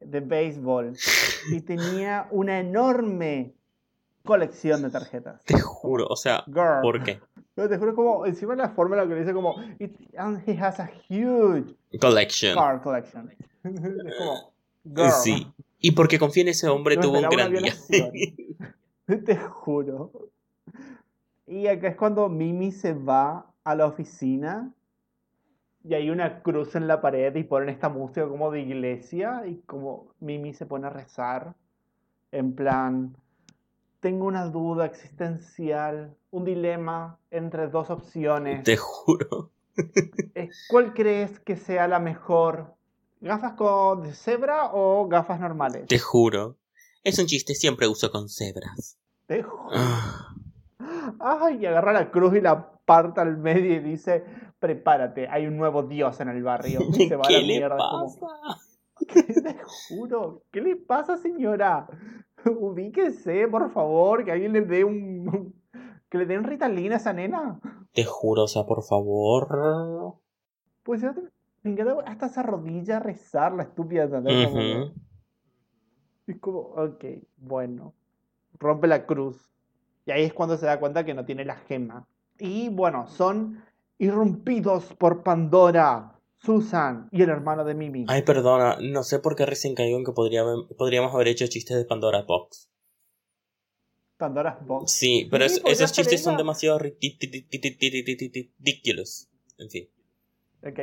de 0.00 0.20
béisbol. 0.20 0.92
Y 1.50 1.60
tenía 1.62 2.28
una 2.30 2.60
enorme 2.60 3.54
colección 4.24 4.82
de 4.82 4.90
tarjetas. 4.90 5.42
Te 5.44 5.58
juro, 5.60 6.06
o 6.08 6.16
sea, 6.16 6.44
Girl. 6.46 6.80
¿por 6.82 7.02
qué? 7.02 7.20
No, 7.54 7.68
te 7.68 7.76
juro 7.76 7.94
como, 7.94 8.24
encima 8.24 8.54
la 8.56 8.70
forma 8.70 8.96
en 8.96 9.02
la 9.02 9.06
que 9.08 9.14
le 9.14 9.20
dice 9.20 9.34
como, 9.34 9.56
"It- 9.78 9.94
and 10.16 10.42
he 10.48 10.56
has 10.58 10.80
a 10.80 10.90
huge 11.10 11.74
Collection. 12.00 12.54
car 12.54 12.80
collection. 12.82 13.30
es 13.64 14.14
como, 14.16 14.52
girl. 14.84 15.10
Sí. 15.22 15.46
Y 15.78 15.90
porque 15.90 16.18
confía 16.18 16.44
en 16.44 16.48
ese 16.48 16.66
hombre 16.70 16.96
No 16.96 17.02
tuvo 17.02 17.18
un 17.18 17.28
gran 17.28 17.52
día. 17.52 17.74
Te 19.24 19.36
juro. 19.36 20.10
Y 21.46 21.66
acá 21.66 21.88
es 21.88 21.96
cuando 21.96 22.28
Mimi 22.28 22.72
se 22.72 22.94
va 22.94 23.46
a 23.64 23.74
la 23.74 23.86
oficina 23.86 24.72
y 25.84 25.94
hay 25.94 26.10
una 26.10 26.42
cruz 26.42 26.76
en 26.76 26.86
la 26.86 27.00
pared 27.00 27.34
y 27.34 27.42
ponen 27.42 27.68
esta 27.68 27.88
música 27.88 28.28
como 28.28 28.50
de 28.50 28.60
iglesia 28.60 29.42
y 29.46 29.56
como 29.66 30.12
Mimi 30.20 30.54
se 30.54 30.66
pone 30.66 30.86
a 30.86 30.90
rezar 30.90 31.54
en 32.32 32.54
plan, 32.54 33.14
tengo 34.00 34.26
una 34.26 34.46
duda 34.46 34.86
existencial, 34.86 36.16
un 36.30 36.44
dilema 36.44 37.18
entre 37.30 37.68
dos 37.68 37.90
opciones. 37.90 38.64
Te 38.64 38.76
juro. 38.76 39.50
Eh, 40.34 40.48
¿Cuál 40.68 40.94
crees 40.94 41.38
que 41.40 41.56
sea 41.56 41.86
la 41.88 41.98
mejor? 41.98 42.74
¿Gafas 43.20 43.52
con 43.52 44.02
de 44.02 44.14
cebra 44.14 44.70
o 44.72 45.06
gafas 45.08 45.38
normales? 45.38 45.86
Te 45.86 45.98
juro. 45.98 46.56
Es 47.04 47.18
un 47.18 47.26
chiste, 47.26 47.54
siempre 47.54 47.88
uso 47.88 48.10
con 48.10 48.28
cebras. 48.28 48.98
Te 49.26 49.42
juro. 49.42 49.68
Ah, 49.72 50.34
Ay, 51.18 51.58
y 51.62 51.66
agarra 51.66 51.92
la 51.92 52.10
cruz 52.10 52.34
y 52.36 52.40
la 52.40 52.72
parta 52.84 53.22
al 53.22 53.36
medio 53.38 53.74
y 53.74 53.78
dice, 53.80 54.24
prepárate, 54.58 55.28
hay 55.28 55.46
un 55.46 55.56
nuevo 55.56 55.82
dios 55.84 56.20
en 56.20 56.28
el 56.28 56.42
barrio. 56.42 56.80
Y 56.92 57.08
se 57.08 57.16
va 57.16 57.22
a 57.24 57.28
¿Qué 57.28 57.34
la 57.34 57.40
le 57.40 57.46
mierda. 57.58 57.76
como, 57.76 58.18
pasa? 58.20 58.60
Te 59.42 59.56
juro, 59.64 60.42
¿qué 60.52 60.60
le 60.60 60.76
pasa, 60.76 61.16
señora? 61.16 61.88
Ubíquese, 62.44 63.46
por 63.48 63.72
favor, 63.72 64.24
que 64.24 64.32
alguien 64.32 64.52
le 64.52 64.60
dé 64.62 64.84
un... 64.84 65.54
que 66.08 66.18
le 66.18 66.26
den 66.26 66.44
Ritalina 66.44 66.94
a 66.96 66.98
esa 66.98 67.12
nena. 67.12 67.60
Te 67.92 68.04
juro, 68.04 68.44
o 68.44 68.48
sea, 68.48 68.64
por 68.64 68.82
favor. 68.84 70.16
Pues 70.82 71.02
yo 71.02 71.12
te- 71.14 71.20
me 71.62 71.70
encanta 71.72 71.94
hasta 72.06 72.26
esa 72.26 72.42
rodilla 72.42 72.96
a 72.96 73.00
rezar 73.00 73.52
la 73.54 73.62
estúpida. 73.64 74.08
Es 76.32 76.40
como, 76.40 76.58
ok, 76.60 77.04
bueno. 77.38 77.94
Rompe 78.58 78.86
la 78.86 79.06
cruz. 79.06 79.36
Y 80.06 80.10
ahí 80.12 80.24
es 80.24 80.32
cuando 80.32 80.56
se 80.56 80.66
da 80.66 80.78
cuenta 80.80 81.04
que 81.04 81.14
no 81.14 81.24
tiene 81.24 81.44
la 81.44 81.56
gema. 81.56 82.06
Y 82.38 82.68
bueno, 82.70 83.06
son 83.08 83.62
irrumpidos 83.98 84.84
por 84.94 85.22
Pandora, 85.22 86.18
Susan 86.38 87.08
y 87.12 87.22
el 87.22 87.30
hermano 87.30 87.64
de 87.64 87.74
Mimi. 87.74 88.06
Ay, 88.08 88.22
perdona, 88.22 88.78
no 88.80 89.02
sé 89.04 89.18
por 89.20 89.36
qué 89.36 89.46
recién 89.46 89.74
caigo 89.74 89.96
en 89.98 90.04
que 90.04 90.12
podría 90.12 90.42
podríamos 90.76 91.14
haber 91.14 91.28
hecho 91.28 91.46
chistes 91.46 91.76
de 91.76 91.84
Pandora 91.84 92.22
Box. 92.22 92.68
Pandora's 94.16 94.64
Box. 94.66 94.92
Sí, 94.92 95.28
pero 95.30 95.48
Sí, 95.48 95.56
es- 95.56 95.62
esos 95.80 95.92
chistes 95.92 96.22
son 96.22 96.36
demasiado 96.36 96.78
ridiculous. 96.78 99.28
En 99.58 99.70
fin. 99.70 99.88
Ok. 100.64 100.78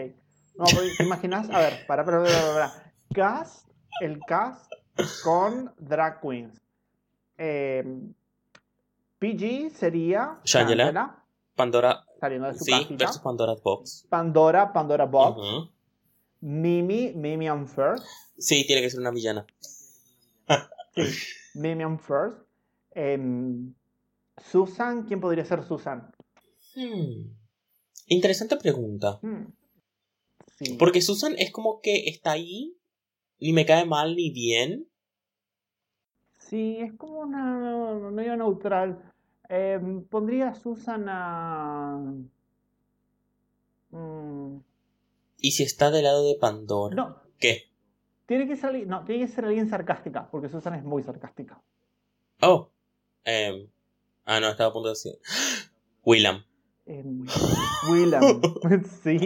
No, 0.55 0.65
pues, 0.73 0.97
¿te 0.97 1.03
imaginas? 1.03 1.49
A 1.49 1.59
ver, 1.59 1.85
para, 1.87 2.03
para, 2.03 2.21
para, 2.23 2.33
para, 2.33 2.53
para. 2.53 2.93
Cast, 3.13 3.69
el 4.01 4.19
cast 4.27 4.69
con 5.23 5.73
drag 5.77 6.21
queens. 6.21 6.59
Eh, 7.37 7.83
PG 9.19 9.71
sería 9.71 10.39
Shangela. 10.43 10.85
Shangela, 10.85 11.23
Pandora, 11.55 12.05
saliendo 12.19 12.47
de 12.47 12.57
su 12.57 12.63
sí, 12.63 12.71
cajita. 12.71 13.05
versus 13.05 13.21
Pandora 13.21 13.55
Box. 13.61 14.05
Pandora, 14.09 14.71
Pandora 14.73 15.05
Box. 15.05 15.37
Ujú. 15.37 15.69
Mimi, 16.41 17.13
Mimian 17.13 17.67
First. 17.67 18.05
Sí, 18.37 18.65
tiene 18.65 18.81
que 18.81 18.89
ser 18.89 19.01
una 19.01 19.11
villana. 19.11 19.45
Sí, 20.95 21.03
Mimian 21.55 21.99
First. 21.99 22.37
Em, 22.91 23.73
Susan, 24.37 25.03
¿quién 25.03 25.19
podría 25.19 25.45
ser 25.45 25.63
Susan? 25.63 26.11
Hmm. 26.75 27.35
Interesante 28.07 28.55
pregunta. 28.57 29.19
Hmm. 29.21 29.53
Sí. 30.57 30.75
Porque 30.77 31.01
Susan 31.01 31.35
es 31.37 31.51
como 31.51 31.81
que 31.81 32.09
está 32.09 32.31
ahí, 32.31 32.77
ni 33.39 33.53
me 33.53 33.65
cae 33.65 33.85
mal 33.85 34.15
ni 34.15 34.31
bien. 34.31 34.88
Sí, 36.49 36.77
es 36.79 36.93
como 36.93 37.19
una 37.19 38.09
medio 38.11 38.35
neutral. 38.35 38.99
Em, 39.47 40.03
pondría 40.05 40.49
a 40.49 40.55
Susan 40.55 41.05
a. 41.07 41.99
Mm, 43.91 44.57
Y 45.37 45.51
si 45.51 45.63
está 45.63 45.91
del 45.91 46.03
lado 46.03 46.27
de 46.27 46.35
Pandora. 46.39 46.95
no, 46.95 47.17
¿Qué? 47.39 47.63
tiene 48.25 48.47
que 48.47 48.55
ser 48.55 48.69
alguien, 48.69 48.89
no, 48.89 49.03
tiene 49.05 49.25
que 49.25 49.31
ser 49.31 49.45
alguien 49.45 49.67
sarcástica, 49.69 50.27
porque 50.29 50.49
Susan 50.49 50.75
es 50.75 50.83
muy 50.83 51.01
sarcástica. 51.03 51.59
Oh. 52.41 52.69
Em, 53.23 53.67
ah, 54.25 54.39
no, 54.39 54.49
estaba 54.49 54.69
a 54.69 54.73
punto 54.73 54.89
de 54.89 54.91
decir. 54.93 55.13
Willam. 56.05 56.43
Em, 56.85 57.25
Willam, 57.89 58.21
sí, 59.03 59.19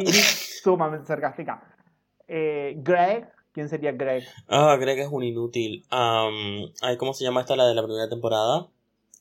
sumamente 0.61 1.05
sarcástica. 1.05 1.63
Eh, 2.27 2.75
Greg, 2.77 3.27
¿quién 3.53 3.69
sería 3.69 3.91
Greg? 3.91 4.23
Ah, 4.47 4.75
Greg 4.79 4.99
es 4.99 5.07
un 5.11 5.23
inútil. 5.23 5.85
Ay, 5.89 6.97
¿cómo 6.97 7.13
se 7.13 7.23
llama 7.23 7.41
esta 7.41 7.55
la 7.55 7.67
de 7.67 7.75
la 7.75 7.83
primera 7.83 8.09
temporada? 8.09 8.69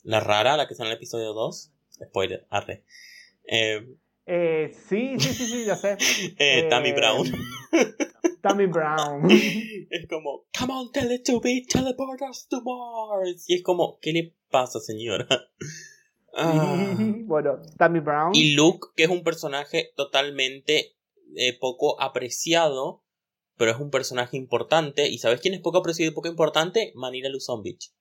La 0.02 0.20
rara, 0.20 0.56
la 0.56 0.66
que 0.66 0.74
está 0.74 0.84
en 0.84 0.90
el 0.90 0.96
episodio 0.96 1.32
2. 1.32 1.70
Spoiler, 2.08 2.46
arre. 2.50 2.84
Em, 3.44 3.96
Eh, 4.24 4.72
sí, 4.88 5.18
sí, 5.18 5.34
sí, 5.34 5.46
sí, 5.46 5.64
ya 5.64 5.76
sé. 5.76 5.96
eh, 6.38 6.66
Tammy 6.70 6.90
Em, 6.90 6.94
Brown. 6.96 7.32
Tammy 8.42 8.66
Brown. 8.66 9.28
Es 9.90 10.06
como, 10.08 10.44
come 10.58 10.72
on, 10.72 10.90
tell 10.92 11.10
it 11.12 11.24
to 11.24 11.40
me, 11.44 11.64
teleport 11.68 12.20
us 12.30 12.46
to 12.48 12.62
Mars. 12.62 13.44
Y 13.48 13.54
es 13.56 13.62
como, 13.62 13.98
¿qué 14.00 14.12
le 14.12 14.34
pasa, 14.50 14.80
señora? 14.80 15.26
Ah. 16.34 16.96
Bueno, 17.24 17.60
Tammy 17.76 18.00
Brown. 18.00 18.34
Y 18.34 18.54
Luke, 18.54 18.88
que 18.96 19.04
es 19.04 19.10
un 19.10 19.22
personaje 19.22 19.92
totalmente 19.96 20.94
eh, 21.36 21.58
poco 21.58 22.00
apreciado, 22.00 23.01
pero 23.62 23.70
es 23.70 23.78
un 23.78 23.90
personaje 23.92 24.36
importante. 24.36 25.06
¿Y 25.08 25.18
sabes 25.18 25.40
quién 25.40 25.54
es 25.54 25.60
poco 25.60 25.78
apreciado 25.78 26.10
y 26.10 26.14
poco 26.16 26.26
importante? 26.26 26.90
Manila 26.96 27.28
Luzon 27.28 27.62
Beach. 27.62 27.92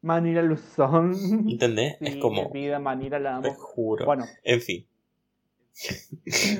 Manila 0.00 0.40
Luzón. 0.40 1.14
¿Entendés? 1.46 1.96
Sí, 1.98 2.06
es 2.06 2.16
como, 2.16 2.48
mi 2.48 2.62
vida, 2.62 2.78
Manila 2.78 3.18
la 3.18 3.42
te 3.42 3.52
juro. 3.54 4.06
Bueno, 4.06 4.24
En 4.42 4.62
fin. 4.62 4.86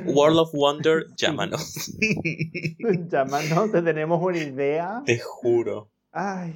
World 0.04 0.40
of 0.40 0.52
Wonder, 0.52 1.06
llámanos. 1.16 1.90
llámanos, 3.08 3.72
te 3.72 3.80
tenemos 3.80 4.22
una 4.22 4.36
idea. 4.36 5.02
te 5.06 5.18
juro. 5.18 5.88
Ay. 6.12 6.54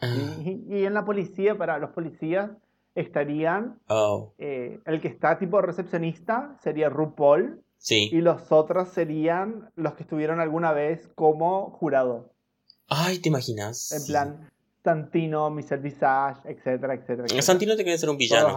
Ah, 0.00 0.16
Y, 0.44 0.74
y 0.76 0.84
en 0.86 0.94
la 0.94 1.04
policía, 1.04 1.56
para 1.56 1.78
los 1.78 1.90
policías 1.90 2.50
estarían, 2.96 3.78
Oh, 3.86 4.34
eh, 4.38 4.80
el 4.86 5.00
que 5.00 5.06
está 5.06 5.38
tipo 5.38 5.60
recepcionista 5.62 6.58
sería 6.64 6.88
RuPaul 6.88 7.62
sí. 7.82 8.08
y 8.12 8.20
los 8.20 8.50
otros 8.52 8.88
serían 8.90 9.70
los 9.76 9.94
que 9.94 10.04
estuvieron 10.04 10.40
alguna 10.40 10.72
vez 10.72 11.08
como 11.14 11.70
jurado. 11.72 12.32
Ay, 12.88 13.18
¿te 13.18 13.28
imaginas? 13.28 13.90
En 13.92 14.00
Sí. 14.00 14.12
plan, 14.12 14.50
Santino, 14.84 15.48
Michelle 15.50 15.80
Visage, 15.82 16.40
etcétera, 16.50 16.94
etcétera. 16.94 17.22
etcétera. 17.24 17.42
Santino 17.42 17.76
tiene 17.76 17.92
que 17.92 17.98
ser 17.98 18.10
un 18.10 18.16
villano. 18.18 18.48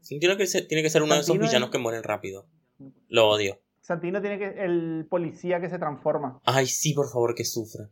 Santino 0.00 0.36
que 0.36 0.46
se- 0.46 0.62
tiene 0.62 0.82
que 0.82 0.90
ser 0.90 1.02
uno 1.02 1.14
de 1.14 1.20
esos 1.20 1.36
es- 1.36 1.40
villanos 1.42 1.70
que 1.70 1.78
mueren 1.78 2.02
rápido. 2.02 2.46
Lo 3.08 3.28
odio. 3.28 3.60
Santino 3.80 4.20
tiene 4.20 4.38
que 4.38 4.64
el 4.64 5.06
policía 5.08 5.60
que 5.60 5.70
se 5.70 5.78
transforma. 5.78 6.40
Ay, 6.44 6.66
sí, 6.66 6.94
por 6.94 7.08
favor, 7.10 7.34
que 7.34 7.44
sufra. 7.44 7.90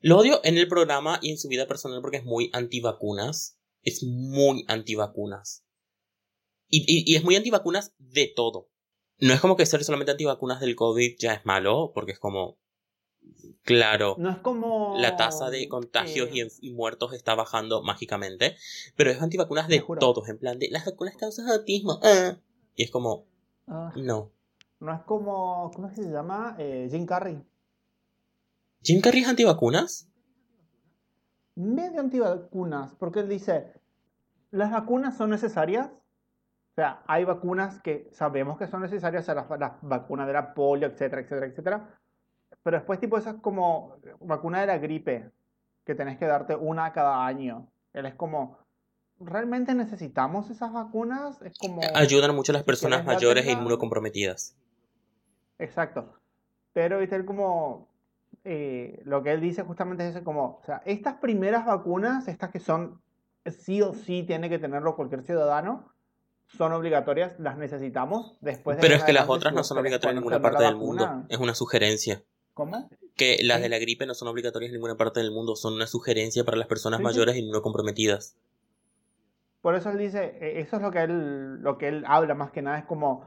Lo 0.00 0.18
odio 0.18 0.40
en 0.44 0.58
el 0.58 0.68
programa 0.68 1.18
y 1.22 1.30
en 1.30 1.38
su 1.38 1.48
vida 1.48 1.66
personal 1.66 2.00
porque 2.02 2.18
es 2.18 2.24
muy 2.24 2.50
antivacunas. 2.52 3.56
Es 3.84 4.02
muy 4.04 4.64
antivacunas. 4.68 5.64
Y, 6.68 6.80
y, 6.86 7.12
y 7.12 7.16
es 7.16 7.24
muy 7.24 7.36
antivacunas 7.36 7.94
de 7.98 8.32
todo. 8.34 8.68
No 9.22 9.32
es 9.32 9.40
como 9.40 9.56
que 9.56 9.64
ser 9.66 9.82
solamente 9.84 10.10
antivacunas 10.10 10.60
del 10.60 10.76
COVID 10.76 11.16
ya 11.18 11.32
es 11.32 11.46
malo, 11.46 11.92
porque 11.94 12.12
es 12.12 12.18
como. 12.18 12.58
Claro, 13.62 14.16
No 14.18 14.30
es 14.30 14.38
como 14.38 14.96
la 14.98 15.16
tasa 15.16 15.48
de 15.48 15.68
contagios 15.68 16.28
eh, 16.32 16.48
y, 16.60 16.72
muertos 16.72 17.12
está 17.12 17.36
bajando 17.36 17.82
mágicamente, 17.82 18.56
pero 18.96 19.12
es 19.12 19.22
antivacunas 19.22 19.68
de 19.68 19.84
todos, 20.00 20.28
en 20.28 20.38
plan 20.38 20.58
de 20.58 20.68
las 20.70 20.84
vacunas 20.84 21.16
causan 21.16 21.48
autismo. 21.48 22.00
ah". 22.02 22.36
Y 22.74 22.82
es 22.82 22.90
como, 22.90 23.26
ah, 23.68 23.92
no. 23.94 24.32
no 24.80 24.94
es 24.94 25.02
como 25.02 25.70
¿cómo 25.72 25.86
es 25.86 25.94
que 25.94 26.02
se 26.02 26.10
llama? 26.10 26.56
Eh, 26.58 26.88
Jim 26.90 27.06
Carrey. 27.06 27.40
¿Jim 28.82 29.00
Carrey 29.00 29.22
es 29.22 29.28
antivacunas? 29.28 30.08
medio 31.54 32.00
antivacunas, 32.00 32.94
porque 32.98 33.20
él 33.20 33.28
dice, 33.28 33.72
las 34.50 34.70
vacunas 34.70 35.16
son 35.16 35.30
necesarias. 35.30 35.90
O 36.72 36.74
sea, 36.74 37.02
hay 37.06 37.24
vacunas 37.24 37.80
que 37.80 38.08
sabemos 38.12 38.56
que 38.58 38.66
son 38.66 38.80
necesarias, 38.80 39.24
o 39.24 39.26
sea, 39.26 39.34
las, 39.34 39.60
las 39.60 39.72
vacunas 39.82 40.26
de 40.26 40.32
la 40.32 40.54
polio, 40.54 40.88
etcétera, 40.88 41.20
etcétera, 41.20 41.46
etcétera. 41.46 41.88
Pero 42.62 42.78
después 42.78 42.98
tipo 42.98 43.18
esas 43.18 43.36
como 43.36 43.96
vacuna 44.20 44.62
de 44.62 44.66
la 44.68 44.78
gripe, 44.78 45.30
que 45.84 45.94
tenés 45.94 46.18
que 46.18 46.26
darte 46.26 46.54
una 46.54 46.92
cada 46.92 47.26
año. 47.26 47.68
Él 47.92 48.06
es 48.06 48.14
como, 48.14 48.58
¿realmente 49.20 49.74
necesitamos 49.74 50.48
esas 50.48 50.72
vacunas? 50.72 51.42
Es 51.42 51.58
como... 51.58 51.82
Ayudan 51.94 52.34
mucho 52.34 52.52
a 52.52 52.54
las 52.54 52.64
personas 52.64 53.04
mayores 53.04 53.46
e 53.46 53.52
inmunocomprometidas. 53.52 54.56
Exacto. 55.58 56.14
Pero 56.72 57.00
viste, 57.00 57.16
él 57.16 57.26
como 57.26 57.88
eh, 58.44 59.02
lo 59.04 59.22
que 59.22 59.32
él 59.32 59.40
dice 59.40 59.62
justamente 59.62 60.08
es 60.08 60.16
eso, 60.16 60.24
como, 60.24 60.58
o 60.62 60.64
sea, 60.64 60.82
estas 60.86 61.14
primeras 61.14 61.66
vacunas, 61.66 62.28
estas 62.28 62.50
que 62.50 62.60
son 62.60 63.00
sí 63.46 63.82
o 63.82 63.92
sí 63.92 64.22
tiene 64.22 64.48
que 64.48 64.58
tenerlo 64.58 64.96
cualquier 64.96 65.22
ciudadano, 65.22 65.91
son 66.56 66.72
obligatorias, 66.72 67.38
las 67.38 67.56
necesitamos. 67.58 68.36
Después 68.40 68.76
de 68.76 68.80
Pero 68.82 68.94
es 68.94 69.04
que 69.04 69.12
las 69.12 69.28
otras 69.28 69.52
no 69.54 69.64
son 69.64 69.78
obligatorias 69.78 70.12
en 70.12 70.20
ninguna 70.20 70.40
parte 70.40 70.64
del 70.64 70.76
mundo. 70.76 71.24
Es 71.28 71.38
una 71.38 71.54
sugerencia. 71.54 72.22
¿Cómo? 72.54 72.88
Que 73.16 73.38
las 73.42 73.58
Sí. 73.58 73.62
de 73.62 73.68
la 73.70 73.78
gripe 73.78 74.04
no 74.06 74.14
son 74.14 74.28
obligatorias 74.28 74.68
en 74.70 74.74
ninguna 74.74 74.96
parte 74.96 75.20
del 75.20 75.30
mundo, 75.30 75.56
son 75.56 75.72
una 75.74 75.86
sugerencia 75.86 76.44
para 76.44 76.56
las 76.58 76.66
personas 76.68 76.98
Sí, 76.98 77.02
sí. 77.02 77.04
mayores 77.04 77.34
e 77.34 77.38
inmunocomprometidas. 77.38 78.36
Por 79.62 79.74
eso 79.76 79.90
él 79.90 79.98
dice, 79.98 80.36
eh, 80.40 80.60
eso 80.60 80.76
es 80.76 80.82
lo 80.82 80.90
que 80.90 81.02
él, 81.02 81.62
lo 81.62 81.78
que 81.78 81.88
él 81.88 82.04
habla 82.06 82.34
más 82.34 82.50
que 82.50 82.62
nada, 82.62 82.78
es 82.78 82.84
como 82.84 83.24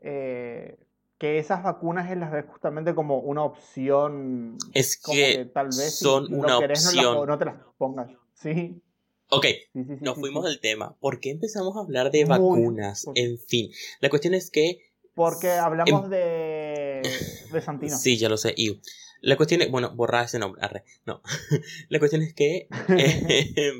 eh, 0.00 0.78
que 1.18 1.38
esas 1.38 1.62
vacunas 1.62 2.10
él 2.10 2.20
las 2.20 2.30
ve 2.30 2.42
justamente 2.42 2.94
como 2.94 3.18
una 3.18 3.42
opción, 3.42 4.58
Es 4.74 5.00
como 5.00 5.14
que 5.16 5.46
tal 5.46 5.66
vez 5.68 5.98
son 5.98 6.30
no 6.30 6.38
una 6.38 6.58
querés, 6.58 6.84
no, 6.84 6.90
las- 6.92 7.06
opción. 7.06 7.26
no 7.28 7.38
te 7.38 7.44
las 7.46 7.54
pongas. 7.78 8.10
Sí, 8.34 8.82
Ok, 9.28 9.46
nos 9.74 10.16
fuimos 10.18 10.44
del 10.44 10.60
tema. 10.60 10.96
¿Por 11.00 11.18
qué 11.20 11.30
empezamos 11.30 11.76
a 11.76 11.80
hablar 11.80 12.10
de 12.10 12.24
vacunas? 12.24 13.06
En 13.14 13.38
fin, 13.38 13.70
la 14.00 14.08
cuestión 14.08 14.34
es 14.34 14.50
que 14.50 14.92
Porque 15.14 15.50
hablamos 15.50 16.04
Em- 16.04 16.10
de, 16.10 17.02
de 17.52 17.60
Santino. 17.60 17.96
Sí, 17.96 18.18
ya 18.18 18.28
lo 18.28 18.36
sé. 18.36 18.54
Iu. 18.56 18.80
La 19.20 19.36
cuestión 19.36 19.62
es, 19.62 19.70
bueno, 19.70 19.94
borrar 19.96 20.26
ese 20.26 20.38
nombre, 20.38 20.62
arre, 20.62 20.84
no. 21.06 21.22
la 21.88 21.98
cuestión 21.98 22.22
es 22.22 22.34
que 22.34 22.68
eh, 22.96 23.72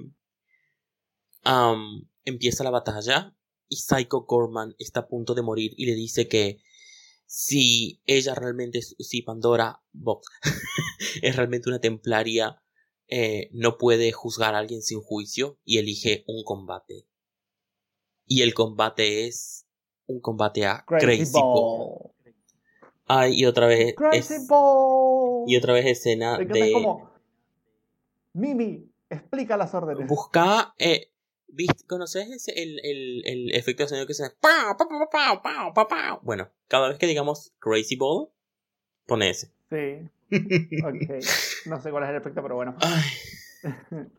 um, 1.45 2.09
empieza 2.25 2.65
la 2.65 2.71
batalla 2.71 3.37
y 3.69 3.77
Psycho 3.77 4.23
Gorman 4.23 4.75
está 4.79 5.01
a 5.01 5.09
punto 5.09 5.35
de 5.35 5.43
morir 5.43 5.73
y 5.77 5.87
le 5.87 5.95
dice 5.95 6.27
que 6.27 6.59
si 7.27 8.01
ella 8.07 8.35
realmente, 8.35 8.81
si 8.83 9.23
Pandora 9.23 9.83
Box 9.93 10.27
es 11.23 11.37
realmente 11.37 11.69
una 11.69 11.81
templaria, 11.81 12.63
eh, 13.09 13.49
no 13.53 13.79
puede 13.79 14.13
juzgar 14.13 14.55
a 14.55 14.59
alguien 14.59 14.83
sin 14.83 15.01
juicio 15.01 15.59
y 15.65 15.79
elige 15.79 16.25
un 16.27 16.43
combate. 16.45 17.07
Y 18.27 18.43
el 18.43 18.55
combate 18.55 19.27
es 19.27 19.67
un 20.07 20.21
combate 20.21 20.67
a 20.67 20.85
Crazy, 20.87 21.33
Ball. 21.33 22.11
Ay, 23.07 23.41
y 23.41 23.47
otra 23.47 23.67
vez. 23.67 23.95
Crazy 23.95 24.47
Ball. 24.49 25.45
Y 25.47 25.57
otra 25.57 25.73
vez 25.73 25.87
escena 25.87 26.39
de. 26.39 26.73
Como, 26.73 27.11
Mimi, 28.33 28.91
explica 29.09 29.57
las 29.57 29.75
órdenes. 29.75 30.09
Busca. 30.09 30.75
Eh, 30.79 31.11
¿Conoces 31.87 32.49
el, 32.49 32.81
el, 32.83 33.23
el, 33.25 33.55
efecto 33.55 33.85
de 33.85 33.89
sonido 33.89 34.07
que 34.07 34.13
se 34.13 34.25
Bueno, 36.23 36.51
cada 36.69 36.89
vez 36.89 36.99
que 36.99 37.07
digamos 37.07 37.55
Crazy 37.61 37.97
Ball, 37.97 38.29
pone 39.07 39.31
ese. 39.31 39.53
Sí. 39.71 40.11
Ok. 40.85 41.25
No 41.67 41.81
sé 41.81 41.91
cuál 41.91 42.05
es 42.05 42.11
el 42.11 42.17
efecto, 42.17 42.43
pero 42.43 42.55
bueno. 42.55 42.77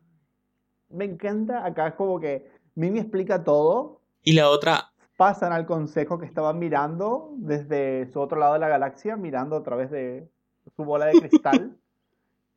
Me 0.89 1.05
encanta. 1.05 1.65
Acá 1.65 1.87
es 1.87 1.93
como 1.95 2.19
que 2.19 2.49
Mimi 2.75 2.99
explica 2.99 3.43
todo. 3.43 4.01
Y 4.23 4.33
la 4.33 4.49
otra. 4.49 4.91
Pasan 5.15 5.51
al 5.51 5.65
consejo 5.65 6.19
que 6.19 6.25
estaban 6.25 6.59
mirando 6.59 7.33
desde 7.37 8.11
su 8.11 8.19
otro 8.19 8.37
lado 8.37 8.53
de 8.53 8.59
la 8.59 8.67
galaxia, 8.67 9.15
mirando 9.15 9.55
a 9.55 9.63
través 9.63 9.89
de 9.89 10.29
su 10.75 10.83
bola 10.83 11.05
de 11.05 11.19
cristal. 11.19 11.77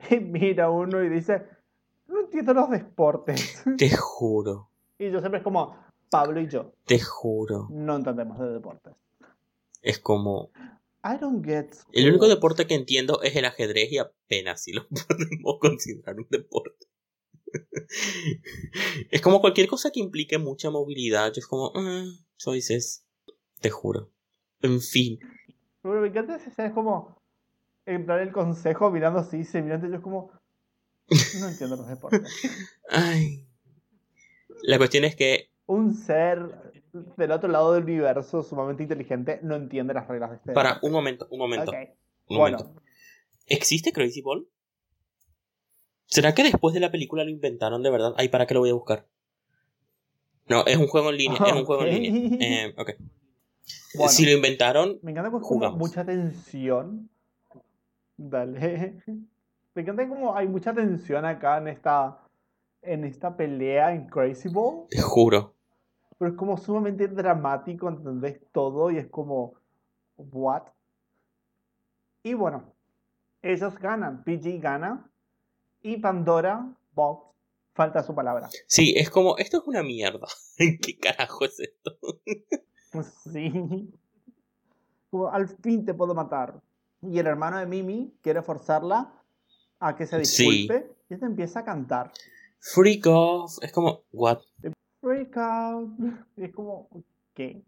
y 0.11 0.20
mira 0.20 0.70
uno 0.70 1.03
y 1.03 1.09
dice: 1.09 1.47
No 2.07 2.20
entiendo 2.20 2.55
los 2.55 2.70
deportes. 2.70 3.64
Te 3.76 3.91
juro. 3.97 4.68
Y 4.99 5.11
yo 5.11 5.20
siempre 5.20 5.38
es 5.38 5.45
como 5.45 5.76
Pablo 6.11 6.41
y 6.41 6.49
yo. 6.49 6.72
Te 6.84 6.99
juro. 6.99 7.68
No 7.70 7.97
entendemos 7.97 8.38
de 8.38 8.53
deportes. 8.53 8.95
Es 9.82 9.99
como. 9.99 10.51
I 11.03 11.18
don't 11.18 11.44
get 11.44 11.70
el 11.92 12.11
único 12.11 12.28
deporte 12.28 12.66
que 12.66 12.74
entiendo 12.74 13.22
es 13.22 13.34
el 13.36 13.46
ajedrez 13.46 13.90
y 13.90 13.98
apenas 13.98 14.62
si 14.62 14.72
lo 14.72 14.86
podemos 15.09 15.59
considerar 15.61 16.16
un 16.16 16.26
deporte. 16.30 16.86
es 19.11 19.20
como 19.20 19.40
cualquier 19.40 19.66
cosa 19.66 19.90
que 19.90 20.01
implique 20.01 20.38
mucha 20.38 20.70
movilidad. 20.70 21.32
Yo 21.32 21.40
es 21.40 21.46
como, 21.46 21.68
uh, 21.68 22.12
choices. 22.36 23.05
Te 23.61 23.70
juro. 23.70 24.11
En 24.62 24.80
fin. 24.80 25.18
Pero 25.82 26.01
me 26.01 26.09
encanta 26.09 26.36
esa 26.36 26.66
es 26.66 26.72
como 26.72 27.20
en 27.86 28.07
plan 28.07 28.20
el 28.20 28.32
consejo 28.32 28.90
mirando 28.90 29.18
así, 29.18 29.44
se 29.44 29.62
mirando 29.62 29.88
yo 29.88 29.96
es 29.96 30.01
como 30.01 30.30
no 31.40 31.48
entiendo 31.48 31.76
los 31.76 31.88
deportes. 31.88 32.22
Ay. 32.88 33.46
La 34.62 34.78
cuestión 34.78 35.05
es 35.05 35.16
que. 35.16 35.49
Un 35.70 35.94
ser 35.94 36.72
del 37.16 37.30
otro 37.30 37.48
lado 37.48 37.72
del 37.74 37.84
universo 37.84 38.42
sumamente 38.42 38.82
inteligente 38.82 39.38
no 39.44 39.54
entiende 39.54 39.94
las 39.94 40.08
reglas 40.08 40.30
de 40.30 40.36
este. 40.36 40.52
Para, 40.52 40.80
un 40.82 40.90
momento, 40.90 41.28
un 41.30 41.38
momento. 41.38 41.70
Un 42.26 42.36
momento. 42.36 42.74
¿Existe 43.46 43.92
Crazy 43.92 44.20
Ball? 44.20 44.48
¿Será 46.06 46.34
que 46.34 46.42
después 46.42 46.74
de 46.74 46.80
la 46.80 46.90
película 46.90 47.22
lo 47.22 47.30
inventaron 47.30 47.84
de 47.84 47.90
verdad? 47.90 48.14
Ay, 48.16 48.30
¿para 48.30 48.46
qué 48.46 48.54
lo 48.54 48.60
voy 48.60 48.70
a 48.70 48.74
buscar? 48.74 49.06
No, 50.48 50.66
es 50.66 50.76
un 50.76 50.88
juego 50.88 51.10
en 51.10 51.16
línea. 51.18 51.38
Es 51.46 51.52
un 51.52 51.64
juego 51.64 51.84
en 51.84 52.02
línea. 52.02 52.66
Eh, 52.66 52.74
ok. 52.76 52.90
si 54.08 54.26
lo 54.26 54.32
inventaron. 54.32 54.98
Me 55.02 55.12
encanta 55.12 55.30
porque 55.30 55.46
jugamos. 55.46 55.78
mucha 55.78 56.04
tensión. 56.04 57.08
Dale. 58.16 59.00
Me 59.74 59.82
encanta 59.82 60.08
como 60.08 60.36
hay 60.36 60.48
mucha 60.48 60.74
tensión 60.74 61.24
acá 61.24 61.58
en 61.58 61.68
esta 61.68 62.26
en 62.82 63.04
esta 63.04 63.36
pelea 63.36 63.94
en 63.94 64.08
Crazy 64.08 64.48
Ball. 64.48 64.88
Te 64.90 65.00
juro. 65.00 65.54
Pero 66.20 66.32
es 66.32 66.36
como 66.36 66.58
sumamente 66.58 67.08
dramático, 67.08 67.88
¿entendés? 67.88 68.42
Todo 68.52 68.90
y 68.90 68.98
es 68.98 69.06
como, 69.06 69.54
¿what? 70.18 70.64
Y 72.22 72.34
bueno, 72.34 72.74
ellos 73.40 73.78
ganan. 73.78 74.22
PG 74.22 74.60
gana. 74.60 75.10
Y 75.80 75.96
Pandora, 75.96 76.76
Box, 76.92 77.34
falta 77.72 78.02
su 78.02 78.14
palabra. 78.14 78.50
Sí, 78.66 78.92
es 78.98 79.08
como, 79.08 79.38
esto 79.38 79.62
es 79.62 79.62
una 79.66 79.82
mierda. 79.82 80.28
¿Qué 80.58 80.98
carajo 80.98 81.46
es 81.46 81.58
esto? 81.58 81.96
sí. 83.32 83.90
Como, 85.08 85.28
al 85.30 85.48
fin 85.48 85.86
te 85.86 85.94
puedo 85.94 86.14
matar. 86.14 86.60
Y 87.00 87.18
el 87.18 87.28
hermano 87.28 87.56
de 87.56 87.64
Mimi 87.64 88.12
quiere 88.20 88.42
forzarla 88.42 89.10
a 89.78 89.96
que 89.96 90.06
se 90.06 90.18
disculpe. 90.18 90.86
Y 91.08 91.14
esta 91.14 91.24
empieza 91.24 91.60
a 91.60 91.64
cantar. 91.64 92.12
Freak 92.58 93.06
off. 93.06 93.56
Es 93.62 93.72
como, 93.72 94.02
what? 94.12 94.40
Freak 95.01 95.36
out. 95.36 95.90
Es 96.36 96.53
como, 96.53 96.88
¿qué? 97.34 97.62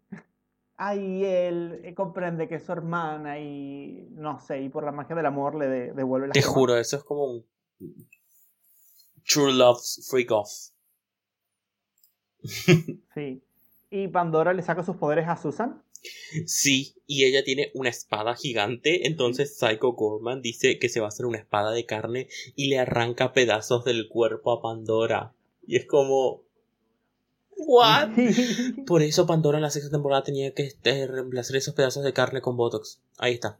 Ahí 0.77 1.23
él 1.23 1.81
eh, 1.83 1.93
comprende 1.93 2.47
que 2.47 2.55
es 2.55 2.63
su 2.63 2.71
hermana 2.71 3.39
y 3.39 4.07
no 4.11 4.39
sé, 4.39 4.61
y 4.61 4.69
por 4.69 4.83
la 4.83 4.91
magia 4.91 5.15
del 5.15 5.25
amor 5.25 5.55
le 5.55 5.93
devuelve 5.93 6.27
la 6.27 6.33
Te 6.33 6.41
juro, 6.41 6.77
eso 6.77 6.97
es 6.97 7.03
como 7.03 7.25
un 7.25 7.45
True 9.25 9.53
Love's 9.53 10.07
Freak 10.09 10.31
Off. 10.31 10.49
sí. 13.13 13.43
¿Y 13.89 14.07
Pandora 14.07 14.53
le 14.53 14.63
saca 14.63 14.83
sus 14.83 14.97
poderes 14.97 15.27
a 15.27 15.37
Susan? 15.37 15.83
Sí, 16.45 16.95
y 17.07 17.23
ella 17.25 17.43
tiene 17.43 17.71
una 17.75 17.89
espada 17.89 18.35
gigante, 18.35 19.07
entonces 19.07 19.57
Psycho 19.57 19.93
Gorman 19.93 20.41
dice 20.41 20.77
que 20.79 20.89
se 20.89 20.99
va 20.99 21.05
a 21.05 21.09
hacer 21.09 21.25
una 21.25 21.37
espada 21.37 21.71
de 21.71 21.85
carne 21.85 22.27
y 22.55 22.67
le 22.69 22.79
arranca 22.79 23.31
pedazos 23.31 23.85
del 23.85 24.09
cuerpo 24.09 24.51
a 24.51 24.61
Pandora. 24.61 25.33
Y 25.65 25.77
es 25.77 25.85
como... 25.85 26.43
¿What? 27.65 28.09
Por 28.85 29.01
eso 29.01 29.25
Pandora 29.25 29.57
en 29.57 29.63
la 29.63 29.69
sexta 29.69 29.91
temporada 29.91 30.23
tenía 30.23 30.53
que 30.53 30.63
este, 30.63 31.07
reemplazar 31.07 31.55
esos 31.55 31.73
pedazos 31.73 32.03
de 32.03 32.13
carne 32.13 32.41
con 32.41 32.57
Botox. 32.57 33.01
Ahí 33.17 33.33
está. 33.33 33.59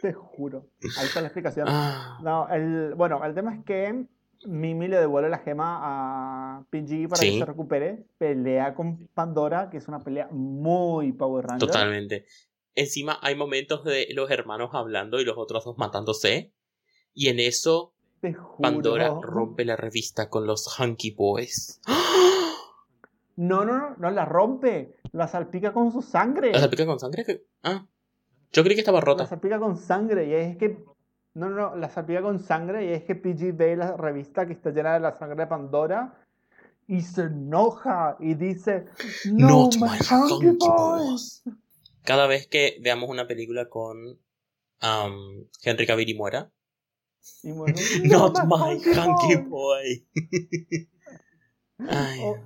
Te 0.00 0.12
juro. 0.12 0.66
Ahí 0.98 1.06
está 1.06 1.20
la 1.20 1.28
explicación. 1.28 1.66
Ah. 1.68 2.18
No, 2.22 2.48
el, 2.48 2.94
bueno, 2.94 3.24
el 3.24 3.34
tema 3.34 3.54
es 3.54 3.64
que 3.64 4.06
Mimi 4.46 4.88
le 4.88 4.98
devuelve 4.98 5.28
la 5.28 5.38
gema 5.38 5.78
a 5.82 6.64
PG 6.70 7.08
para 7.08 7.20
que 7.20 7.38
se 7.38 7.44
recupere. 7.44 8.04
Pelea 8.18 8.74
con 8.74 9.08
Pandora, 9.08 9.70
que 9.70 9.76
es 9.76 9.88
una 9.88 10.02
pelea 10.02 10.28
muy 10.30 11.12
Power 11.12 11.44
Ranger. 11.44 11.68
Totalmente. 11.68 12.26
Encima 12.74 13.18
hay 13.20 13.36
momentos 13.36 13.84
de 13.84 14.08
los 14.14 14.30
hermanos 14.30 14.70
hablando 14.72 15.20
y 15.20 15.24
los 15.24 15.36
otros 15.36 15.64
dos 15.64 15.78
matándose. 15.78 16.52
Y 17.14 17.28
en 17.28 17.38
eso 17.38 17.94
Pandora 18.60 19.12
rompe 19.20 19.64
la 19.64 19.76
revista 19.76 20.28
con 20.30 20.46
los 20.46 20.78
Hunky 20.78 21.10
Boys. 21.12 21.80
No, 23.36 23.64
no, 23.64 23.76
no, 23.76 23.96
no 23.96 24.10
la 24.10 24.24
rompe. 24.24 24.96
La 25.12 25.28
salpica 25.28 25.72
con 25.72 25.92
su 25.92 26.02
sangre. 26.02 26.52
¿La 26.52 26.60
salpica 26.60 26.86
con 26.86 26.98
sangre? 26.98 27.44
Ah. 27.62 27.86
Yo 28.52 28.62
creí 28.62 28.74
que 28.74 28.80
estaba 28.80 29.00
rota. 29.00 29.24
La 29.24 29.28
salpica 29.28 29.58
con 29.58 29.76
sangre 29.76 30.26
y 30.26 30.34
es 30.34 30.56
que 30.56 30.84
no, 31.34 31.48
no, 31.48 31.74
la 31.76 31.88
salpica 31.88 32.20
con 32.20 32.38
sangre 32.38 32.84
y 32.86 32.92
es 32.92 33.04
que 33.04 33.14
PG 33.14 33.56
ve 33.56 33.76
la 33.76 33.96
revista 33.96 34.46
que 34.46 34.52
está 34.52 34.70
llena 34.70 34.94
de 34.94 35.00
la 35.00 35.16
sangre 35.16 35.42
de 35.42 35.46
Pandora 35.46 36.22
y 36.86 37.00
se 37.00 37.22
enoja 37.22 38.16
y 38.20 38.34
dice 38.34 38.84
No, 39.24 39.70
my, 39.80 39.98
hunky 40.10 40.56
boys. 40.58 41.42
Cada 42.02 42.26
vez 42.26 42.46
que 42.48 42.78
veamos 42.82 43.08
una 43.08 43.26
película 43.26 43.68
con 43.68 43.96
um, 44.82 45.46
Henry 45.62 45.86
Cavill 45.86 46.10
y 46.10 46.14
muera. 46.14 46.50
Not 47.44 48.44
my 48.44 48.78
hunky 48.84 49.36
boy. 49.48 50.06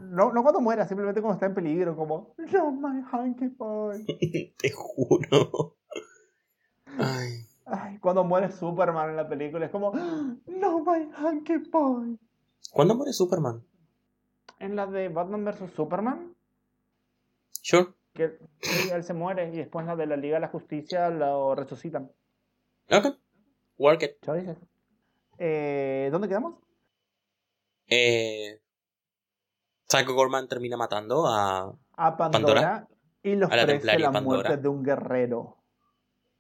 No, 0.01 0.33
no 0.33 0.43
cuando 0.43 0.61
muera, 0.61 0.87
simplemente 0.87 1.21
cuando 1.21 1.35
está 1.35 1.47
en 1.47 1.55
peligro, 1.55 1.97
como 1.97 2.35
No 2.39 2.73
my 2.73 3.03
hunky 3.13 3.49
boy. 3.57 4.05
Te 4.59 4.71
juro. 4.71 5.77
Ay. 6.99 7.47
Ay, 7.65 7.99
cuando 7.99 8.23
muere 8.25 8.53
Superman 8.53 9.11
en 9.11 9.17
la 9.17 9.29
película 9.29 9.67
es 9.67 9.73
como, 9.73 9.93
no, 9.93 10.85
my 10.85 11.11
hunky 11.21 11.57
boy. 11.71 12.19
¿Cuándo 12.73 12.95
muere 12.95 13.13
Superman? 13.13 13.65
En 14.59 14.77
la 14.77 14.87
de 14.87 15.09
Batman 15.09 15.45
vs. 15.45 15.73
Superman. 15.75 16.35
Sure. 17.63 17.89
Que 18.15 18.39
él 18.93 19.05
se 19.05 19.13
muere 19.13 19.53
y 19.53 19.57
después 19.57 19.85
la 19.85 19.97
de 19.97 20.07
la 20.07 20.17
Liga 20.17 20.37
de 20.37 20.41
la 20.43 20.49
Justicia 20.49 21.11
lo 21.11 21.55
resucitan. 21.55 22.11
Ok. 22.91 23.19
Work 23.79 24.03
it. 24.03 24.13
Eh, 25.39 26.09
¿Dónde 26.11 26.29
quedamos? 26.29 26.55
Eh, 27.89 28.61
Psycho 29.89 30.15
Gorman 30.15 30.49
termina 30.49 30.77
matando 30.77 31.27
a, 31.27 31.73
a 31.95 32.17
Pandora, 32.17 32.89
y 33.23 33.37
los 33.37 33.51
a 33.51 33.57
la, 33.57 33.99
la 33.99 34.21
muerte 34.21 34.57
de 34.57 34.69
un 34.69 34.83
guerrero. 34.83 35.59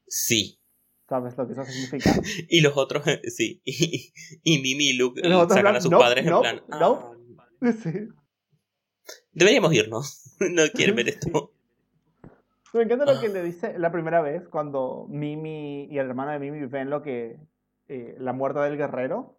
Sí. 0.06 0.60
¿Sabes 1.08 1.36
lo 1.36 1.46
que 1.46 1.52
eso 1.52 1.64
significa? 1.64 2.10
y 2.48 2.60
los 2.60 2.76
otros, 2.76 3.04
sí. 3.24 3.62
Y, 4.42 4.60
Mimi 4.60 4.90
y 4.90 4.92
Luke 4.94 5.20
sacan 5.48 5.76
a 5.76 5.80
sus 5.80 5.92
padres 5.92 6.26
en 6.26 6.38
plan. 6.38 6.62
No, 6.68 7.14
ah, 7.62 7.72
sí. 7.82 8.08
Deberíamos 9.32 9.72
irnos. 9.72 10.36
no 10.40 10.62
quieren 10.74 10.96
ver 10.96 11.08
esto. 11.08 11.52
Me 12.72 12.82
encanta 12.82 13.04
lo 13.06 13.20
que 13.20 13.28
le 13.28 13.42
dice 13.42 13.78
la 13.78 13.92
primera 13.92 14.20
vez 14.20 14.48
cuando 14.48 15.06
Mimi 15.08 15.84
y 15.84 15.98
el 15.98 16.08
hermano 16.08 16.32
de 16.32 16.38
Mimi 16.38 16.66
ven 16.66 16.90
lo 16.90 17.02
que. 17.02 17.38
eh, 17.88 18.16
la 18.18 18.32
muerte 18.32 18.60
del 18.60 18.76
guerrero. 18.76 19.38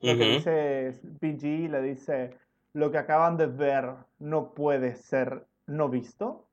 Lo 0.00 0.16
que 0.16 0.22
Ujú. 0.22 0.32
dice 0.34 1.00
PG 1.20 1.70
le 1.70 1.82
dice: 1.82 2.36
Lo 2.72 2.90
que 2.90 2.98
acaban 2.98 3.36
de 3.36 3.46
ver 3.46 3.94
no 4.18 4.54
puede 4.54 4.94
ser 4.94 5.46
no 5.66 5.88
visto. 5.88 6.46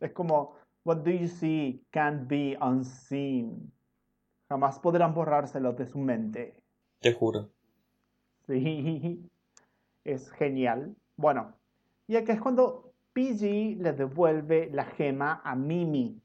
Es 0.00 0.12
como: 0.12 0.56
What 0.84 0.98
do 0.98 1.10
you 1.10 1.28
see 1.28 1.84
can't 1.90 2.28
be 2.28 2.56
unseen. 2.60 3.72
Jamás 4.48 4.78
podrán 4.78 5.14
borrárselo 5.14 5.72
de 5.72 5.86
su 5.86 5.98
mente. 5.98 6.56
Te 7.00 7.12
juro. 7.12 7.50
Sí, 8.46 9.28
es 10.04 10.30
genial. 10.32 10.96
Bueno, 11.16 11.54
y 12.08 12.16
acá 12.16 12.32
es 12.32 12.40
cuando 12.40 12.92
PG 13.12 13.78
le 13.80 13.92
devuelve 13.92 14.70
la 14.72 14.84
gema 14.84 15.40
a 15.44 15.54
Mimi. 15.54 16.20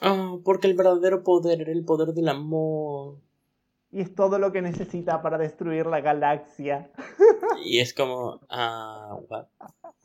Ah, 0.00 0.36
porque 0.44 0.68
el 0.68 0.76
verdadero 0.76 1.24
poder 1.24 1.60
era 1.62 1.72
el 1.72 1.84
poder 1.84 2.12
del 2.14 2.28
amor. 2.28 3.18
Y 3.90 4.00
es 4.00 4.14
todo 4.14 4.38
lo 4.38 4.52
que 4.52 4.60
necesita 4.60 5.22
para 5.22 5.38
destruir 5.38 5.86
la 5.86 6.00
galaxia. 6.00 6.90
Y 7.64 7.78
es 7.80 7.94
como, 7.94 8.40
ah, 8.50 9.18
what? 9.28 9.46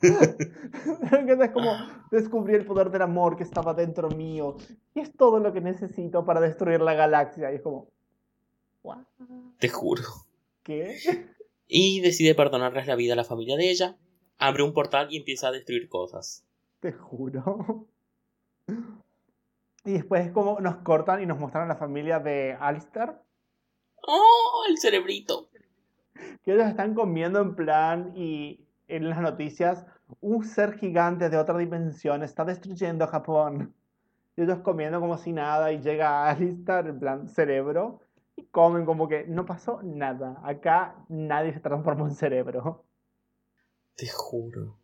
es 0.00 1.50
como 1.50 1.70
descubrí 2.10 2.54
el 2.54 2.66
poder 2.66 2.90
del 2.90 3.02
amor 3.02 3.36
que 3.36 3.42
estaba 3.42 3.74
dentro 3.74 4.08
mío. 4.08 4.56
Y 4.94 5.00
es 5.00 5.12
todo 5.14 5.38
lo 5.38 5.52
que 5.52 5.60
necesito 5.60 6.24
para 6.24 6.40
destruir 6.40 6.80
la 6.80 6.94
galaxia. 6.94 7.52
Y 7.52 7.56
es 7.56 7.62
como, 7.62 7.88
"What? 8.82 9.04
Te 9.58 9.68
juro. 9.68 10.02
¿qué? 10.64 10.96
Y 11.68 12.00
decide 12.00 12.34
perdonarles 12.34 12.86
la 12.86 12.96
vida 12.96 13.12
a 13.12 13.16
la 13.16 13.24
familia 13.24 13.56
de 13.56 13.70
ella. 13.70 13.96
Abre 14.38 14.64
un 14.64 14.72
portal 14.72 15.08
y 15.10 15.18
empieza 15.18 15.48
a 15.48 15.52
destruir 15.52 15.88
cosas. 15.88 16.44
Te 16.80 16.92
juro. 16.92 17.86
Y 19.84 19.92
después 19.92 20.30
como 20.32 20.60
nos 20.60 20.76
cortan 20.76 21.22
y 21.22 21.26
nos 21.26 21.38
muestran 21.38 21.64
a 21.64 21.68
la 21.68 21.76
familia 21.76 22.18
de 22.18 22.56
Alistair. 22.58 23.14
¡Oh! 24.06 24.64
El 24.68 24.78
cerebrito. 24.78 25.48
que 26.42 26.52
ellos 26.52 26.66
están 26.66 26.94
comiendo 26.94 27.40
en 27.40 27.54
plan 27.54 28.12
y 28.16 28.60
en 28.88 29.08
las 29.08 29.20
noticias 29.20 29.84
un 30.20 30.44
ser 30.44 30.78
gigante 30.78 31.30
de 31.30 31.36
otra 31.36 31.58
dimensión 31.58 32.22
está 32.22 32.44
destruyendo 32.44 33.06
Japón. 33.06 33.74
Y 34.36 34.42
ellos 34.42 34.58
comiendo 34.60 35.00
como 35.00 35.16
si 35.16 35.32
nada 35.32 35.72
y 35.72 35.80
llega 35.80 36.28
Alistair 36.28 36.86
en 36.86 36.98
plan 36.98 37.28
cerebro 37.28 38.00
y 38.36 38.44
comen 38.46 38.84
como 38.84 39.08
que 39.08 39.24
no 39.26 39.46
pasó 39.46 39.80
nada. 39.82 40.40
Acá 40.42 40.96
nadie 41.08 41.52
se 41.52 41.60
transformó 41.60 42.06
en 42.06 42.14
cerebro. 42.14 42.84
Te 43.96 44.08
juro. 44.08 44.76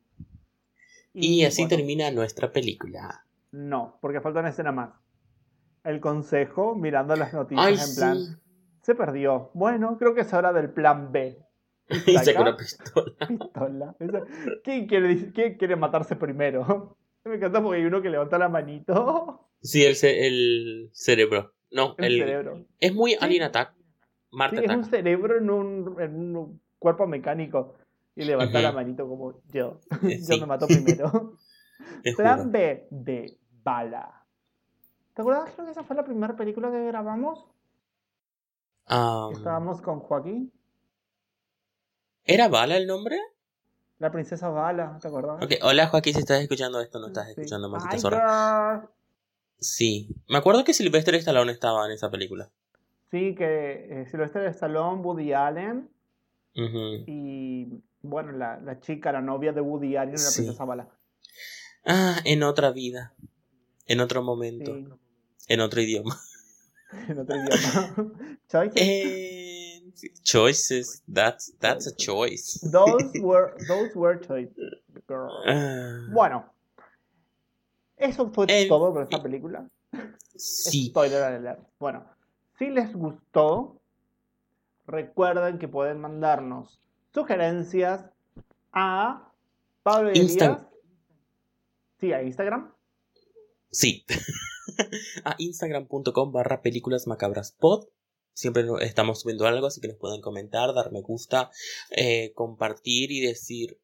Y, 1.12 1.44
así 1.44 1.62
bueno, 1.62 1.76
termina 1.76 2.10
nuestra 2.12 2.52
película. 2.52 3.26
No, 3.50 3.98
porque 4.00 4.20
falta 4.20 4.40
una 4.40 4.50
escena 4.50 4.70
más. 4.70 4.92
El 5.82 6.00
consejo 6.00 6.76
mirando 6.76 7.16
las 7.16 7.32
noticias 7.32 7.66
Ay, 7.66 7.74
en 7.74 7.96
plan 7.96 8.18
sí. 8.18 8.36
Se 8.90 8.94
perdió. 8.96 9.50
Bueno, 9.54 9.96
creo 9.98 10.14
que 10.14 10.22
es 10.22 10.32
hora 10.34 10.52
del 10.52 10.70
plan 10.70 11.12
B. 11.12 11.38
Y 12.06 12.16
saca 12.18 12.40
una 12.42 12.56
pistola. 12.56 13.94
¿Quién 14.64 14.86
quiere, 14.86 15.32
quién 15.32 15.56
quiere 15.56 15.76
matarse 15.76 16.16
primero? 16.16 16.96
Me 17.24 17.34
encanta 17.36 17.62
porque 17.62 17.78
hay 17.80 17.84
uno 17.84 18.00
que 18.00 18.08
levanta 18.10 18.38
la 18.38 18.48
manito. 18.48 19.48
Sí, 19.60 19.84
el, 19.84 19.94
ce- 19.94 20.26
el 20.26 20.90
cerebro. 20.92 21.52
No, 21.70 21.94
El, 21.98 22.04
el, 22.14 22.18
cerebro. 22.20 22.64
es 22.78 22.94
muy 22.94 23.14
Alien 23.20 23.42
Attack. 23.44 23.74
Marte 24.32 24.58
Sí, 24.58 24.64
es 24.64 24.70
un 24.76 24.84
cerebro 24.84 25.36
en 25.36 25.50
un, 25.50 26.00
en 26.00 26.36
un 26.36 26.60
cuerpo 26.78 27.06
mecánico. 27.06 27.74
Y 28.16 28.24
levanta 28.24 28.60
la 28.60 28.72
manito 28.72 29.06
como 29.08 29.40
yo. 29.52 29.80
Eh, 30.02 30.18
Yo 30.28 30.38
me 30.40 30.46
mato 30.46 30.66
primero. 30.66 31.36
Plan. 32.16 32.50
B 32.50 32.86
de 32.90 33.38
bala. 33.62 34.24
¿Te 35.14 35.22
acuerdas? 35.22 35.50
Creo 35.54 35.66
que 35.66 35.72
esa 35.72 35.84
fue 35.84 35.96
la 35.96 36.04
primera 36.04 36.34
película 36.36 36.70
que 36.70 36.84
grabamos. 36.86 37.46
Um, 38.90 39.32
Estábamos 39.36 39.80
con 39.80 40.00
Joaquín. 40.00 40.52
¿Era 42.24 42.48
Bala 42.48 42.76
el 42.76 42.86
nombre? 42.86 43.18
La 43.98 44.10
princesa 44.10 44.48
Bala, 44.48 44.98
¿te 45.00 45.08
acuerdas? 45.08 45.42
Ok, 45.42 45.52
hola 45.62 45.86
Joaquín, 45.88 46.14
si 46.14 46.20
estás 46.20 46.40
escuchando 46.40 46.80
esto, 46.80 46.98
no 46.98 47.08
estás 47.08 47.26
Sí. 47.26 47.30
escuchando 47.36 47.70
Ay, 47.88 48.00
zorra. 48.00 48.90
Sí, 49.58 50.08
me 50.28 50.38
acuerdo 50.38 50.64
que 50.64 50.72
Sylvester 50.74 51.14
Stallone 51.16 51.52
estaba 51.52 51.84
en 51.86 51.92
esa 51.92 52.10
película. 52.10 52.50
Sí, 53.10 53.34
que 53.34 54.02
eh, 54.02 54.06
Sylvester 54.10 54.42
Stallone, 54.46 55.02
Woody 55.02 55.32
Allen 55.34 55.88
y 56.54 57.66
bueno, 58.02 58.32
la, 58.32 58.58
la 58.60 58.80
chica, 58.80 59.12
la 59.12 59.20
novia 59.20 59.52
de 59.52 59.60
Woody 59.60 59.96
Allen, 59.96 60.14
la 60.14 60.18
Sí. 60.18 60.42
princesa 60.42 60.64
Bala. 60.64 60.88
Ah, 61.84 62.20
en 62.24 62.42
otra 62.42 62.70
vida, 62.72 63.14
en 63.86 64.00
otro 64.00 64.22
momento, 64.22 64.74
Sí, 64.74 64.88
en 65.48 65.60
otro 65.60 65.80
idioma. 65.80 66.18
en 67.08 67.18
otro 67.18 67.36
idioma. 67.36 67.94
Choices. 68.48 68.76
Eh, 68.76 69.92
choices, 70.22 71.02
that's, 71.12 71.52
that's 71.58 71.86
a 71.86 71.94
choice. 71.94 72.58
Those 72.72 73.10
were, 73.20 73.54
those 73.68 73.92
were 73.94 74.18
choices. 74.20 74.74
girl. 75.06 75.30
Ah, 75.46 76.06
Bueno, 76.12 76.44
eso 77.96 78.30
fue 78.32 78.46
El- 78.48 78.68
todo 78.68 78.92
por 78.92 79.02
esta 79.02 79.22
película. 79.22 79.68
sí, 80.36 80.86
Spoiler 80.88 81.22
alert. 81.22 81.60
Bueno, 81.78 82.04
si 82.58 82.68
les 82.70 82.92
gustó, 82.94 83.80
recuerden 84.86 85.58
que 85.58 85.68
pueden 85.68 86.00
mandarnos 86.00 86.80
sugerencias 87.12 88.04
a 88.72 89.30
Pablo 89.82 90.12
Insta-. 90.12 90.66
Sí, 92.00 92.12
a 92.12 92.22
Instagram. 92.22 92.72
sí. 93.70 94.04
a 95.24 95.34
instagram.com 95.38 96.32
barra 96.32 96.62
películas 96.62 97.06
macabras 97.06 97.52
pod. 97.52 97.88
Siempre 98.32 98.64
estamos 98.80 99.20
subiendo 99.20 99.46
algo, 99.46 99.66
así 99.66 99.80
que 99.80 99.88
nos 99.88 99.98
pueden 99.98 100.20
comentar, 100.20 100.72
dar 100.72 100.92
me 100.92 101.02
gusta, 101.02 101.50
eh, 101.90 102.32
compartir 102.34 103.10
y 103.10 103.20
decir. 103.20 103.80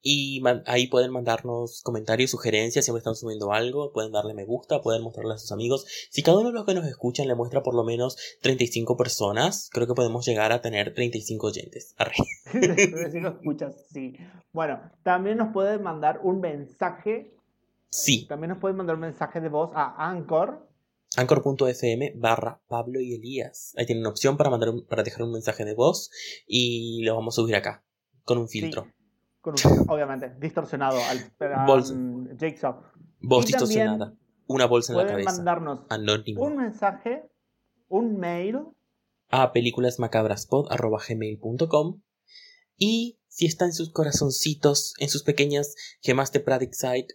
Y 0.00 0.42
ahí 0.66 0.86
pueden 0.86 1.10
mandarnos 1.10 1.82
comentarios, 1.82 2.30
sugerencias, 2.30 2.84
siempre 2.84 2.98
están 2.98 3.16
subiendo 3.16 3.52
algo, 3.52 3.92
pueden 3.92 4.12
darle 4.12 4.32
me 4.32 4.44
gusta, 4.44 4.80
pueden 4.80 5.02
mostrarle 5.02 5.34
a 5.34 5.38
sus 5.38 5.50
amigos. 5.50 5.86
Si 6.10 6.22
cada 6.22 6.38
uno 6.38 6.48
de 6.48 6.54
los 6.54 6.64
que 6.64 6.74
nos 6.74 6.86
escuchan 6.86 7.26
le 7.26 7.34
muestra 7.34 7.62
por 7.62 7.74
lo 7.74 7.82
menos 7.84 8.16
35 8.42 8.96
personas, 8.96 9.68
creo 9.72 9.86
que 9.88 9.94
podemos 9.94 10.24
llegar 10.24 10.52
a 10.52 10.60
tener 10.60 10.94
35 10.94 11.46
oyentes. 11.48 11.94
Si 13.10 13.20
lo 13.20 13.28
escuchas, 13.40 13.74
sí. 13.92 14.16
Bueno, 14.52 14.80
también 15.02 15.38
nos 15.38 15.52
pueden 15.52 15.82
mandar 15.82 16.20
un 16.22 16.40
mensaje. 16.40 17.34
Sí, 17.90 18.26
También 18.26 18.50
nos 18.50 18.58
pueden 18.58 18.76
mandar 18.76 18.96
un 18.96 19.00
mensaje 19.02 19.40
de 19.40 19.48
voz 19.48 19.70
a 19.74 20.10
Anchor. 20.10 20.68
anchor.fm 21.16 22.12
barra 22.16 22.60
Pablo 22.68 23.00
y 23.00 23.14
Elías. 23.14 23.72
Ahí 23.78 23.86
tienen 23.86 24.02
una 24.02 24.10
opción 24.10 24.36
para, 24.36 24.50
mandar 24.50 24.68
un- 24.70 24.86
para 24.86 25.02
dejar 25.02 25.22
un 25.22 25.32
mensaje 25.32 25.64
de 25.64 25.74
voz 25.74 26.10
y 26.46 27.02
lo 27.04 27.14
vamos 27.14 27.34
a 27.34 27.36
subir 27.40 27.56
acá 27.56 27.82
con 28.24 28.36
un 28.38 28.46
Sí, 28.48 28.60
filtro. 28.60 28.92
con 29.40 29.54
un 29.54 29.58
filtro, 29.58 29.84
obviamente, 29.94 30.34
distorsionado 30.38 30.98
al 31.02 31.32
a, 31.54 31.64
Bolsa. 31.66 31.94
um, 31.94 32.28
Jigsaw. 32.38 32.82
Voz 33.20 33.44
Y 33.44 33.46
distorsionada. 33.48 34.14
Una 34.46 34.66
bolsa 34.66 34.92
en 34.92 34.98
la 34.98 35.06
cabeza. 35.06 35.32
mandarnos 35.32 35.80
Anónimo. 35.88 36.42
un 36.42 36.56
mensaje, 36.56 37.22
un 37.88 38.18
mail. 38.18 38.58
A 39.30 39.52
películasmacabraspod.gmail.com 39.52 42.00
Y 42.76 43.18
si 43.28 43.46
está 43.46 43.64
en 43.66 43.72
sus 43.72 43.90
corazoncitos, 43.92 44.94
en 44.98 45.08
sus 45.08 45.22
pequeñas 45.22 45.74
gemas 46.00 46.32
de 46.32 46.40
Pradixide, 46.40 47.06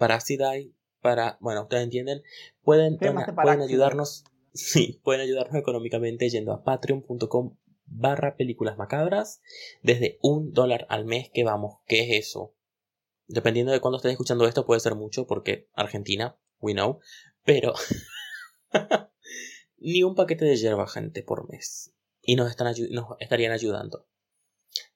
Parasidae, 0.00 0.72
para, 1.00 1.36
bueno, 1.40 1.62
ustedes 1.62 1.84
entienden, 1.84 2.22
pueden, 2.62 2.96
de 3.26 3.32
pueden 3.44 3.60
ayudarnos, 3.70 4.24
sí, 4.52 5.00
pueden 5.04 5.20
ayudarnos 5.20 5.54
económicamente 5.54 6.28
yendo 6.28 6.52
a 6.52 6.64
patreon.com 6.64 7.56
barra 7.86 8.36
películas 8.36 8.76
macabras 8.78 9.40
desde 9.82 10.18
un 10.22 10.52
dólar 10.52 10.86
al 10.88 11.04
mes 11.04 11.30
que 11.32 11.44
vamos, 11.44 11.76
¿qué 11.86 12.00
es 12.02 12.26
eso? 12.26 12.54
Dependiendo 13.26 13.72
de 13.72 13.80
cuándo 13.80 13.96
estés 13.98 14.12
escuchando 14.12 14.46
esto 14.46 14.66
puede 14.66 14.80
ser 14.80 14.94
mucho 14.96 15.26
porque 15.26 15.68
Argentina, 15.74 16.36
we 16.60 16.72
know, 16.72 16.98
pero 17.44 17.74
ni 19.78 20.02
un 20.02 20.14
paquete 20.14 20.44
de 20.44 20.56
yerba 20.56 20.86
gente 20.86 21.22
por 21.22 21.48
mes 21.50 21.92
y 22.22 22.36
nos, 22.36 22.50
están 22.50 22.66
ayu- 22.66 22.90
nos 22.90 23.06
estarían 23.20 23.52
ayudando. 23.52 24.06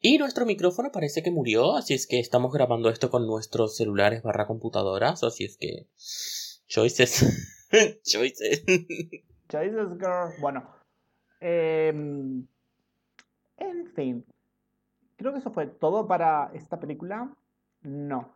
Y 0.00 0.18
nuestro 0.18 0.46
micrófono 0.46 0.90
parece 0.92 1.22
que 1.22 1.30
murió, 1.30 1.76
así 1.76 1.94
es 1.94 2.06
que 2.06 2.20
estamos 2.20 2.52
grabando 2.52 2.90
esto 2.90 3.10
con 3.10 3.26
nuestros 3.26 3.76
celulares 3.76 4.22
barra 4.22 4.46
computadoras, 4.46 5.24
así 5.24 5.44
es 5.44 5.56
que... 5.56 5.88
Choices. 6.66 7.68
Choices. 8.04 8.64
Choices 9.48 9.88
Girl. 9.98 10.32
Bueno, 10.40 10.68
em, 11.40 12.46
en 13.56 13.86
fin. 13.94 14.24
Creo 15.16 15.32
que 15.32 15.38
eso 15.38 15.52
fue 15.52 15.66
todo 15.66 16.06
para 16.06 16.50
esta 16.54 16.80
película. 16.80 17.34
No. 17.82 18.34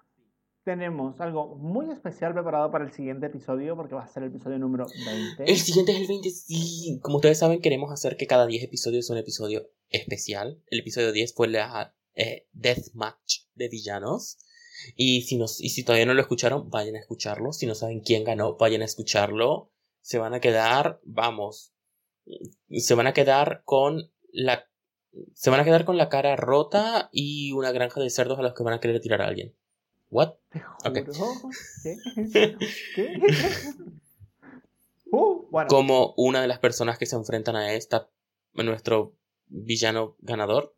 Tenemos 0.68 1.18
algo 1.22 1.56
muy 1.56 1.90
especial 1.90 2.34
preparado 2.34 2.70
para 2.70 2.84
el 2.84 2.92
siguiente 2.92 3.24
episodio, 3.24 3.74
porque 3.74 3.94
va 3.94 4.02
a 4.02 4.06
ser 4.06 4.24
el 4.24 4.28
episodio 4.28 4.58
número 4.58 4.84
20. 4.84 5.50
El 5.50 5.56
siguiente 5.56 5.92
es 5.92 6.00
el 6.02 6.06
20, 6.08 6.28
sí. 6.28 7.00
Como 7.00 7.16
ustedes 7.16 7.38
saben, 7.38 7.62
queremos 7.62 7.90
hacer 7.90 8.18
que 8.18 8.26
cada 8.26 8.46
10 8.46 8.64
episodios 8.64 9.06
sea 9.06 9.14
un 9.14 9.20
episodio 9.20 9.70
especial. 9.88 10.62
El 10.66 10.80
episodio 10.80 11.10
10 11.10 11.32
fue 11.32 11.48
la 11.48 11.96
eh, 12.14 12.48
Deathmatch 12.52 13.46
de 13.54 13.68
villanos. 13.70 14.40
Y 14.94 15.22
si, 15.22 15.38
nos, 15.38 15.58
y 15.58 15.70
si 15.70 15.84
todavía 15.84 16.04
no 16.04 16.12
lo 16.12 16.20
escucharon, 16.20 16.68
vayan 16.68 16.96
a 16.96 17.00
escucharlo. 17.00 17.54
Si 17.54 17.64
no 17.64 17.74
saben 17.74 18.00
quién 18.00 18.24
ganó, 18.24 18.58
vayan 18.58 18.82
a 18.82 18.84
escucharlo. 18.84 19.72
Se 20.02 20.18
van 20.18 20.34
a 20.34 20.40
quedar, 20.40 21.00
vamos, 21.02 21.72
se 22.68 22.94
van 22.94 23.06
a 23.06 23.14
quedar 23.14 23.62
con 23.64 24.12
la 24.32 24.68
se 25.34 25.48
van 25.48 25.60
a 25.60 25.64
quedar 25.64 25.86
con 25.86 25.96
la 25.96 26.10
cara 26.10 26.36
rota 26.36 27.08
y 27.10 27.52
una 27.52 27.72
granja 27.72 28.02
de 28.02 28.10
cerdos 28.10 28.38
a 28.38 28.42
los 28.42 28.52
que 28.52 28.62
van 28.62 28.74
a 28.74 28.80
querer 28.80 29.00
tirar 29.00 29.22
a 29.22 29.28
alguien. 29.28 29.56
What? 30.10 30.34
Okay. 30.84 31.04
¿Qué? 31.82 32.56
¿Qué? 32.94 33.20
Uh, 35.10 35.46
bueno. 35.50 35.68
Como 35.68 36.14
una 36.16 36.40
de 36.40 36.48
las 36.48 36.58
personas 36.58 36.98
que 36.98 37.06
se 37.06 37.16
enfrentan 37.16 37.56
a 37.56 37.72
esta, 37.72 38.08
nuestro 38.54 39.14
villano 39.46 40.16
ganador. 40.20 40.74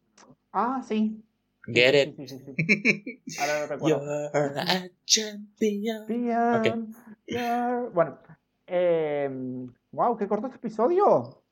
Ah, 0.52 0.82
sí. 0.86 1.22
Get 1.66 2.08
it. 2.08 2.16
Sí, 2.16 2.28
sí, 2.28 2.38
sí. 2.38 3.38
Ahora 3.40 3.60
lo 3.60 3.66
recuerdo. 3.66 4.00
You're 4.32 4.60
a 4.60 4.90
champion. 5.04 6.06
Bien. 6.06 6.54
Ok. 6.54 6.96
Bien. 7.26 7.92
Bueno. 7.92 8.18
Eh, 8.66 9.28
wow, 9.90 10.16
qué 10.16 10.28
corto 10.28 10.46
este 10.46 10.58
episodio. 10.58 11.42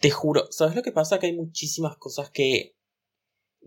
Te 0.00 0.10
juro, 0.10 0.50
¿sabes 0.50 0.74
lo 0.74 0.82
que 0.82 0.92
pasa? 0.92 1.18
Que 1.18 1.26
hay 1.26 1.36
muchísimas 1.36 1.96
cosas 1.98 2.30
que 2.30 2.74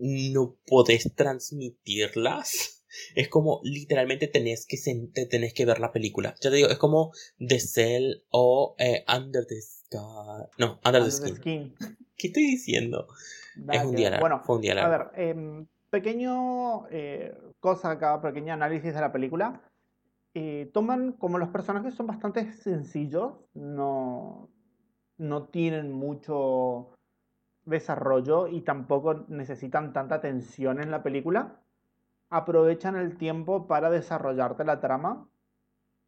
no 0.00 0.56
podés 0.66 1.14
transmitirlas. 1.14 2.84
Es 3.14 3.28
como 3.28 3.60
literalmente 3.64 4.28
tenés 4.28 4.66
que, 4.66 4.78
tenés 5.26 5.52
que 5.52 5.66
ver 5.66 5.78
la 5.78 5.92
película. 5.92 6.34
Ya 6.40 6.50
te 6.50 6.56
digo, 6.56 6.68
es 6.68 6.78
como 6.78 7.12
The 7.38 7.60
Cell 7.60 8.22
o 8.30 8.74
eh, 8.78 9.04
Under 9.08 9.46
the 9.46 9.60
Sky. 9.60 9.96
No, 10.58 10.80
Under 10.84 10.92
the 10.92 10.98
Under 10.98 11.02
the 11.04 11.10
Skin. 11.10 11.36
Skin. 11.36 11.74
¿Qué 12.16 12.26
estoy 12.28 12.44
diciendo? 12.44 13.06
Es 13.72 13.84
un 13.84 13.94
día 13.94 14.10
largo. 14.10 14.22
Bueno, 14.22 14.40
fue 14.44 14.56
un 14.56 14.62
día 14.62 14.84
a 14.84 14.88
ver, 14.88 15.10
em, 15.14 15.66
pequeño 15.90 16.88
eh, 16.90 17.34
cosa 17.60 17.92
acá, 17.92 18.20
pequeño 18.20 18.52
análisis 18.52 18.94
de 18.94 19.00
la 19.00 19.12
película. 19.12 19.62
Eh, 20.34 20.70
toman 20.72 21.12
como 21.12 21.38
los 21.38 21.48
personajes 21.48 21.94
son 21.94 22.06
bastante 22.06 22.52
sencillos, 22.52 23.34
no, 23.54 24.50
no 25.16 25.48
tienen 25.48 25.90
mucho 25.92 26.90
desarrollo 27.68 28.48
y 28.48 28.62
tampoco 28.62 29.24
necesitan 29.28 29.92
tanta 29.92 30.20
tensión 30.20 30.80
en 30.80 30.90
la 30.90 31.02
película. 31.02 31.60
Aprovechan 32.30 32.96
el 32.96 33.16
tiempo 33.16 33.66
para 33.66 33.90
desarrollarte 33.90 34.64
la 34.64 34.80
trama. 34.80 35.28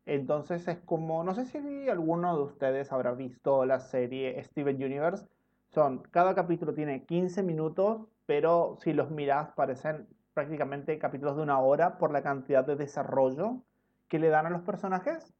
Entonces 0.06 0.66
es 0.66 0.78
como, 0.78 1.22
no 1.24 1.34
sé 1.34 1.44
si 1.44 1.88
alguno 1.88 2.36
de 2.36 2.42
ustedes 2.42 2.92
habrá 2.92 3.12
visto 3.12 3.64
la 3.64 3.80
serie 3.80 4.42
Steven 4.42 4.76
Universe. 4.76 5.26
Son, 5.68 6.02
cada 6.10 6.34
capítulo 6.34 6.74
tiene 6.74 7.04
15 7.04 7.42
minutos, 7.42 8.08
pero 8.26 8.76
si 8.80 8.92
los 8.92 9.10
miras 9.10 9.50
parecen 9.52 10.08
prácticamente 10.34 10.98
capítulos 10.98 11.36
de 11.36 11.42
una 11.42 11.60
hora 11.60 11.98
por 11.98 12.12
la 12.12 12.22
cantidad 12.22 12.64
de 12.64 12.76
desarrollo 12.76 13.62
que 14.08 14.18
le 14.18 14.28
dan 14.28 14.46
a 14.46 14.50
los 14.50 14.62
personajes. 14.62 15.32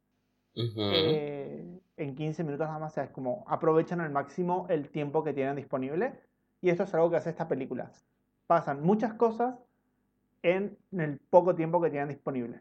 Eh, 0.55 1.81
en 1.97 2.15
15 2.17 2.45
minutos 2.45 2.67
nada 2.67 2.79
más, 2.79 2.93
o 2.93 2.95
sea, 2.95 3.05
es 3.05 3.11
como 3.11 3.45
aprovechan 3.47 4.01
al 4.01 4.11
máximo 4.11 4.67
el 4.69 4.89
tiempo 4.89 5.23
que 5.23 5.33
tienen 5.33 5.57
disponible. 5.57 6.21
Y 6.61 6.71
esto 6.71 6.83
es 6.85 6.95
algo 6.95 7.11
que 7.11 7.17
hace 7.17 7.31
esta 7.31 7.49
película. 7.49 7.91
Pasan 8.47 8.83
muchas 8.83 9.15
cosas 9.15 9.55
en 10.43 10.77
el 10.93 11.19
poco 11.19 11.55
tiempo 11.55 11.81
que 11.81 11.91
tienen 11.91 12.09
disponible. 12.09 12.61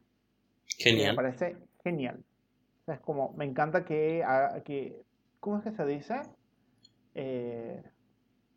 Y 0.77 0.83
me 0.83 0.91
Genial. 0.91 1.15
parece 1.15 1.57
genial. 1.83 2.23
O 2.81 2.85
sea, 2.85 2.95
es 2.95 3.01
como, 3.01 3.33
me 3.33 3.45
encanta 3.45 3.83
que, 3.85 4.23
que 4.65 5.03
¿cómo 5.39 5.57
es 5.57 5.63
que 5.63 5.71
se 5.71 5.85
dice? 5.85 6.21
Eh, 7.15 7.81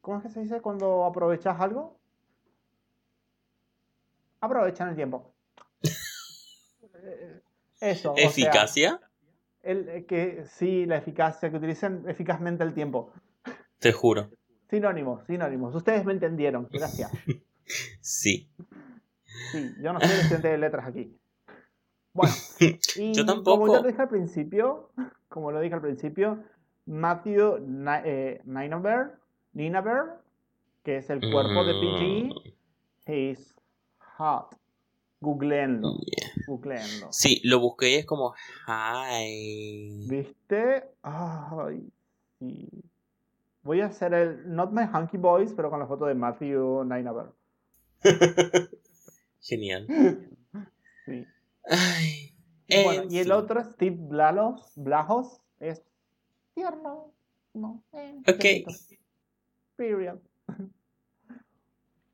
¿cómo 0.00 0.18
es 0.18 0.24
que 0.24 0.28
se 0.30 0.40
dice 0.40 0.60
cuando 0.60 1.04
aprovechas 1.04 1.58
algo? 1.60 1.98
Aprovechan 4.40 4.88
el 4.90 4.96
tiempo. 4.96 5.32
Eh, 7.04 7.40
Eso, 7.80 8.12
o 8.12 8.16
sea, 8.16 8.26
¿Eficacia? 8.28 9.00
El, 9.62 9.88
eh, 9.88 10.04
que 10.06 10.44
sí, 10.46 10.86
la 10.86 10.96
eficacia, 10.96 11.50
que 11.50 11.56
utilicen 11.56 12.04
eficazmente 12.08 12.64
el 12.64 12.74
tiempo. 12.74 13.12
Te 13.78 13.92
juro. 13.92 14.30
Sinónimos, 14.70 15.24
sinónimos. 15.26 15.74
Ustedes 15.74 16.04
me 16.04 16.12
entendieron, 16.12 16.68
gracias. 16.70 17.10
Sí. 18.00 18.50
Sí, 19.52 19.74
yo 19.80 19.92
no 19.92 20.00
soy 20.00 20.10
estudiante 20.10 20.48
de 20.48 20.58
letras 20.58 20.86
aquí. 20.86 21.16
Bueno, 22.12 22.34
y 22.96 23.12
Yo 23.14 23.24
como 23.24 23.34
tampoco. 23.44 23.72
ya 23.74 23.80
lo 23.82 23.86
dije 23.88 24.02
al 24.02 24.08
principio, 24.08 24.90
como 25.28 25.52
lo 25.52 25.60
dije 25.60 25.74
al 25.74 25.80
principio, 25.80 26.42
Matthew 26.86 27.60
Ni- 27.60 28.02
eh, 28.04 28.40
Ninaber, 28.44 29.12
Ninaber, 29.52 30.02
que 30.82 30.96
es 30.98 31.08
el 31.08 31.20
cuerpo 31.20 31.64
de 31.64 31.74
PG, 31.74 32.34
Mm, 33.06 33.12
is 33.12 33.56
hot. 34.18 34.54
Googleenlo, 35.22 35.98
yeah. 36.00 36.32
googleenlo. 36.48 37.12
Sí, 37.12 37.40
lo 37.44 37.60
busqué 37.60 37.90
y 37.90 37.94
es 37.94 38.06
como, 38.06 38.34
hi. 38.66 40.08
¿Viste? 40.08 40.84
Ay, 41.02 41.88
sí. 42.40 42.68
Voy 43.62 43.80
a 43.80 43.86
hacer 43.86 44.12
el 44.14 44.52
Not 44.52 44.72
My 44.72 44.82
Hunky 44.82 45.18
Boys, 45.18 45.52
pero 45.54 45.70
con 45.70 45.78
la 45.78 45.86
foto 45.86 46.06
de 46.06 46.14
Matthew 46.14 46.84
Ninaber. 46.84 47.26
Genial. 49.40 49.86
Sí. 51.04 51.26
Ay. 51.68 52.32
Y 52.68 52.84
bueno, 52.84 53.02
en 53.02 53.12
y 53.12 53.18
el 53.18 53.32
otro, 53.32 53.60
Steve 53.64 53.96
Blajos, 53.98 54.72
Blajos, 54.76 55.40
es 55.58 55.82
tierno. 56.54 57.12
No, 57.52 57.82
eh, 57.92 58.22
Ok. 58.28 58.72
Period. 59.74 60.20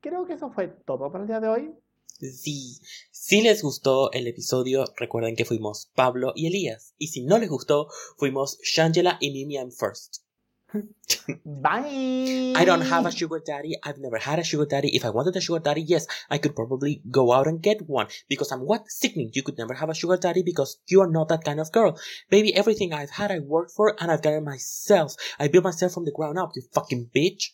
Creo 0.01 0.25
que 0.25 0.33
eso 0.33 0.49
fue 0.49 0.69
todo 0.69 1.11
para 1.11 1.23
el 1.23 1.27
día 1.27 1.39
de 1.39 1.47
hoy. 1.49 1.75
Sí. 2.19 2.79
Si 3.11 3.41
les 3.41 3.61
gustó 3.61 4.11
el 4.11 4.27
episodio, 4.27 4.85
recuerden 4.97 5.35
que 5.35 5.45
fuimos 5.45 5.89
Pablo 5.95 6.33
y 6.35 6.47
Elías. 6.47 6.93
Y 6.97 7.07
si 7.07 7.23
no 7.23 7.37
les 7.37 7.49
gustó, 7.49 7.87
fuimos 8.17 8.59
Shangela 8.61 9.17
y 9.19 9.31
Mimiam 9.31 9.71
First. 9.71 10.23
Bye. 11.45 12.53
I 12.55 12.63
don't 12.65 12.81
have 12.81 13.05
a 13.05 13.11
sugar 13.11 13.41
daddy. 13.43 13.75
I've 13.83 13.97
never 13.97 14.17
had 14.17 14.39
a 14.39 14.43
sugar 14.43 14.65
daddy. 14.65 14.95
If 14.95 15.03
I 15.03 15.09
wanted 15.09 15.35
a 15.35 15.41
sugar 15.41 15.59
daddy, 15.59 15.81
yes, 15.81 16.05
I 16.29 16.37
could 16.37 16.55
probably 16.55 17.01
go 17.09 17.31
out 17.33 17.47
and 17.47 17.61
get 17.61 17.87
one. 17.87 18.07
Because 18.27 18.51
I'm 18.51 18.61
what? 18.61 18.89
Sickening. 18.89 19.31
You 19.33 19.41
could 19.41 19.57
never 19.57 19.73
have 19.73 19.89
a 19.89 19.95
sugar 19.95 20.17
daddy 20.17 20.43
because 20.43 20.77
you 20.87 21.01
are 21.01 21.09
not 21.09 21.29
that 21.29 21.43
kind 21.43 21.59
of 21.59 21.71
girl. 21.71 21.99
Baby, 22.29 22.55
everything 22.55 22.93
I've 22.93 23.11
had, 23.11 23.31
I 23.31 23.39
worked 23.39 23.71
for 23.71 23.95
and 23.99 24.11
I've 24.11 24.21
got 24.21 24.33
it 24.33 24.43
myself. 24.43 25.15
I 25.39 25.47
built 25.47 25.63
myself 25.63 25.93
from 25.93 26.05
the 26.05 26.11
ground 26.11 26.37
up, 26.37 26.51
you 26.55 26.61
fucking 26.73 27.09
bitch. 27.15 27.51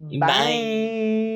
Bye. 0.00 1.35